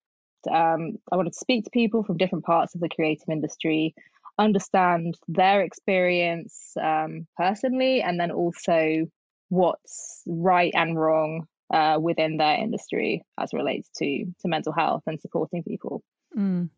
um, 0.52 0.98
I 1.12 1.16
wanted 1.16 1.34
to 1.34 1.40
speak 1.40 1.66
to 1.66 1.70
people 1.70 2.04
from 2.04 2.18
different 2.18 2.46
parts 2.46 2.74
of 2.74 2.82
the 2.82 2.90
creative 2.90 3.30
industry, 3.30 3.94
understand 4.38 5.16
their 5.28 5.62
experience 5.62 6.74
um, 6.82 7.28
personally, 7.38 8.02
and 8.02 8.20
then 8.20 8.32
also 8.32 9.08
what's 9.50 10.24
right 10.26 10.72
and 10.76 10.98
wrong 10.98 11.46
uh, 11.74 11.98
within 12.02 12.38
their 12.38 12.56
industry 12.56 13.24
as 13.40 13.54
relates 13.54 13.90
to 13.98 14.26
to 14.26 14.48
mental 14.48 14.74
health 14.74 15.04
and 15.08 15.20
supporting 15.20 15.64
people. 15.64 16.04
Mm. 16.38 16.70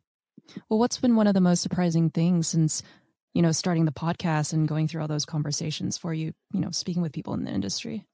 Well, 0.70 0.80
what's 0.80 0.99
been 0.99 1.16
one 1.16 1.28
of 1.28 1.34
the 1.34 1.41
most 1.41 1.62
surprising 1.62 2.10
things 2.10 2.47
since 2.47 2.84
you 3.34 3.41
know 3.41 3.51
starting 3.51 3.86
the 3.86 3.91
podcast 3.91 4.54
and 4.54 4.68
going 4.68 4.88
through 4.88 5.01
all 5.01 5.08
those 5.08 5.26
conversations 5.26 5.97
for 5.97 6.14
you? 6.14 6.34
You 6.51 6.62
know, 6.62 6.72
speaking 6.72 7.01
with 7.01 7.14
people 7.14 7.34
in 7.34 7.45
the 7.45 7.51
industry. 7.51 8.06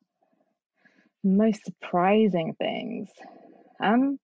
Most 1.24 1.66
surprising 1.66 2.56
things. 2.58 3.10
Um, 3.82 4.20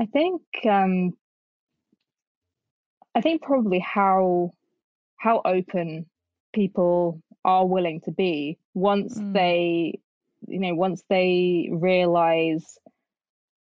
I 0.00 0.06
think 0.06 0.42
um, 0.68 1.12
I 3.18 3.20
think 3.20 3.42
probably 3.42 3.80
how 3.80 4.52
how 5.16 5.42
open 5.44 6.06
people 6.54 7.20
are 7.44 7.66
willing 7.66 8.00
to 8.02 8.12
be 8.12 8.58
once 8.74 9.18
mm. 9.18 9.32
they 9.32 9.98
you 10.46 10.60
know 10.60 10.74
once 10.74 11.02
they 11.08 11.68
realize 11.72 12.78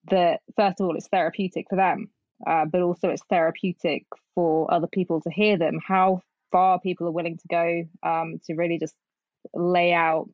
that 0.10 0.42
first 0.56 0.80
of 0.80 0.88
all 0.88 0.96
it's 0.96 1.08
therapeutic 1.08 1.68
for 1.70 1.78
them 1.78 2.10
uh, 2.46 2.66
but 2.66 2.82
also 2.82 3.10
it's 3.10 3.24
therapeutic 3.30 4.06
for 4.34 4.72
other 4.74 4.88
people 4.88 5.22
to 5.22 5.30
hear 5.30 5.58
them. 5.58 5.80
How 5.86 6.22
far 6.52 6.80
people 6.80 7.08
are 7.08 7.12
willing 7.12 7.38
to 7.38 7.48
go 7.48 7.84
um, 8.04 8.40
to 8.46 8.56
really 8.56 8.78
just 8.78 8.96
lay 9.54 9.94
out 9.94 10.30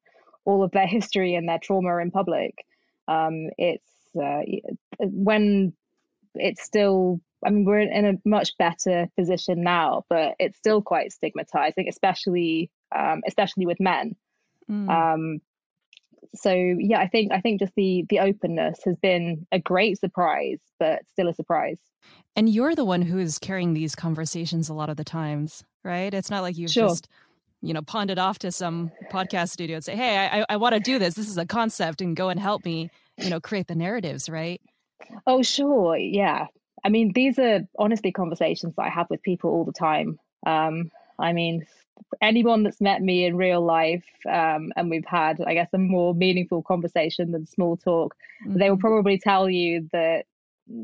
all 0.46 0.64
of 0.64 0.72
their 0.72 0.88
history 0.98 1.36
and 1.36 1.48
their 1.48 1.60
trauma 1.60 1.98
in 1.98 2.12
public. 2.12 2.66
Um, 3.08 3.50
it's 3.58 3.90
uh, 4.22 4.42
when 5.00 5.74
it's 6.36 6.64
still 6.64 7.22
I 7.46 7.50
mean, 7.50 7.66
we're 7.66 7.80
in 7.80 8.06
a 8.06 8.14
much 8.28 8.58
better 8.58 9.08
position 9.18 9.64
now, 9.64 10.04
but 10.10 10.36
it's 10.40 10.58
still 10.58 10.82
quite 10.82 11.12
stigmatizing, 11.12 11.88
especially 11.90 12.70
um, 12.96 13.22
especially 13.26 13.66
with 13.66 13.80
men. 13.80 14.16
Mm. 14.70 14.90
Um, 14.90 15.42
so 16.36 16.54
yeah, 16.54 17.00
I 17.00 17.08
think 17.08 17.32
I 17.32 17.42
think 17.42 17.60
just 17.60 17.74
the 17.76 18.06
the 18.10 18.20
openness 18.20 18.80
has 18.86 18.96
been 18.98 19.48
a 19.52 19.60
great 19.60 20.00
surprise, 20.00 20.60
but 20.80 21.02
still 21.10 21.28
a 21.28 21.34
surprise. 21.34 21.80
And 22.36 22.48
you're 22.48 22.76
the 22.76 22.86
one 22.86 23.02
who 23.02 23.20
is 23.20 23.40
carrying 23.40 23.74
these 23.74 23.96
conversations 23.96 24.70
a 24.70 24.74
lot 24.74 24.90
of 24.90 24.98
the 24.98 25.04
times, 25.04 25.64
right? 25.84 26.14
It's 26.14 26.30
not 26.30 26.42
like 26.42 26.58
you've 26.58 26.72
sure. 26.72 26.90
just 26.90 27.08
you 27.62 27.74
know 27.74 27.82
pawned 27.82 28.12
it 28.12 28.20
off 28.20 28.40
to 28.40 28.52
some 28.52 28.92
podcast 29.12 29.50
studio 29.50 29.78
and 29.78 29.86
say, 29.86 29.96
"Hey, 29.96 30.18
I, 30.18 30.46
I 30.48 30.58
want 30.58 30.74
to 30.74 30.80
do 30.80 31.00
this. 31.00 31.16
This 31.16 31.30
is 31.30 31.38
a 31.38 31.46
concept, 31.46 32.02
and 32.02 32.16
go 32.16 32.30
and 32.30 32.40
help 32.40 32.64
me." 32.66 32.90
You 33.18 33.30
know, 33.30 33.40
create 33.40 33.68
the 33.68 33.76
narratives, 33.76 34.30
right? 34.30 34.62
Oh, 35.28 35.42
sure. 35.44 35.98
Yeah. 35.98 36.48
I 36.84 36.90
mean, 36.90 37.12
these 37.14 37.38
are 37.40 37.62
honestly 37.78 38.12
conversations 38.12 38.76
that 38.76 38.84
I 38.84 38.90
have 38.90 39.10
with 39.10 39.22
people 39.22 39.52
all 39.52 39.66
the 39.66 39.72
time. 39.72 40.20
Um, 40.46 40.92
I 41.20 41.34
mean, 41.34 41.66
anyone 42.22 42.64
that's 42.64 42.82
met 42.82 43.02
me 43.02 43.26
in 43.26 43.38
real 43.38 43.62
life 43.62 44.06
um, 44.28 44.72
and 44.76 44.90
we've 44.90 45.06
had, 45.06 45.42
I 45.46 45.54
guess, 45.54 45.70
a 45.74 45.78
more 45.78 46.14
meaningful 46.14 46.64
conversation 46.64 47.32
than 47.32 47.46
small 47.46 47.78
talk, 47.78 48.16
mm-hmm. 48.46 48.58
they 48.58 48.70
will 48.70 48.78
mm-hmm. 48.78 48.88
probably 48.88 49.20
tell 49.20 49.50
you 49.50 49.90
that 49.92 50.26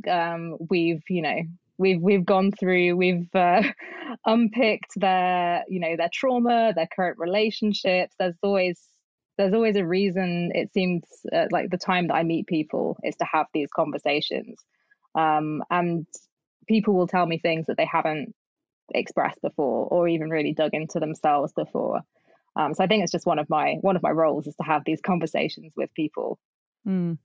um, 0.09 0.57
we've, 0.69 1.03
you 1.09 1.21
know, 1.21 1.41
we've 1.77 2.01
we've 2.01 2.25
gone 2.25 2.51
through, 2.51 2.95
we've 2.95 3.33
uh, 3.35 3.63
unpicked 4.25 4.91
their, 4.95 5.63
you 5.67 5.79
know, 5.79 5.95
their 5.95 6.09
trauma, 6.11 6.73
their 6.75 6.87
current 6.95 7.17
relationships. 7.19 8.15
There's 8.19 8.35
always 8.41 8.79
there's 9.37 9.53
always 9.53 9.75
a 9.75 9.85
reason. 9.85 10.51
It 10.53 10.73
seems 10.73 11.03
uh, 11.31 11.45
like 11.51 11.69
the 11.69 11.77
time 11.77 12.07
that 12.07 12.15
I 12.15 12.23
meet 12.23 12.47
people 12.47 12.97
is 13.03 13.15
to 13.17 13.25
have 13.25 13.47
these 13.53 13.69
conversations, 13.75 14.59
um, 15.17 15.63
and 15.69 16.05
people 16.67 16.93
will 16.93 17.07
tell 17.07 17.25
me 17.25 17.39
things 17.39 17.65
that 17.65 17.75
they 17.75 17.87
haven't 17.91 18.33
expressed 18.93 19.41
before 19.41 19.87
or 19.87 20.07
even 20.07 20.29
really 20.29 20.53
dug 20.53 20.73
into 20.73 20.99
themselves 20.99 21.51
before. 21.53 22.01
Um, 22.55 22.73
so 22.73 22.83
I 22.83 22.87
think 22.87 23.03
it's 23.03 23.11
just 23.11 23.25
one 23.25 23.39
of 23.39 23.49
my 23.49 23.75
one 23.81 23.95
of 23.95 24.03
my 24.03 24.11
roles 24.11 24.47
is 24.47 24.55
to 24.55 24.63
have 24.63 24.83
these 24.85 25.01
conversations 25.01 25.73
with 25.75 25.93
people. 25.93 26.39
Mm. 26.87 27.17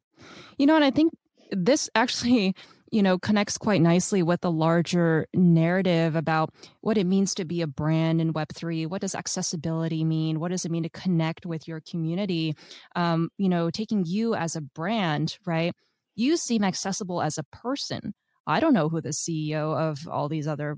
You 0.59 0.66
know, 0.66 0.76
and 0.76 0.84
I 0.84 0.90
think 0.90 1.12
this 1.51 1.88
actually 1.95 2.55
you 2.90 3.03
know 3.03 3.18
connects 3.18 3.59
quite 3.59 3.80
nicely 3.80 4.22
with 4.22 4.40
the 4.40 4.51
larger 4.51 5.26
narrative 5.34 6.14
about 6.14 6.51
what 6.80 6.99
it 6.99 7.07
means 7.07 7.34
to 7.34 7.45
be 7.45 7.62
a 7.62 7.66
brand 7.66 8.20
in 8.20 8.32
web3 8.32 8.86
what 8.86 9.01
does 9.01 9.14
accessibility 9.14 10.05
mean 10.05 10.40
what 10.40 10.51
does 10.51 10.64
it 10.64 10.70
mean 10.70 10.82
to 10.82 10.88
connect 10.90 11.45
with 11.45 11.66
your 11.66 11.80
community 11.80 12.55
um, 12.97 13.28
you 13.38 13.49
know 13.49 13.70
taking 13.70 14.05
you 14.07 14.34
as 14.34 14.57
a 14.57 14.61
brand 14.61 15.38
right 15.47 15.74
you 16.14 16.36
seem 16.36 16.64
accessible 16.64 17.22
as 17.22 17.38
a 17.38 17.44
person 17.44 18.14
i 18.46 18.60
don't 18.60 18.74
know 18.74 18.88
who 18.88 19.00
the 19.00 19.10
ceo 19.10 19.76
of 19.76 20.06
all 20.08 20.28
these 20.28 20.46
other 20.46 20.76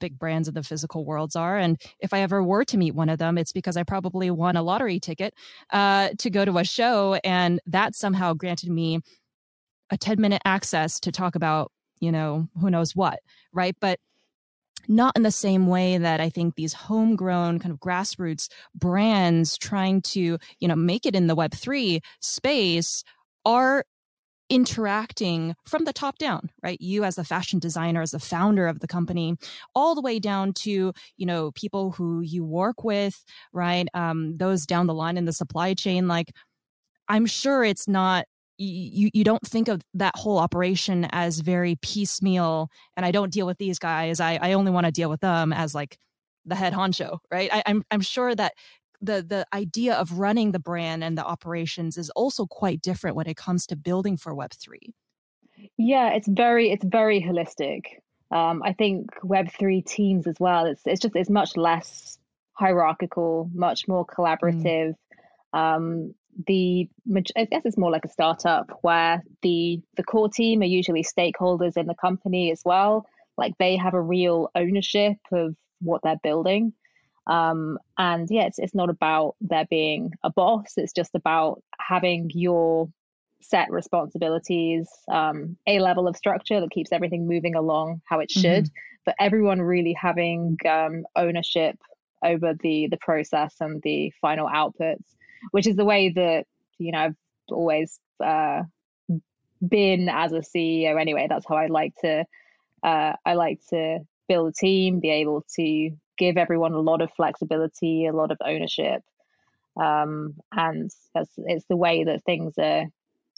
big 0.00 0.18
brands 0.18 0.48
in 0.48 0.54
the 0.54 0.62
physical 0.62 1.04
worlds 1.04 1.36
are. 1.36 1.58
And 1.58 1.80
if 2.00 2.12
I 2.12 2.20
ever 2.20 2.42
were 2.42 2.64
to 2.66 2.76
meet 2.76 2.94
one 2.94 3.08
of 3.08 3.18
them, 3.18 3.38
it's 3.38 3.52
because 3.52 3.76
I 3.76 3.82
probably 3.82 4.30
won 4.30 4.56
a 4.56 4.62
lottery 4.62 5.00
ticket 5.00 5.34
uh, 5.72 6.10
to 6.18 6.30
go 6.30 6.44
to 6.44 6.58
a 6.58 6.64
show. 6.64 7.18
And 7.24 7.60
that 7.66 7.94
somehow 7.94 8.34
granted 8.34 8.70
me 8.70 9.00
a 9.90 9.96
10 9.96 10.20
minute 10.20 10.42
access 10.44 11.00
to 11.00 11.12
talk 11.12 11.34
about, 11.34 11.72
you 12.00 12.12
know, 12.12 12.48
who 12.60 12.70
knows 12.70 12.94
what, 12.94 13.20
right? 13.52 13.76
But 13.80 13.98
not 14.86 15.16
in 15.16 15.22
the 15.22 15.30
same 15.30 15.66
way 15.66 15.98
that 15.98 16.20
I 16.20 16.30
think 16.30 16.54
these 16.54 16.72
homegrown 16.72 17.58
kind 17.58 17.72
of 17.72 17.80
grassroots 17.80 18.48
brands 18.74 19.58
trying 19.58 20.02
to, 20.02 20.38
you 20.60 20.68
know, 20.68 20.76
make 20.76 21.04
it 21.04 21.14
in 21.14 21.26
the 21.26 21.36
Web3 21.36 22.00
space 22.20 23.02
are 23.44 23.84
interacting 24.50 25.54
from 25.66 25.84
the 25.84 25.92
top 25.92 26.18
down 26.18 26.50
right? 26.62 26.80
You 26.80 27.04
as 27.04 27.18
a 27.18 27.24
fashion 27.24 27.58
designer 27.58 28.02
as 28.02 28.12
the 28.12 28.18
founder 28.18 28.66
of 28.66 28.80
the 28.80 28.88
company 28.88 29.36
all 29.74 29.94
the 29.94 30.00
way 30.00 30.18
down 30.18 30.52
to 30.54 30.92
you 31.16 31.26
know 31.26 31.50
people 31.52 31.92
who 31.92 32.20
you 32.20 32.44
work 32.44 32.84
with 32.84 33.24
right? 33.52 33.88
Um, 33.94 34.36
those 34.36 34.66
down 34.66 34.86
the 34.86 34.94
line 34.94 35.16
in 35.16 35.24
the 35.24 35.32
supply 35.32 35.74
chain 35.74 36.08
like 36.08 36.32
i'm 37.08 37.26
sure 37.26 37.64
it's 37.64 37.88
not 37.88 38.26
you 38.58 39.10
you 39.14 39.24
don't 39.24 39.46
think 39.46 39.68
of 39.68 39.80
that 39.94 40.16
whole 40.16 40.38
operation 40.38 41.06
as 41.12 41.40
very 41.40 41.76
piecemeal 41.76 42.68
and 42.96 43.06
i 43.06 43.10
don't 43.10 43.32
deal 43.32 43.46
with 43.46 43.58
these 43.58 43.78
guys. 43.78 44.20
I, 44.20 44.38
I 44.40 44.52
only 44.54 44.72
want 44.72 44.86
to 44.86 44.92
deal 44.92 45.08
with 45.08 45.20
them 45.20 45.52
as 45.52 45.74
like 45.74 45.96
the 46.44 46.54
head 46.54 46.72
honcho 46.72 47.18
right? 47.30 47.50
I, 47.52 47.62
I'm, 47.66 47.84
I'm 47.90 48.00
sure 48.00 48.34
that 48.34 48.54
the 49.00 49.22
the 49.22 49.46
idea 49.54 49.94
of 49.94 50.18
running 50.18 50.52
the 50.52 50.58
brand 50.58 51.04
and 51.04 51.16
the 51.16 51.24
operations 51.24 51.96
is 51.96 52.10
also 52.10 52.46
quite 52.46 52.82
different 52.82 53.16
when 53.16 53.26
it 53.26 53.36
comes 53.36 53.66
to 53.66 53.76
building 53.76 54.16
for 54.16 54.34
web3 54.34 54.76
yeah 55.76 56.10
it's 56.10 56.28
very 56.28 56.70
it's 56.70 56.84
very 56.84 57.20
holistic 57.22 57.82
um, 58.30 58.62
i 58.64 58.72
think 58.72 59.10
web3 59.22 59.84
teams 59.84 60.26
as 60.26 60.36
well 60.38 60.66
it's 60.66 60.82
it's 60.84 61.00
just 61.00 61.16
it's 61.16 61.30
much 61.30 61.56
less 61.56 62.18
hierarchical 62.52 63.50
much 63.54 63.86
more 63.88 64.04
mm. 64.04 64.14
collaborative 64.14 64.94
mm. 65.54 65.58
um, 65.58 66.14
the 66.46 66.88
i 67.36 67.44
guess 67.44 67.62
it's 67.64 67.76
more 67.76 67.90
like 67.90 68.04
a 68.04 68.08
startup 68.08 68.78
where 68.82 69.22
the 69.42 69.80
the 69.96 70.04
core 70.04 70.28
team 70.28 70.62
are 70.62 70.66
usually 70.66 71.02
stakeholders 71.02 71.76
in 71.76 71.86
the 71.86 71.94
company 71.94 72.52
as 72.52 72.62
well 72.64 73.06
like 73.36 73.54
they 73.58 73.76
have 73.76 73.94
a 73.94 74.00
real 74.00 74.50
ownership 74.54 75.16
of 75.32 75.56
what 75.80 76.00
they're 76.02 76.20
building 76.22 76.72
um, 77.28 77.78
and 77.98 78.28
yeah, 78.30 78.46
it's, 78.46 78.58
it's 78.58 78.74
not 78.74 78.90
about 78.90 79.36
there 79.40 79.66
being 79.68 80.12
a 80.24 80.30
boss, 80.30 80.72
it's 80.76 80.92
just 80.92 81.14
about 81.14 81.62
having 81.78 82.30
your 82.34 82.88
set 83.40 83.70
responsibilities, 83.70 84.88
um, 85.10 85.56
a 85.66 85.78
level 85.78 86.08
of 86.08 86.16
structure 86.16 86.60
that 86.60 86.70
keeps 86.70 86.92
everything 86.92 87.28
moving 87.28 87.54
along 87.54 88.00
how 88.04 88.18
it 88.20 88.30
should, 88.30 88.64
mm-hmm. 88.64 89.00
but 89.04 89.14
everyone 89.20 89.60
really 89.60 89.92
having 89.92 90.56
um, 90.68 91.04
ownership 91.16 91.76
over 92.24 92.54
the 92.62 92.88
the 92.90 92.96
process 92.96 93.54
and 93.60 93.80
the 93.82 94.12
final 94.20 94.48
outputs, 94.48 95.04
which 95.52 95.66
is 95.66 95.76
the 95.76 95.84
way 95.84 96.08
that 96.08 96.46
you 96.78 96.92
know 96.92 96.98
I've 96.98 97.16
always 97.50 98.00
uh, 98.24 98.62
been 99.66 100.08
as 100.08 100.32
a 100.32 100.40
CEO. 100.40 101.00
Anyway, 101.00 101.26
that's 101.28 101.46
how 101.46 101.56
I 101.56 101.66
like 101.66 101.94
to 102.00 102.24
uh, 102.82 103.12
I 103.24 103.34
like 103.34 103.60
to 103.70 104.00
build 104.28 104.48
a 104.48 104.52
team, 104.52 105.00
be 105.00 105.10
able 105.10 105.44
to 105.56 105.90
give 106.18 106.36
everyone 106.36 106.72
a 106.72 106.80
lot 106.80 107.00
of 107.00 107.10
flexibility, 107.12 108.06
a 108.06 108.12
lot 108.12 108.30
of 108.30 108.38
ownership. 108.44 109.02
Um, 109.80 110.34
and 110.52 110.90
that's, 111.14 111.30
it's 111.36 111.66
the 111.68 111.76
way 111.76 112.04
that 112.04 112.24
things 112.24 112.54
are 112.58 112.86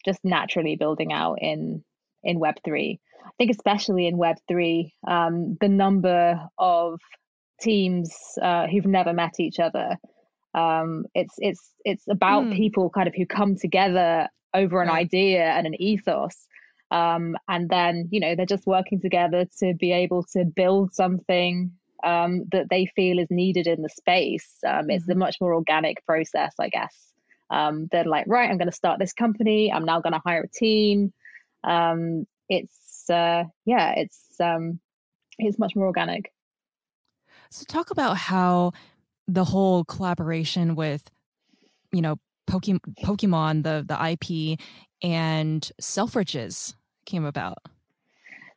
just 0.05 0.20
naturally 0.24 0.76
building 0.76 1.12
out 1.12 1.39
in 1.41 1.85
in 2.22 2.41
Web3. 2.41 2.99
I 3.24 3.31
think 3.39 3.51
especially 3.51 4.07
in 4.07 4.16
Web3, 4.16 4.93
um, 5.07 5.57
the 5.61 5.68
number 5.68 6.41
of 6.59 7.01
teams 7.61 8.14
uh, 8.41 8.66
who've 8.66 8.87
never 8.87 9.12
met 9.12 9.39
each 9.39 9.61
other. 9.61 9.97
Um, 10.55 11.05
it's 11.14 11.35
it's 11.39 11.72
it's 11.85 12.05
about 12.09 12.45
mm. 12.45 12.57
people 12.57 12.91
kind 12.91 13.07
of 13.07 13.14
who 13.14 13.26
come 13.26 13.57
together 13.57 14.28
over 14.53 14.83
an 14.83 14.91
idea 14.91 15.45
and 15.45 15.66
an 15.66 15.81
ethos. 15.81 16.47
Um, 16.91 17.37
and 17.49 17.68
then 17.68 18.09
you 18.11 18.18
know 18.18 18.35
they're 18.35 18.47
just 18.47 18.66
working 18.66 19.01
together 19.01 19.47
to 19.61 19.74
be 19.74 19.93
able 19.93 20.24
to 20.33 20.45
build 20.45 20.93
something 20.93 21.72
um, 22.03 22.44
that 22.53 22.68
they 22.70 22.86
feel 22.96 23.18
is 23.18 23.30
needed 23.30 23.66
in 23.66 23.82
the 23.82 23.88
space. 23.88 24.48
Um, 24.66 24.90
it's 24.90 25.05
a 25.05 25.11
mm-hmm. 25.11 25.20
much 25.20 25.36
more 25.40 25.55
organic 25.55 26.05
process, 26.07 26.55
I 26.59 26.68
guess. 26.68 26.94
Um, 27.51 27.88
they're 27.90 28.05
like, 28.05 28.26
right, 28.28 28.48
I'm 28.48 28.59
going 28.59 28.70
to 28.70 28.76
start 28.76 28.98
this 28.98 29.12
company. 29.12 29.72
I'm 29.72 29.84
now 29.84 30.01
going 30.01 30.12
to 30.12 30.22
hire 30.24 30.42
a 30.42 30.48
team. 30.48 31.12
Um, 31.64 32.26
it's 32.48 33.11
uh, 33.11 33.44
yeah, 33.64 33.94
it's 33.96 34.40
um, 34.40 34.80
it's 35.38 35.59
much 35.59 35.74
more 35.74 35.86
organic. 35.86 36.32
So 37.51 37.64
talk 37.68 37.90
about 37.90 38.16
how 38.16 38.72
the 39.26 39.44
whole 39.44 39.84
collaboration 39.84 40.76
with, 40.76 41.11
you 41.92 42.01
know, 42.01 42.16
Pokemon, 42.48 42.80
Pokemon 43.03 43.62
the 43.64 43.84
the 43.86 44.11
IP, 44.12 44.59
and 45.03 45.70
Selfridges 45.80 46.74
came 47.07 47.24
about. 47.24 47.59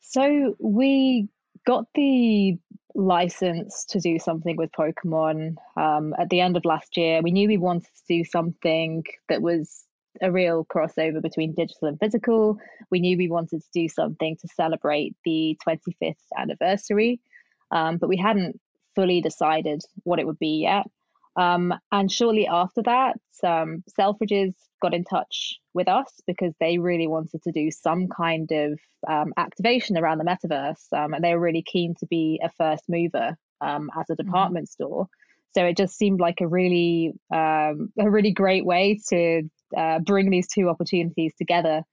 So 0.02 0.56
we 0.60 1.28
got 1.66 1.86
the 1.96 2.58
license 2.96 3.86
to 3.86 4.00
do 4.00 4.20
something 4.20 4.56
with 4.56 4.72
Pokemon 4.72 5.56
um, 5.78 6.14
at 6.20 6.30
the 6.30 6.42
end 6.42 6.58
of 6.58 6.66
last 6.66 6.96
year. 6.98 7.22
We 7.22 7.32
knew 7.32 7.48
we 7.48 7.58
wanted 7.58 7.86
to 7.86 8.04
do 8.08 8.24
something 8.24 9.04
that 9.30 9.42
was 9.42 9.86
a 10.22 10.32
real 10.32 10.66
crossover 10.66 11.22
between 11.22 11.54
digital 11.54 11.88
and 11.88 12.00
physical. 12.00 12.58
We 12.92 13.00
knew 13.00 13.18
we 13.18 13.30
wanted 13.30 13.62
to 13.62 13.70
do 13.74 13.90
something 13.90 14.38
to 14.38 14.48
celebrate 14.56 15.16
the 15.26 15.58
25th 15.68 16.16
anniversary, 16.38 17.20
um, 17.72 17.98
but 17.98 18.10
we 18.10 18.18
hadn't 18.18 18.60
fully 18.96 19.22
decided 19.22 19.82
what 20.04 20.20
it 20.20 20.28
would 20.28 20.40
be 20.40 20.62
yet. 20.62 20.86
Um, 21.36 21.74
and 21.92 22.12
shortly 22.12 22.48
after 22.48 22.84
that, 22.84 23.18
um, 23.44 23.84
Selfridges 24.00 24.54
got 24.82 24.94
in 24.94 25.04
touch 25.04 25.60
with 25.74 25.88
us 25.88 26.12
because 26.28 26.54
they 26.60 26.78
really 26.78 27.08
wanted 27.08 27.42
to 27.44 27.52
do 27.52 27.72
some 27.72 28.08
kind 28.08 28.52
of 28.52 28.80
um, 29.08 29.34
activation 29.38 29.98
around 29.98 30.20
the 30.20 30.26
metaverse. 30.26 30.92
Um, 30.92 31.14
and 31.14 31.24
they 31.24 31.34
were 31.34 31.40
really 31.40 31.64
keen 31.64 31.96
to 32.00 32.06
be 32.06 32.40
a 32.44 32.50
first 32.52 32.84
mover 32.88 33.36
um, 33.62 33.90
as 33.98 34.10
a 34.10 34.14
mm-hmm. 34.14 34.26
department 34.26 34.66
mm-hmm. 34.66 34.84
store. 34.84 35.08
So 35.56 35.66
it 35.66 35.78
just 35.78 35.98
seemed 35.98 36.20
like 36.20 36.42
a 36.42 36.48
really, 36.48 37.14
um, 37.32 37.92
a 38.00 38.10
really 38.10 38.32
great 38.32 38.66
way 38.66 39.00
to 39.10 39.44
uh, 39.78 40.00
bring 40.00 40.30
these 40.30 40.48
two 40.48 40.68
opportunities 40.70 41.34
together. 41.38 41.84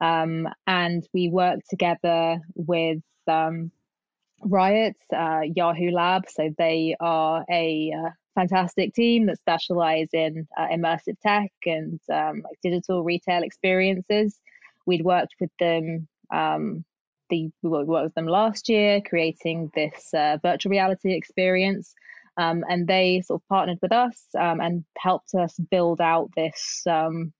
Um, 0.00 0.48
and 0.66 1.06
we 1.12 1.28
worked 1.28 1.68
together 1.68 2.38
with 2.54 3.00
RYOT, 3.28 4.94
uh, 5.14 5.40
Yahoo 5.54 5.90
Lab. 5.90 6.24
So 6.28 6.54
they 6.56 6.96
are 7.00 7.44
a 7.50 7.92
uh, 7.96 8.10
fantastic 8.34 8.94
team 8.94 9.26
that 9.26 9.38
specialize 9.38 10.08
in 10.12 10.46
uh, 10.56 10.68
immersive 10.68 11.16
tech 11.22 11.52
and 11.66 12.00
um, 12.12 12.42
like 12.42 12.58
digital 12.62 13.02
retail 13.02 13.42
experiences. 13.42 14.38
We'd 14.86 15.04
worked 15.04 15.34
with 15.40 15.50
them. 15.58 16.08
Um, 16.32 16.84
the, 17.28 17.50
we 17.62 17.70
worked 17.70 17.88
with 17.88 18.14
them 18.14 18.26
last 18.26 18.68
year, 18.68 19.00
creating 19.00 19.70
this 19.74 20.12
uh, 20.14 20.38
virtual 20.42 20.70
reality 20.70 21.12
experience. 21.12 21.94
Um, 22.36 22.64
and 22.68 22.86
they 22.86 23.20
sort 23.20 23.42
of 23.42 23.48
partnered 23.48 23.78
with 23.82 23.92
us 23.92 24.24
um, 24.38 24.60
and 24.60 24.84
helped 24.96 25.34
us 25.34 25.56
build 25.70 26.00
out 26.00 26.30
this 26.36 26.82
um, 26.88 27.32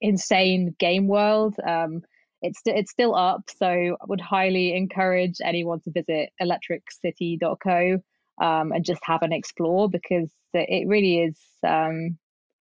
insane 0.00 0.74
game 0.78 1.08
world. 1.08 1.56
Um, 1.66 2.02
it's 2.42 2.60
it's 2.66 2.90
still 2.90 3.14
up, 3.14 3.42
so 3.56 3.66
I 3.66 4.04
would 4.06 4.20
highly 4.20 4.74
encourage 4.74 5.36
anyone 5.44 5.80
to 5.82 5.92
visit 5.92 6.30
electriccity.co 6.42 8.02
um, 8.40 8.72
and 8.72 8.84
just 8.84 9.02
have 9.04 9.22
an 9.22 9.32
explore 9.32 9.88
because 9.88 10.30
it 10.54 10.86
really 10.88 11.20
is 11.22 11.38
um, 11.66 12.18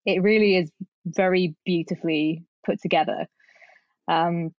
it 0.05 0.21
really 0.21 0.55
is 0.55 0.71
very 1.05 1.55
beautifully 1.65 2.45
put 2.65 2.81
together. 2.81 3.27
Um, 4.07 4.51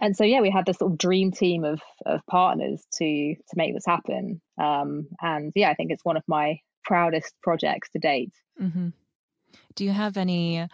and 0.00 0.16
so 0.16 0.24
yeah, 0.24 0.40
we 0.40 0.50
had 0.50 0.66
this 0.66 0.78
sort 0.78 0.92
of 0.92 0.98
dream 0.98 1.32
team 1.32 1.64
of 1.64 1.80
of 2.04 2.20
partners 2.26 2.84
to 2.98 3.34
to 3.34 3.56
make 3.56 3.74
this 3.74 3.86
happen. 3.86 4.40
Um, 4.58 5.08
and 5.20 5.52
yeah, 5.54 5.70
I 5.70 5.74
think 5.74 5.90
it's 5.90 6.04
one 6.04 6.16
of 6.16 6.24
my 6.26 6.58
proudest 6.84 7.34
projects 7.42 7.90
to 7.90 7.98
date. 7.98 8.32
Mm-hmm. 8.60 8.88
Do 9.74 9.84
you 9.84 9.90
have 9.90 10.16
any 10.16 10.68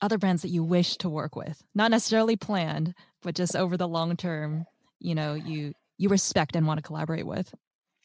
other 0.00 0.18
brands 0.18 0.42
that 0.42 0.48
you 0.48 0.64
wish 0.64 0.96
to 0.98 1.08
work 1.08 1.36
with? 1.36 1.62
Not 1.74 1.90
necessarily 1.90 2.36
planned, 2.36 2.94
but 3.22 3.34
just 3.34 3.56
over 3.56 3.76
the 3.76 3.88
long 3.88 4.16
term, 4.16 4.66
you 4.98 5.14
know, 5.14 5.34
you 5.34 5.72
you 5.98 6.08
respect 6.08 6.56
and 6.56 6.66
want 6.66 6.78
to 6.78 6.82
collaborate 6.82 7.26
with. 7.26 7.54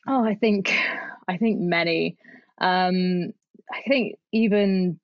Oh, 0.07 0.23
I 0.23 0.35
think 0.35 0.73
I 1.27 1.37
think 1.37 1.59
many. 1.59 2.17
Um, 2.59 3.33
I 3.71 3.81
think 3.87 4.15
even 4.31 4.99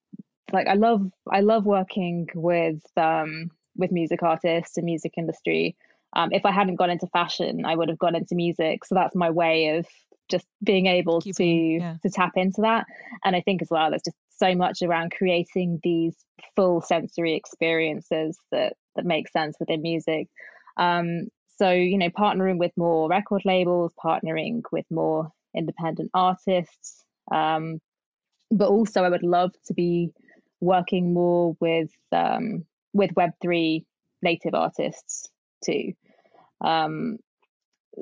like 0.52 0.68
I 0.68 0.74
love 0.74 1.10
I 1.32 1.42
love 1.42 1.66
working 1.66 2.28
with 2.34 2.82
um, 2.96 3.52
with 3.76 3.92
music 3.92 4.24
artists 4.24 4.78
and 4.78 4.86
music 4.86 5.14
industry. 5.18 5.76
Um, 6.14 6.30
if 6.32 6.46
I 6.46 6.52
hadn't 6.52 6.76
gone 6.76 6.90
into 6.90 7.08
fashion, 7.08 7.66
I 7.66 7.76
would 7.76 7.90
have 7.90 8.00
gone 8.00 8.16
into 8.16 8.36
music. 8.36 8.86
So 8.86 8.96
that's 8.96 9.16
my 9.16 9.30
way 9.30 9.78
of 9.78 9.86
just 10.30 10.46
being 10.64 10.88
able 10.88 11.22
Keeping, 11.22 11.80
to 11.80 11.84
yeah. 11.84 11.96
to 12.04 12.10
tap 12.10 12.32
into 12.36 12.62
that. 12.62 12.86
And 13.24 13.36
I 13.36 13.42
think 13.42 13.62
as 13.62 13.70
well, 13.70 13.90
there's 13.90 14.04
just 14.04 14.18
so 14.38 14.56
much 14.56 14.82
around 14.82 15.12
creating 15.12 15.80
these 15.84 16.16
full 16.56 16.82
sensory 16.82 17.36
experiences 17.36 18.38
that 18.52 18.74
that 18.96 19.06
make 19.06 19.30
sense 19.30 19.58
within 19.60 19.82
music. 19.82 20.28
Um, 20.78 21.28
so 21.58 21.72
you 21.72 21.98
know, 21.98 22.10
partnering 22.10 22.58
with 22.58 22.72
more 22.78 23.10
record 23.10 23.44
labels, 23.46 23.92
partnering 24.04 24.62
with 24.72 24.86
more 24.90 25.32
independent 25.56 26.12
artists. 26.14 27.04
Um, 27.32 27.80
but 28.52 28.70
also, 28.70 29.04
I 29.04 29.10
would 29.10 29.24
love 29.24 29.52
to 29.66 29.74
be 29.74 30.12
working 30.62 31.14
more 31.14 31.56
with 31.60 31.92
um, 32.12 32.66
with 32.94 33.12
Web 33.16 33.32
three 33.42 33.86
native 34.22 34.54
artists 34.54 35.30
too. 35.64 35.94
Um, 36.62 37.18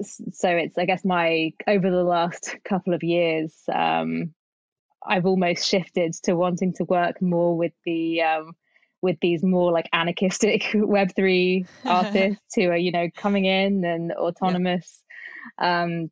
so 0.02 0.50
it's 0.50 0.78
I 0.78 0.86
guess 0.86 1.06
my 1.06 1.54
over 1.68 1.90
the 1.90 2.04
last 2.04 2.58
couple 2.66 2.94
of 2.94 3.04
years, 3.04 3.54
um, 3.74 4.34
I've 5.06 5.26
almost 5.26 5.68
shifted 5.68 6.14
to 6.24 6.36
wanting 6.36 6.74
to 6.74 6.84
work 6.84 7.22
more 7.22 7.58
with 7.58 7.74
the 7.86 8.22
um, 8.22 8.56
with 9.06 9.18
these 9.22 9.44
more 9.44 9.72
like 9.72 9.88
anarchistic 9.94 10.70
Web 10.76 11.16
three 11.16 11.66
artists 11.86 12.56
who 12.56 12.70
are 12.70 12.78
you 12.78 12.92
know 12.92 13.10
coming 13.16 13.46
in 13.46 13.86
and 13.86 14.12
autonomous. 14.12 15.02
Yeah. 15.62 15.84
Um, 15.84 16.12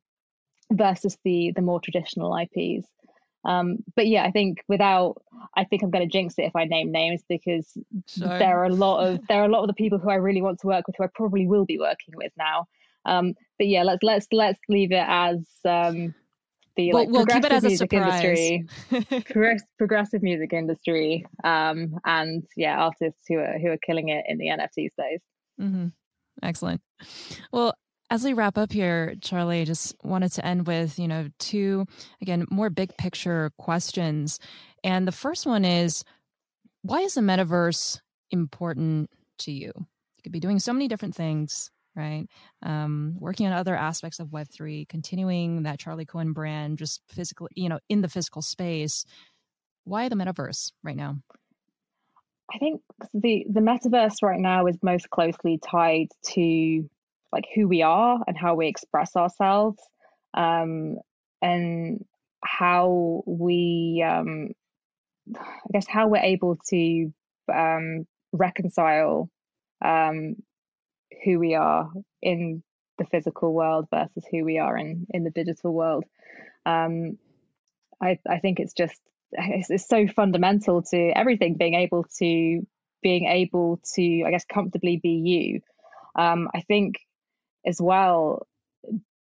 versus 0.72 1.16
the 1.24 1.52
the 1.54 1.62
more 1.62 1.80
traditional 1.80 2.36
IPs. 2.36 2.86
Um, 3.44 3.78
but 3.94 4.06
yeah, 4.06 4.24
I 4.24 4.30
think 4.30 4.64
without, 4.68 5.22
I 5.54 5.64
think 5.64 5.82
I'm 5.82 5.90
going 5.90 6.08
to 6.08 6.10
jinx 6.10 6.34
it 6.38 6.44
if 6.44 6.56
I 6.56 6.64
name 6.64 6.90
names 6.90 7.22
because 7.28 7.76
there 8.16 8.58
are 8.58 8.64
a 8.64 8.70
lot 8.70 9.06
of 9.06 9.20
there 9.28 9.42
are 9.42 9.46
a 9.46 9.50
lot 9.50 9.62
of 9.62 9.68
the 9.68 9.74
people 9.74 9.98
who 9.98 10.10
I 10.10 10.14
really 10.14 10.42
want 10.42 10.60
to 10.60 10.66
work 10.66 10.86
with 10.86 10.96
who 10.96 11.04
I 11.04 11.08
probably 11.14 11.46
will 11.46 11.66
be 11.66 11.78
working 11.78 12.14
with 12.16 12.32
now. 12.38 12.66
Um, 13.04 13.34
but 13.58 13.66
yeah, 13.66 13.82
let's 13.82 14.02
let's 14.02 14.26
let's 14.32 14.60
leave 14.68 14.92
it 14.92 15.06
as 15.06 15.46
um, 15.66 16.14
the 16.76 16.92
like 16.92 17.08
we'll 17.08 17.26
keep 17.26 17.44
it 17.44 17.52
as 17.52 17.64
music 17.64 17.92
a 17.92 17.96
industry, 17.96 18.66
progressive 19.78 20.22
music 20.22 20.52
industry, 20.52 21.24
um, 21.44 21.98
and 22.04 22.44
yeah, 22.56 22.78
artists 22.78 23.22
who 23.28 23.38
are 23.38 23.58
who 23.58 23.68
are 23.68 23.78
killing 23.78 24.08
it 24.08 24.24
in 24.28 24.38
the 24.38 24.46
NFT 24.46 24.90
space. 24.90 25.20
Mm-hmm. 25.60 25.88
Excellent. 26.42 26.80
Well, 27.52 27.74
as 28.10 28.24
we 28.24 28.32
wrap 28.32 28.58
up 28.58 28.72
here, 28.72 29.14
Charli, 29.20 29.62
I 29.62 29.64
just 29.64 29.94
wanted 30.04 30.32
to 30.32 30.46
end 30.46 30.66
with, 30.66 30.98
you 30.98 31.08
know, 31.08 31.28
two, 31.38 31.86
again, 32.20 32.46
more 32.50 32.70
big 32.70 32.96
picture 32.96 33.50
questions. 33.58 34.38
And 34.82 35.08
the 35.08 35.12
first 35.12 35.46
one 35.46 35.64
is 35.64 36.04
why 36.82 37.00
is 37.00 37.14
the 37.14 37.22
metaverse 37.22 38.00
important 38.30 39.10
to 39.40 39.52
you? 39.52 39.72
You 39.76 40.22
could 40.22 40.32
be 40.32 40.40
doing 40.40 40.58
so 40.58 40.72
many 40.72 40.86
different 40.86 41.14
things, 41.14 41.70
right? 41.96 42.26
Um, 42.62 43.16
working 43.18 43.46
on 43.46 43.52
other 43.52 43.76
aspects 43.76 44.18
of 44.18 44.28
Web3, 44.28 44.88
continuing 44.88 45.62
that 45.64 45.78
Charli 45.78 46.06
Cohen 46.06 46.32
brand, 46.32 46.78
just 46.78 47.02
physically, 47.08 47.50
you 47.54 47.68
know, 47.68 47.78
in 47.88 48.00
the 48.00 48.08
physical 48.08 48.42
space. 48.42 49.04
Why 49.84 50.08
the 50.08 50.16
metaverse 50.16 50.72
right 50.82 50.96
now? 50.96 51.18
I 52.52 52.58
think 52.58 52.82
the 53.12 53.46
the 53.50 53.60
metaverse 53.60 54.22
right 54.22 54.40
now 54.40 54.66
is 54.66 54.76
most 54.82 55.10
closely 55.10 55.58
tied 55.58 56.08
to 56.32 56.88
like 57.32 57.44
who 57.54 57.66
we 57.66 57.82
are 57.82 58.20
and 58.26 58.36
how 58.38 58.54
we 58.54 58.68
express 58.68 59.16
ourselves 59.16 59.82
um, 60.34 60.96
and 61.42 62.04
how 62.42 63.22
we 63.26 64.04
um, 64.06 64.50
i 65.36 65.68
guess 65.72 65.86
how 65.88 66.06
we're 66.06 66.18
able 66.18 66.56
to 66.68 67.12
um, 67.52 68.06
reconcile 68.32 69.28
um, 69.84 70.36
who 71.24 71.38
we 71.38 71.54
are 71.54 71.90
in 72.22 72.62
the 72.98 73.04
physical 73.04 73.52
world 73.52 73.86
versus 73.92 74.24
who 74.30 74.44
we 74.44 74.58
are 74.58 74.76
in 74.76 75.06
in 75.10 75.24
the 75.24 75.30
digital 75.30 75.72
world. 75.72 76.04
Um, 76.64 77.18
I, 78.00 78.18
I 78.28 78.38
think 78.38 78.60
it's 78.60 78.74
just 78.74 79.00
it's, 79.32 79.70
it's 79.70 79.88
so 79.88 80.06
fundamental 80.06 80.82
to 80.82 81.10
everything 81.16 81.56
being 81.56 81.74
able 81.74 82.04
to 82.18 82.66
being 83.02 83.26
able 83.26 83.80
to 83.94 84.22
i 84.24 84.30
guess 84.30 84.44
comfortably 84.44 84.98
be 85.02 85.10
you. 85.10 85.60
Um, 86.16 86.48
i 86.54 86.60
think 86.60 86.96
as 87.66 87.80
well, 87.80 88.46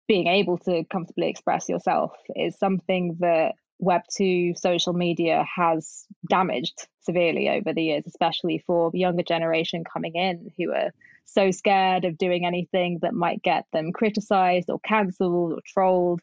being 0.07 0.27
able 0.27 0.59
to 0.59 0.85
comfortably 0.85 1.29
express 1.29 1.69
yourself 1.69 2.13
is 2.35 2.59
something 2.59 3.17
that 3.21 3.55
Web2 3.83 4.59
social 4.59 4.93
media 4.93 5.45
has 5.55 6.05
damaged 6.29 6.89
severely 7.01 7.49
over 7.49 7.73
the 7.73 7.83
years, 7.83 8.05
especially 8.07 8.63
for 8.67 8.91
the 8.91 8.99
younger 8.99 9.23
generation 9.23 9.85
coming 9.85 10.17
in 10.17 10.51
who 10.57 10.73
are 10.73 10.93
so 11.29 11.51
scared 11.51 12.05
of 12.05 12.17
doing 12.17 12.47
anything 12.47 12.99
that 13.03 13.15
might 13.15 13.43
get 13.43 13.67
them 13.73 13.93
criticized 13.93 14.71
or 14.71 14.81
cancelled 14.81 15.53
or 15.53 15.61
trolled. 15.67 16.21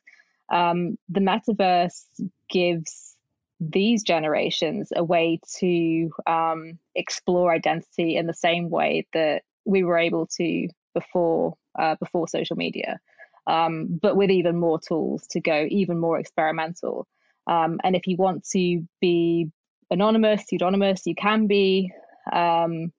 Um, 0.52 0.98
the 1.10 1.20
metaverse 1.20 2.06
gives 2.50 3.16
these 3.60 4.04
generations 4.04 4.92
a 4.96 5.04
way 5.04 5.40
to 5.60 6.10
um, 6.28 6.80
explore 6.96 7.54
identity 7.54 8.18
in 8.18 8.26
the 8.26 8.34
same 8.34 8.70
way 8.70 9.08
that 9.14 9.44
we 9.64 9.84
were 9.84 9.98
able 9.98 10.28
to 10.38 10.68
before 10.94 11.56
uh, 11.78 11.96
before 12.00 12.28
social 12.28 12.56
media, 12.56 13.00
um, 13.48 14.00
but 14.02 14.16
with 14.16 14.32
even 14.32 14.58
more 14.58 14.80
tools 14.80 15.28
to 15.28 15.42
go 15.42 15.68
even 15.70 16.00
more 16.00 16.20
experimental. 16.20 17.08
Um, 17.48 17.80
and 17.84 17.96
if 17.96 18.08
you 18.08 18.16
want 18.18 18.48
to 18.52 18.88
be 19.02 19.52
anonymous, 19.92 20.46
pseudonymous, 20.48 21.06
you 21.06 21.16
can 21.16 21.48
be. 21.48 21.92
Um, 22.32 22.92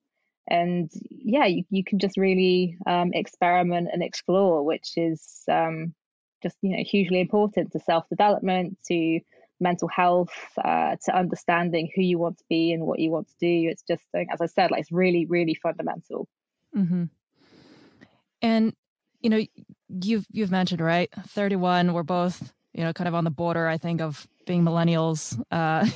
and 0.48 0.90
yeah, 1.10 1.46
you, 1.46 1.64
you 1.70 1.84
can 1.84 1.98
just 1.98 2.16
really 2.16 2.76
um, 2.86 3.10
experiment 3.12 3.88
and 3.92 4.02
explore, 4.02 4.64
which 4.64 4.92
is 4.96 5.42
um, 5.50 5.94
just 6.42 6.56
you 6.62 6.76
know 6.76 6.82
hugely 6.84 7.20
important 7.20 7.72
to 7.72 7.80
self 7.80 8.08
development, 8.08 8.78
to 8.88 9.20
mental 9.60 9.88
health, 9.88 10.34
uh, 10.62 10.96
to 11.04 11.16
understanding 11.16 11.90
who 11.94 12.02
you 12.02 12.18
want 12.18 12.38
to 12.38 12.44
be 12.48 12.72
and 12.72 12.84
what 12.84 12.98
you 12.98 13.10
want 13.10 13.28
to 13.28 13.34
do. 13.40 13.68
It's 13.68 13.82
just, 13.82 14.04
as 14.14 14.40
I 14.40 14.46
said, 14.46 14.70
like 14.70 14.80
it's 14.80 14.92
really, 14.92 15.26
really 15.26 15.54
fundamental. 15.54 16.28
Mm-hmm. 16.76 17.04
And 18.42 18.74
you 19.20 19.30
know, 19.30 19.44
you've 19.88 20.26
you've 20.30 20.50
mentioned 20.50 20.80
right, 20.80 21.10
31. 21.28 21.92
We're 21.92 22.02
both 22.02 22.52
you 22.72 22.84
know 22.84 22.92
kind 22.92 23.08
of 23.08 23.14
on 23.14 23.24
the 23.24 23.30
border. 23.30 23.66
I 23.66 23.78
think 23.78 24.00
of 24.00 24.26
being 24.46 24.64
millennials. 24.64 25.40
Uh, 25.50 25.86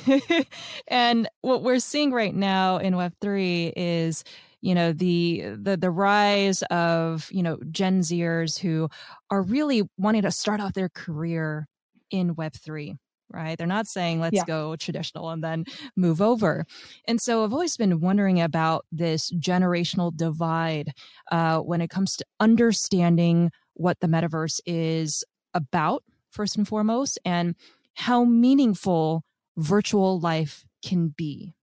and 0.87 1.27
what 1.41 1.63
we're 1.63 1.79
seeing 1.79 2.11
right 2.11 2.35
now 2.35 2.77
in 2.77 2.93
Web3 2.93 3.73
is 3.75 4.23
you 4.61 4.75
know 4.75 4.93
the 4.93 5.43
the 5.59 5.75
the 5.75 5.91
rise 5.91 6.61
of 6.69 7.27
you 7.31 7.43
know 7.43 7.57
gen 7.71 8.01
zers 8.01 8.57
who 8.57 8.87
are 9.29 9.41
really 9.41 9.83
wanting 9.97 10.21
to 10.21 10.31
start 10.31 10.61
off 10.61 10.73
their 10.73 10.89
career 10.89 11.67
in 12.11 12.35
web3 12.35 12.95
right 13.31 13.57
they're 13.57 13.67
not 13.67 13.87
saying 13.87 14.19
let's 14.19 14.35
yeah. 14.35 14.45
go 14.45 14.75
traditional 14.75 15.29
and 15.31 15.43
then 15.43 15.65
move 15.95 16.21
over 16.21 16.65
and 17.07 17.19
so 17.19 17.43
i've 17.43 17.53
always 17.53 17.75
been 17.75 17.99
wondering 17.99 18.39
about 18.39 18.85
this 18.91 19.31
generational 19.31 20.15
divide 20.15 20.93
uh, 21.31 21.59
when 21.59 21.81
it 21.81 21.89
comes 21.89 22.15
to 22.15 22.25
understanding 22.39 23.49
what 23.73 23.99
the 23.99 24.07
metaverse 24.07 24.59
is 24.65 25.23
about 25.53 26.03
first 26.29 26.55
and 26.55 26.67
foremost 26.67 27.19
and 27.25 27.55
how 27.95 28.23
meaningful 28.23 29.23
virtual 29.57 30.19
life 30.19 30.65
can 30.83 31.09
be 31.09 31.53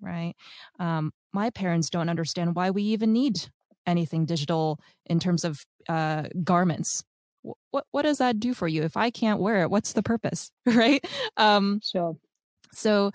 right? 0.00 0.34
Um, 0.78 1.12
my 1.32 1.50
parents 1.50 1.90
don't 1.90 2.08
understand 2.08 2.54
why 2.54 2.70
we 2.70 2.82
even 2.82 3.12
need 3.12 3.48
anything 3.86 4.24
digital 4.24 4.80
in 5.06 5.20
terms 5.20 5.44
of 5.44 5.64
uh, 5.88 6.24
garments. 6.42 7.04
What 7.70 7.84
what 7.92 8.02
does 8.02 8.18
that 8.18 8.40
do 8.40 8.54
for 8.54 8.66
you? 8.66 8.82
If 8.82 8.96
i 8.96 9.08
can't 9.10 9.38
wear 9.38 9.62
it 9.62 9.70
what's 9.70 9.92
the 9.92 10.02
purpose 10.02 10.50
right? 10.66 11.04
Um 11.36 11.80
sure. 11.84 12.16
so 12.72 13.12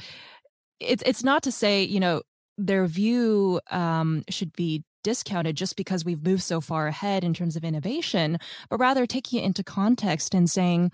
it's 0.80 1.04
it's 1.06 1.24
not 1.24 1.44
to 1.44 1.52
say 1.52 1.84
you 1.84 2.00
know 2.00 2.22
their 2.58 2.86
view 2.86 3.60
um 3.72 4.24
should 4.30 4.54
be 4.54 4.84
discounted 5.04 5.58
just 5.58 5.76
because 5.76 6.06
we've 6.06 6.24
moved 6.24 6.44
so 6.44 6.62
far 6.62 6.88
ahead 6.88 7.26
in 7.26 7.34
terms 7.34 7.58
of 7.58 7.66
innovation 7.66 8.38
but 8.70 8.80
rather 8.80 9.06
taking 9.06 9.42
it 9.42 9.46
into 9.46 9.64
context 9.66 10.34
and 10.34 10.50
saying 10.50 10.92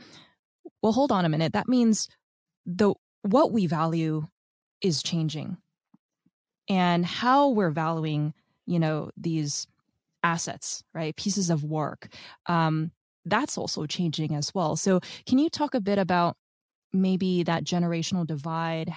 well 0.81 0.93
hold 0.93 1.11
on 1.11 1.25
a 1.25 1.29
minute. 1.29 1.53
That 1.53 1.67
means 1.67 2.07
the 2.65 2.93
what 3.21 3.51
we 3.51 3.67
value 3.67 4.27
is 4.81 5.03
changing. 5.03 5.57
And 6.69 7.05
how 7.05 7.49
we're 7.49 7.71
valuing 7.71 8.33
you 8.65 8.79
know 8.79 9.11
these 9.17 9.67
assets 10.23 10.83
right? 10.93 11.15
Pieces 11.15 11.49
of 11.49 11.63
work 11.63 12.09
um, 12.47 12.91
that's 13.25 13.57
also 13.57 13.85
changing 13.85 14.35
as 14.35 14.53
well. 14.53 14.75
So 14.75 14.99
can 15.25 15.37
you 15.37 15.49
talk 15.49 15.73
a 15.73 15.81
bit 15.81 15.99
about 15.99 16.37
maybe 16.93 17.43
that 17.43 17.63
generational 17.63 18.25
divide 18.25 18.93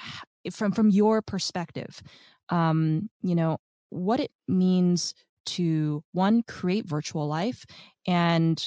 from 0.52 0.72
from 0.72 0.90
your 0.90 1.22
perspective? 1.22 2.02
Um, 2.48 3.10
you 3.22 3.34
know 3.34 3.58
what 3.90 4.20
it 4.20 4.30
means 4.48 5.14
to 5.46 6.04
one 6.12 6.42
create 6.46 6.86
virtual 6.86 7.26
life 7.26 7.64
and 8.06 8.64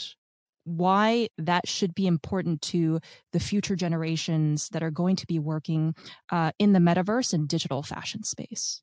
why 0.66 1.28
that 1.38 1.68
should 1.68 1.94
be 1.94 2.08
important 2.08 2.62
to 2.62 3.00
the 3.32 3.40
future 3.40 3.76
generations 3.76 4.70
that 4.70 4.84
are 4.84 4.92
going 4.92 5.16
to 5.16 5.28
be 5.28 5.40
working 5.40 5.94
uh, 6.32 6.52
in 6.60 6.74
the 6.74 6.80
metaverse 6.80 7.34
and 7.34 7.48
digital 7.48 7.84
fashion 7.84 8.24
space 8.24 8.82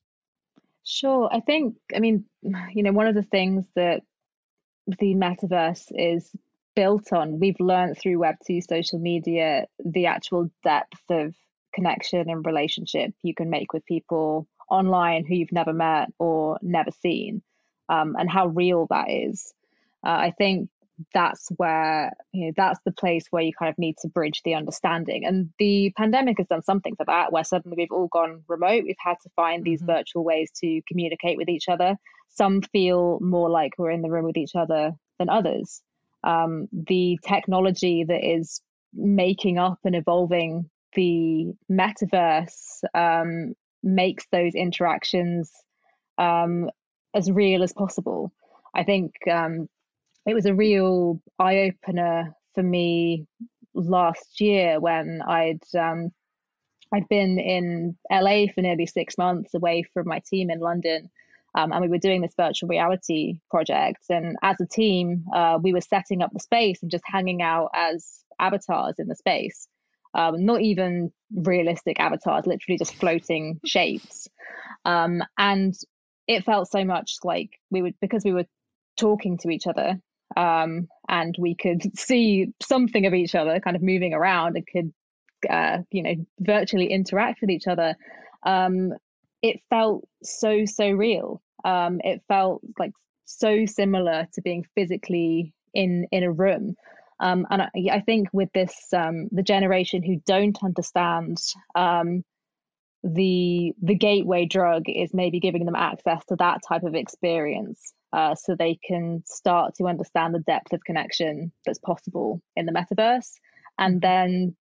Sure. 0.83 1.29
I 1.31 1.39
think, 1.41 1.75
I 1.95 1.99
mean, 1.99 2.25
you 2.73 2.83
know, 2.83 2.91
one 2.91 3.07
of 3.07 3.15
the 3.15 3.23
things 3.23 3.65
that 3.75 4.01
the 4.87 5.15
metaverse 5.15 5.85
is 5.91 6.29
built 6.75 7.13
on, 7.13 7.39
we've 7.39 7.59
learned 7.59 7.97
through 7.97 8.19
Web2 8.19 8.63
social 8.67 8.99
media 8.99 9.65
the 9.83 10.07
actual 10.07 10.49
depth 10.63 11.01
of 11.09 11.35
connection 11.73 12.29
and 12.29 12.45
relationship 12.45 13.13
you 13.23 13.33
can 13.33 13.49
make 13.49 13.71
with 13.71 13.85
people 13.85 14.47
online 14.69 15.25
who 15.25 15.35
you've 15.35 15.51
never 15.51 15.73
met 15.73 16.09
or 16.17 16.57
never 16.61 16.91
seen, 16.91 17.41
um, 17.89 18.15
and 18.17 18.29
how 18.29 18.47
real 18.47 18.87
that 18.89 19.09
is. 19.09 19.53
Uh, 20.03 20.09
I 20.09 20.33
think 20.37 20.69
that's 21.13 21.49
where 21.57 22.11
you 22.31 22.47
know 22.47 22.53
that's 22.55 22.79
the 22.85 22.91
place 22.91 23.25
where 23.29 23.43
you 23.43 23.51
kind 23.57 23.69
of 23.69 23.77
need 23.77 23.97
to 24.01 24.07
bridge 24.07 24.41
the 24.43 24.55
understanding. 24.55 25.25
And 25.25 25.49
the 25.59 25.91
pandemic 25.97 26.37
has 26.37 26.47
done 26.47 26.63
something 26.63 26.95
for 26.95 27.05
that 27.05 27.31
where 27.31 27.43
suddenly 27.43 27.75
we've 27.77 27.91
all 27.91 28.07
gone 28.07 28.43
remote. 28.47 28.83
We've 28.85 28.95
had 28.99 29.17
to 29.23 29.29
find 29.35 29.63
these 29.63 29.81
mm-hmm. 29.81 29.91
virtual 29.91 30.23
ways 30.23 30.51
to 30.61 30.81
communicate 30.87 31.37
with 31.37 31.49
each 31.49 31.69
other. 31.69 31.95
Some 32.29 32.61
feel 32.61 33.19
more 33.21 33.49
like 33.49 33.73
we're 33.77 33.91
in 33.91 34.01
the 34.01 34.09
room 34.09 34.25
with 34.25 34.37
each 34.37 34.55
other 34.55 34.93
than 35.19 35.29
others. 35.29 35.81
Um, 36.23 36.67
the 36.71 37.19
technology 37.25 38.03
that 38.07 38.23
is 38.23 38.61
making 38.93 39.57
up 39.57 39.79
and 39.83 39.95
evolving 39.95 40.69
the 40.93 41.53
metaverse 41.71 42.83
um, 42.93 43.53
makes 43.83 44.25
those 44.31 44.53
interactions 44.55 45.51
um, 46.17 46.69
as 47.13 47.31
real 47.31 47.63
as 47.63 47.73
possible. 47.73 48.31
I 48.73 48.83
think 48.83 49.13
um, 49.29 49.67
it 50.25 50.33
was 50.33 50.45
a 50.45 50.53
real 50.53 51.21
eye 51.39 51.71
opener 51.71 52.35
for 52.53 52.63
me 52.63 53.25
last 53.73 54.39
year 54.39 54.79
when 54.79 55.21
I'd 55.21 55.63
um, 55.77 56.11
I'd 56.93 57.07
been 57.07 57.39
in 57.39 57.97
LA 58.11 58.45
for 58.53 58.61
nearly 58.61 58.85
six 58.85 59.17
months 59.17 59.53
away 59.53 59.83
from 59.93 60.07
my 60.07 60.21
team 60.29 60.49
in 60.49 60.59
London. 60.59 61.09
Um, 61.53 61.71
and 61.71 61.81
we 61.81 61.89
were 61.89 61.97
doing 61.97 62.21
this 62.21 62.33
virtual 62.35 62.69
reality 62.69 63.39
project. 63.49 64.03
And 64.09 64.37
as 64.41 64.57
a 64.61 64.65
team, 64.65 65.25
uh, 65.33 65.57
we 65.61 65.73
were 65.73 65.81
setting 65.81 66.21
up 66.21 66.31
the 66.33 66.39
space 66.39 66.81
and 66.81 66.91
just 66.91 67.03
hanging 67.05 67.41
out 67.41 67.71
as 67.73 68.23
avatars 68.39 68.95
in 68.99 69.07
the 69.07 69.15
space. 69.15 69.67
Um, 70.13 70.45
not 70.45 70.61
even 70.61 71.11
realistic 71.33 71.99
avatars, 71.99 72.45
literally 72.45 72.77
just 72.77 72.95
floating 72.95 73.59
shapes. 73.65 74.27
Um, 74.85 75.23
and 75.37 75.73
it 76.27 76.43
felt 76.43 76.69
so 76.69 76.83
much 76.85 77.17
like 77.23 77.51
we 77.69 77.81
would, 77.81 77.95
because 78.01 78.23
we 78.23 78.33
were 78.33 78.45
talking 78.97 79.37
to 79.39 79.49
each 79.49 79.67
other 79.67 79.99
um, 80.35 80.87
and 81.07 81.35
we 81.37 81.55
could 81.55 81.97
see 81.97 82.53
something 82.61 83.05
of 83.05 83.13
each 83.13 83.35
other 83.35 83.59
kind 83.59 83.75
of 83.75 83.81
moving 83.81 84.13
around 84.13 84.55
and 84.55 84.67
could 84.67 84.93
uh, 85.49 85.79
you 85.91 86.03
know 86.03 86.15
virtually 86.39 86.87
interact 86.87 87.41
with 87.41 87.49
each 87.49 87.67
other. 87.67 87.95
Um, 88.43 88.93
it 89.41 89.61
felt 89.69 90.07
so 90.23 90.65
so 90.65 90.89
real. 90.91 91.41
Um, 91.63 92.01
it 92.03 92.21
felt 92.27 92.61
like 92.79 92.91
so 93.25 93.65
similar 93.65 94.27
to 94.33 94.41
being 94.41 94.65
physically 94.75 95.53
in 95.73 96.07
in 96.11 96.23
a 96.23 96.31
room. 96.31 96.75
Um, 97.19 97.45
and 97.51 97.61
I, 97.61 97.69
I, 97.91 97.99
think 97.99 98.29
with 98.33 98.49
this 98.51 98.75
um, 98.93 99.27
the 99.31 99.43
generation 99.43 100.01
who 100.01 100.19
don't 100.25 100.57
understand 100.63 101.37
um, 101.75 102.23
the 103.03 103.73
the 103.81 103.95
gateway 103.95 104.45
drug 104.45 104.83
is 104.87 105.13
maybe 105.13 105.39
giving 105.39 105.65
them 105.65 105.75
access 105.75 106.25
to 106.25 106.35
that 106.37 106.61
type 106.67 106.83
of 106.83 106.95
experience 106.95 107.93
uh, 108.13 108.35
so 108.35 108.55
they 108.55 108.77
can 108.85 109.23
start 109.25 109.75
to 109.75 109.87
understand 109.87 110.33
the 110.33 110.39
depth 110.39 110.73
of 110.73 110.83
connection 110.83 111.51
that's 111.65 111.79
possible 111.79 112.41
in 112.55 112.65
the 112.65 112.71
metaverse. 112.71 113.33
And 113.77 113.95
mm-hmm. 113.95 113.99
then 113.99 114.55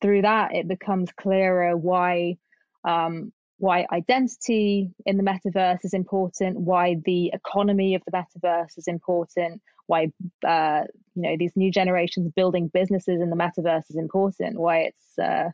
through 0.00 0.22
that, 0.22 0.54
it 0.54 0.68
becomes 0.68 1.10
clearer 1.12 1.76
why 1.76 2.36
um, 2.84 3.32
why 3.58 3.86
identity 3.90 4.90
in 5.06 5.16
the 5.16 5.22
metaverse 5.22 5.84
is 5.84 5.94
important, 5.94 6.60
why 6.60 6.96
the 7.04 7.30
economy 7.32 7.94
of 7.94 8.02
the 8.04 8.12
metaverse 8.12 8.76
is 8.76 8.86
important, 8.86 9.62
why 9.86 10.12
uh, 10.46 10.82
you 11.14 11.22
know 11.22 11.36
these 11.38 11.56
new 11.56 11.70
generations 11.70 12.30
building 12.36 12.68
businesses 12.68 13.20
in 13.20 13.30
the 13.30 13.36
metaverse 13.36 13.88
is 13.88 13.96
important, 13.96 14.58
why 14.58 14.80
it's 14.80 15.18
uh, 15.18 15.50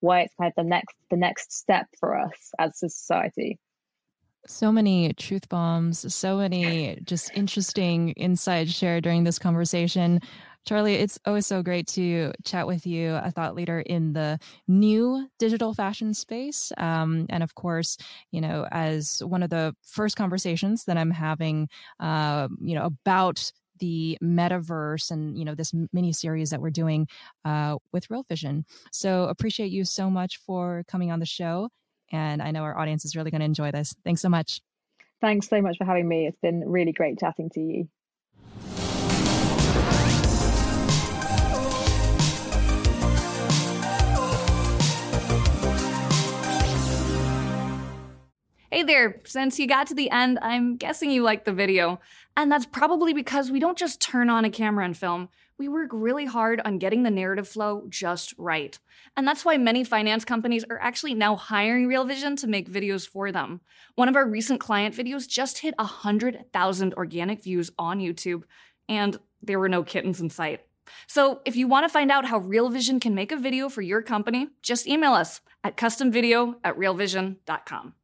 why 0.00 0.22
it's 0.22 0.34
kind 0.34 0.52
of 0.56 0.64
the 0.64 0.68
next 0.68 0.96
the 1.10 1.16
next 1.16 1.52
step 1.52 1.86
for 2.00 2.18
us 2.18 2.52
as 2.58 2.82
a 2.82 2.88
society 2.88 3.58
so 4.46 4.70
many 4.70 5.12
truth 5.14 5.48
bombs, 5.48 6.12
so 6.14 6.38
many 6.38 6.98
just 7.04 7.30
interesting 7.34 8.10
insights 8.10 8.72
shared 8.72 9.04
during 9.04 9.24
this 9.24 9.38
conversation. 9.38 10.20
Charli, 10.68 10.94
it's 10.94 11.18
always 11.26 11.46
so 11.46 11.62
great 11.62 11.86
to 11.88 12.32
chat 12.42 12.66
with 12.66 12.86
you, 12.86 13.14
a 13.14 13.30
thought 13.30 13.54
leader 13.54 13.80
in 13.80 14.14
the 14.14 14.38
new 14.66 15.28
digital 15.38 15.74
fashion 15.74 16.14
space. 16.14 16.72
Um, 16.78 17.26
and 17.28 17.42
of 17.42 17.54
course, 17.54 17.98
you 18.30 18.40
know, 18.40 18.66
as 18.70 19.22
one 19.24 19.42
of 19.42 19.50
the 19.50 19.74
first 19.82 20.16
conversations 20.16 20.84
that 20.84 20.96
I'm 20.96 21.10
having, 21.10 21.68
uh, 22.00 22.48
you 22.60 22.74
know, 22.74 22.86
about 22.86 23.52
the 23.80 24.16
metaverse 24.22 25.10
and 25.10 25.36
you 25.36 25.44
know 25.44 25.54
this 25.54 25.72
mini 25.92 26.12
series 26.12 26.50
that 26.50 26.60
we're 26.60 26.70
doing 26.70 27.08
uh, 27.44 27.76
with 27.92 28.08
Real 28.08 28.22
Vision. 28.28 28.64
So 28.92 29.24
appreciate 29.24 29.72
you 29.72 29.84
so 29.84 30.08
much 30.08 30.38
for 30.38 30.84
coming 30.86 31.10
on 31.10 31.18
the 31.18 31.26
show 31.26 31.70
and 32.14 32.40
I 32.40 32.50
know 32.52 32.62
our 32.62 32.78
audience 32.78 33.04
is 33.04 33.16
really 33.16 33.30
going 33.30 33.40
to 33.40 33.46
enjoy 33.46 33.70
this. 33.70 33.94
Thanks 34.04 34.22
so 34.22 34.28
much. 34.28 34.60
Thanks 35.20 35.48
so 35.48 35.60
much 35.60 35.78
for 35.78 35.84
having 35.84 36.08
me. 36.08 36.26
It's 36.26 36.38
been 36.40 36.62
really 36.66 36.92
great 36.92 37.18
chatting 37.18 37.50
to 37.50 37.60
you. 37.60 37.88
Hey 48.70 48.82
there, 48.82 49.20
since 49.24 49.60
you 49.60 49.68
got 49.68 49.86
to 49.86 49.94
the 49.94 50.10
end, 50.10 50.38
I'm 50.42 50.76
guessing 50.76 51.08
you 51.10 51.22
liked 51.22 51.44
the 51.44 51.52
video. 51.52 52.00
And 52.36 52.50
that's 52.50 52.66
probably 52.66 53.14
because 53.14 53.50
we 53.52 53.60
don't 53.60 53.78
just 53.78 54.00
turn 54.00 54.28
on 54.28 54.44
a 54.44 54.50
camera 54.50 54.84
and 54.84 54.96
film 54.96 55.28
we 55.58 55.68
work 55.68 55.90
really 55.92 56.26
hard 56.26 56.60
on 56.64 56.78
getting 56.78 57.02
the 57.02 57.10
narrative 57.10 57.46
flow 57.46 57.84
just 57.88 58.34
right. 58.38 58.78
And 59.16 59.26
that's 59.26 59.44
why 59.44 59.56
many 59.56 59.84
finance 59.84 60.24
companies 60.24 60.64
are 60.68 60.78
actually 60.80 61.14
now 61.14 61.36
hiring 61.36 61.86
Real 61.86 62.04
Vision 62.04 62.36
to 62.36 62.46
make 62.46 62.70
videos 62.70 63.08
for 63.08 63.30
them. 63.30 63.60
One 63.94 64.08
of 64.08 64.16
our 64.16 64.28
recent 64.28 64.60
client 64.60 64.94
videos 64.94 65.28
just 65.28 65.58
hit 65.58 65.74
100,000 65.78 66.94
organic 66.94 67.42
views 67.42 67.70
on 67.78 68.00
YouTube, 68.00 68.42
and 68.88 69.18
there 69.42 69.58
were 69.58 69.68
no 69.68 69.84
kittens 69.84 70.20
in 70.20 70.30
sight. 70.30 70.60
So 71.06 71.40
if 71.44 71.56
you 71.56 71.68
want 71.68 71.84
to 71.84 71.92
find 71.92 72.10
out 72.10 72.26
how 72.26 72.38
Real 72.38 72.68
Vision 72.68 73.00
can 73.00 73.14
make 73.14 73.32
a 73.32 73.36
video 73.36 73.68
for 73.68 73.82
your 73.82 74.02
company, 74.02 74.48
just 74.62 74.86
email 74.86 75.12
us 75.12 75.40
at 75.62 75.76
customvideo 75.76 76.56
at 76.62 76.76
realvision.com. 76.76 77.94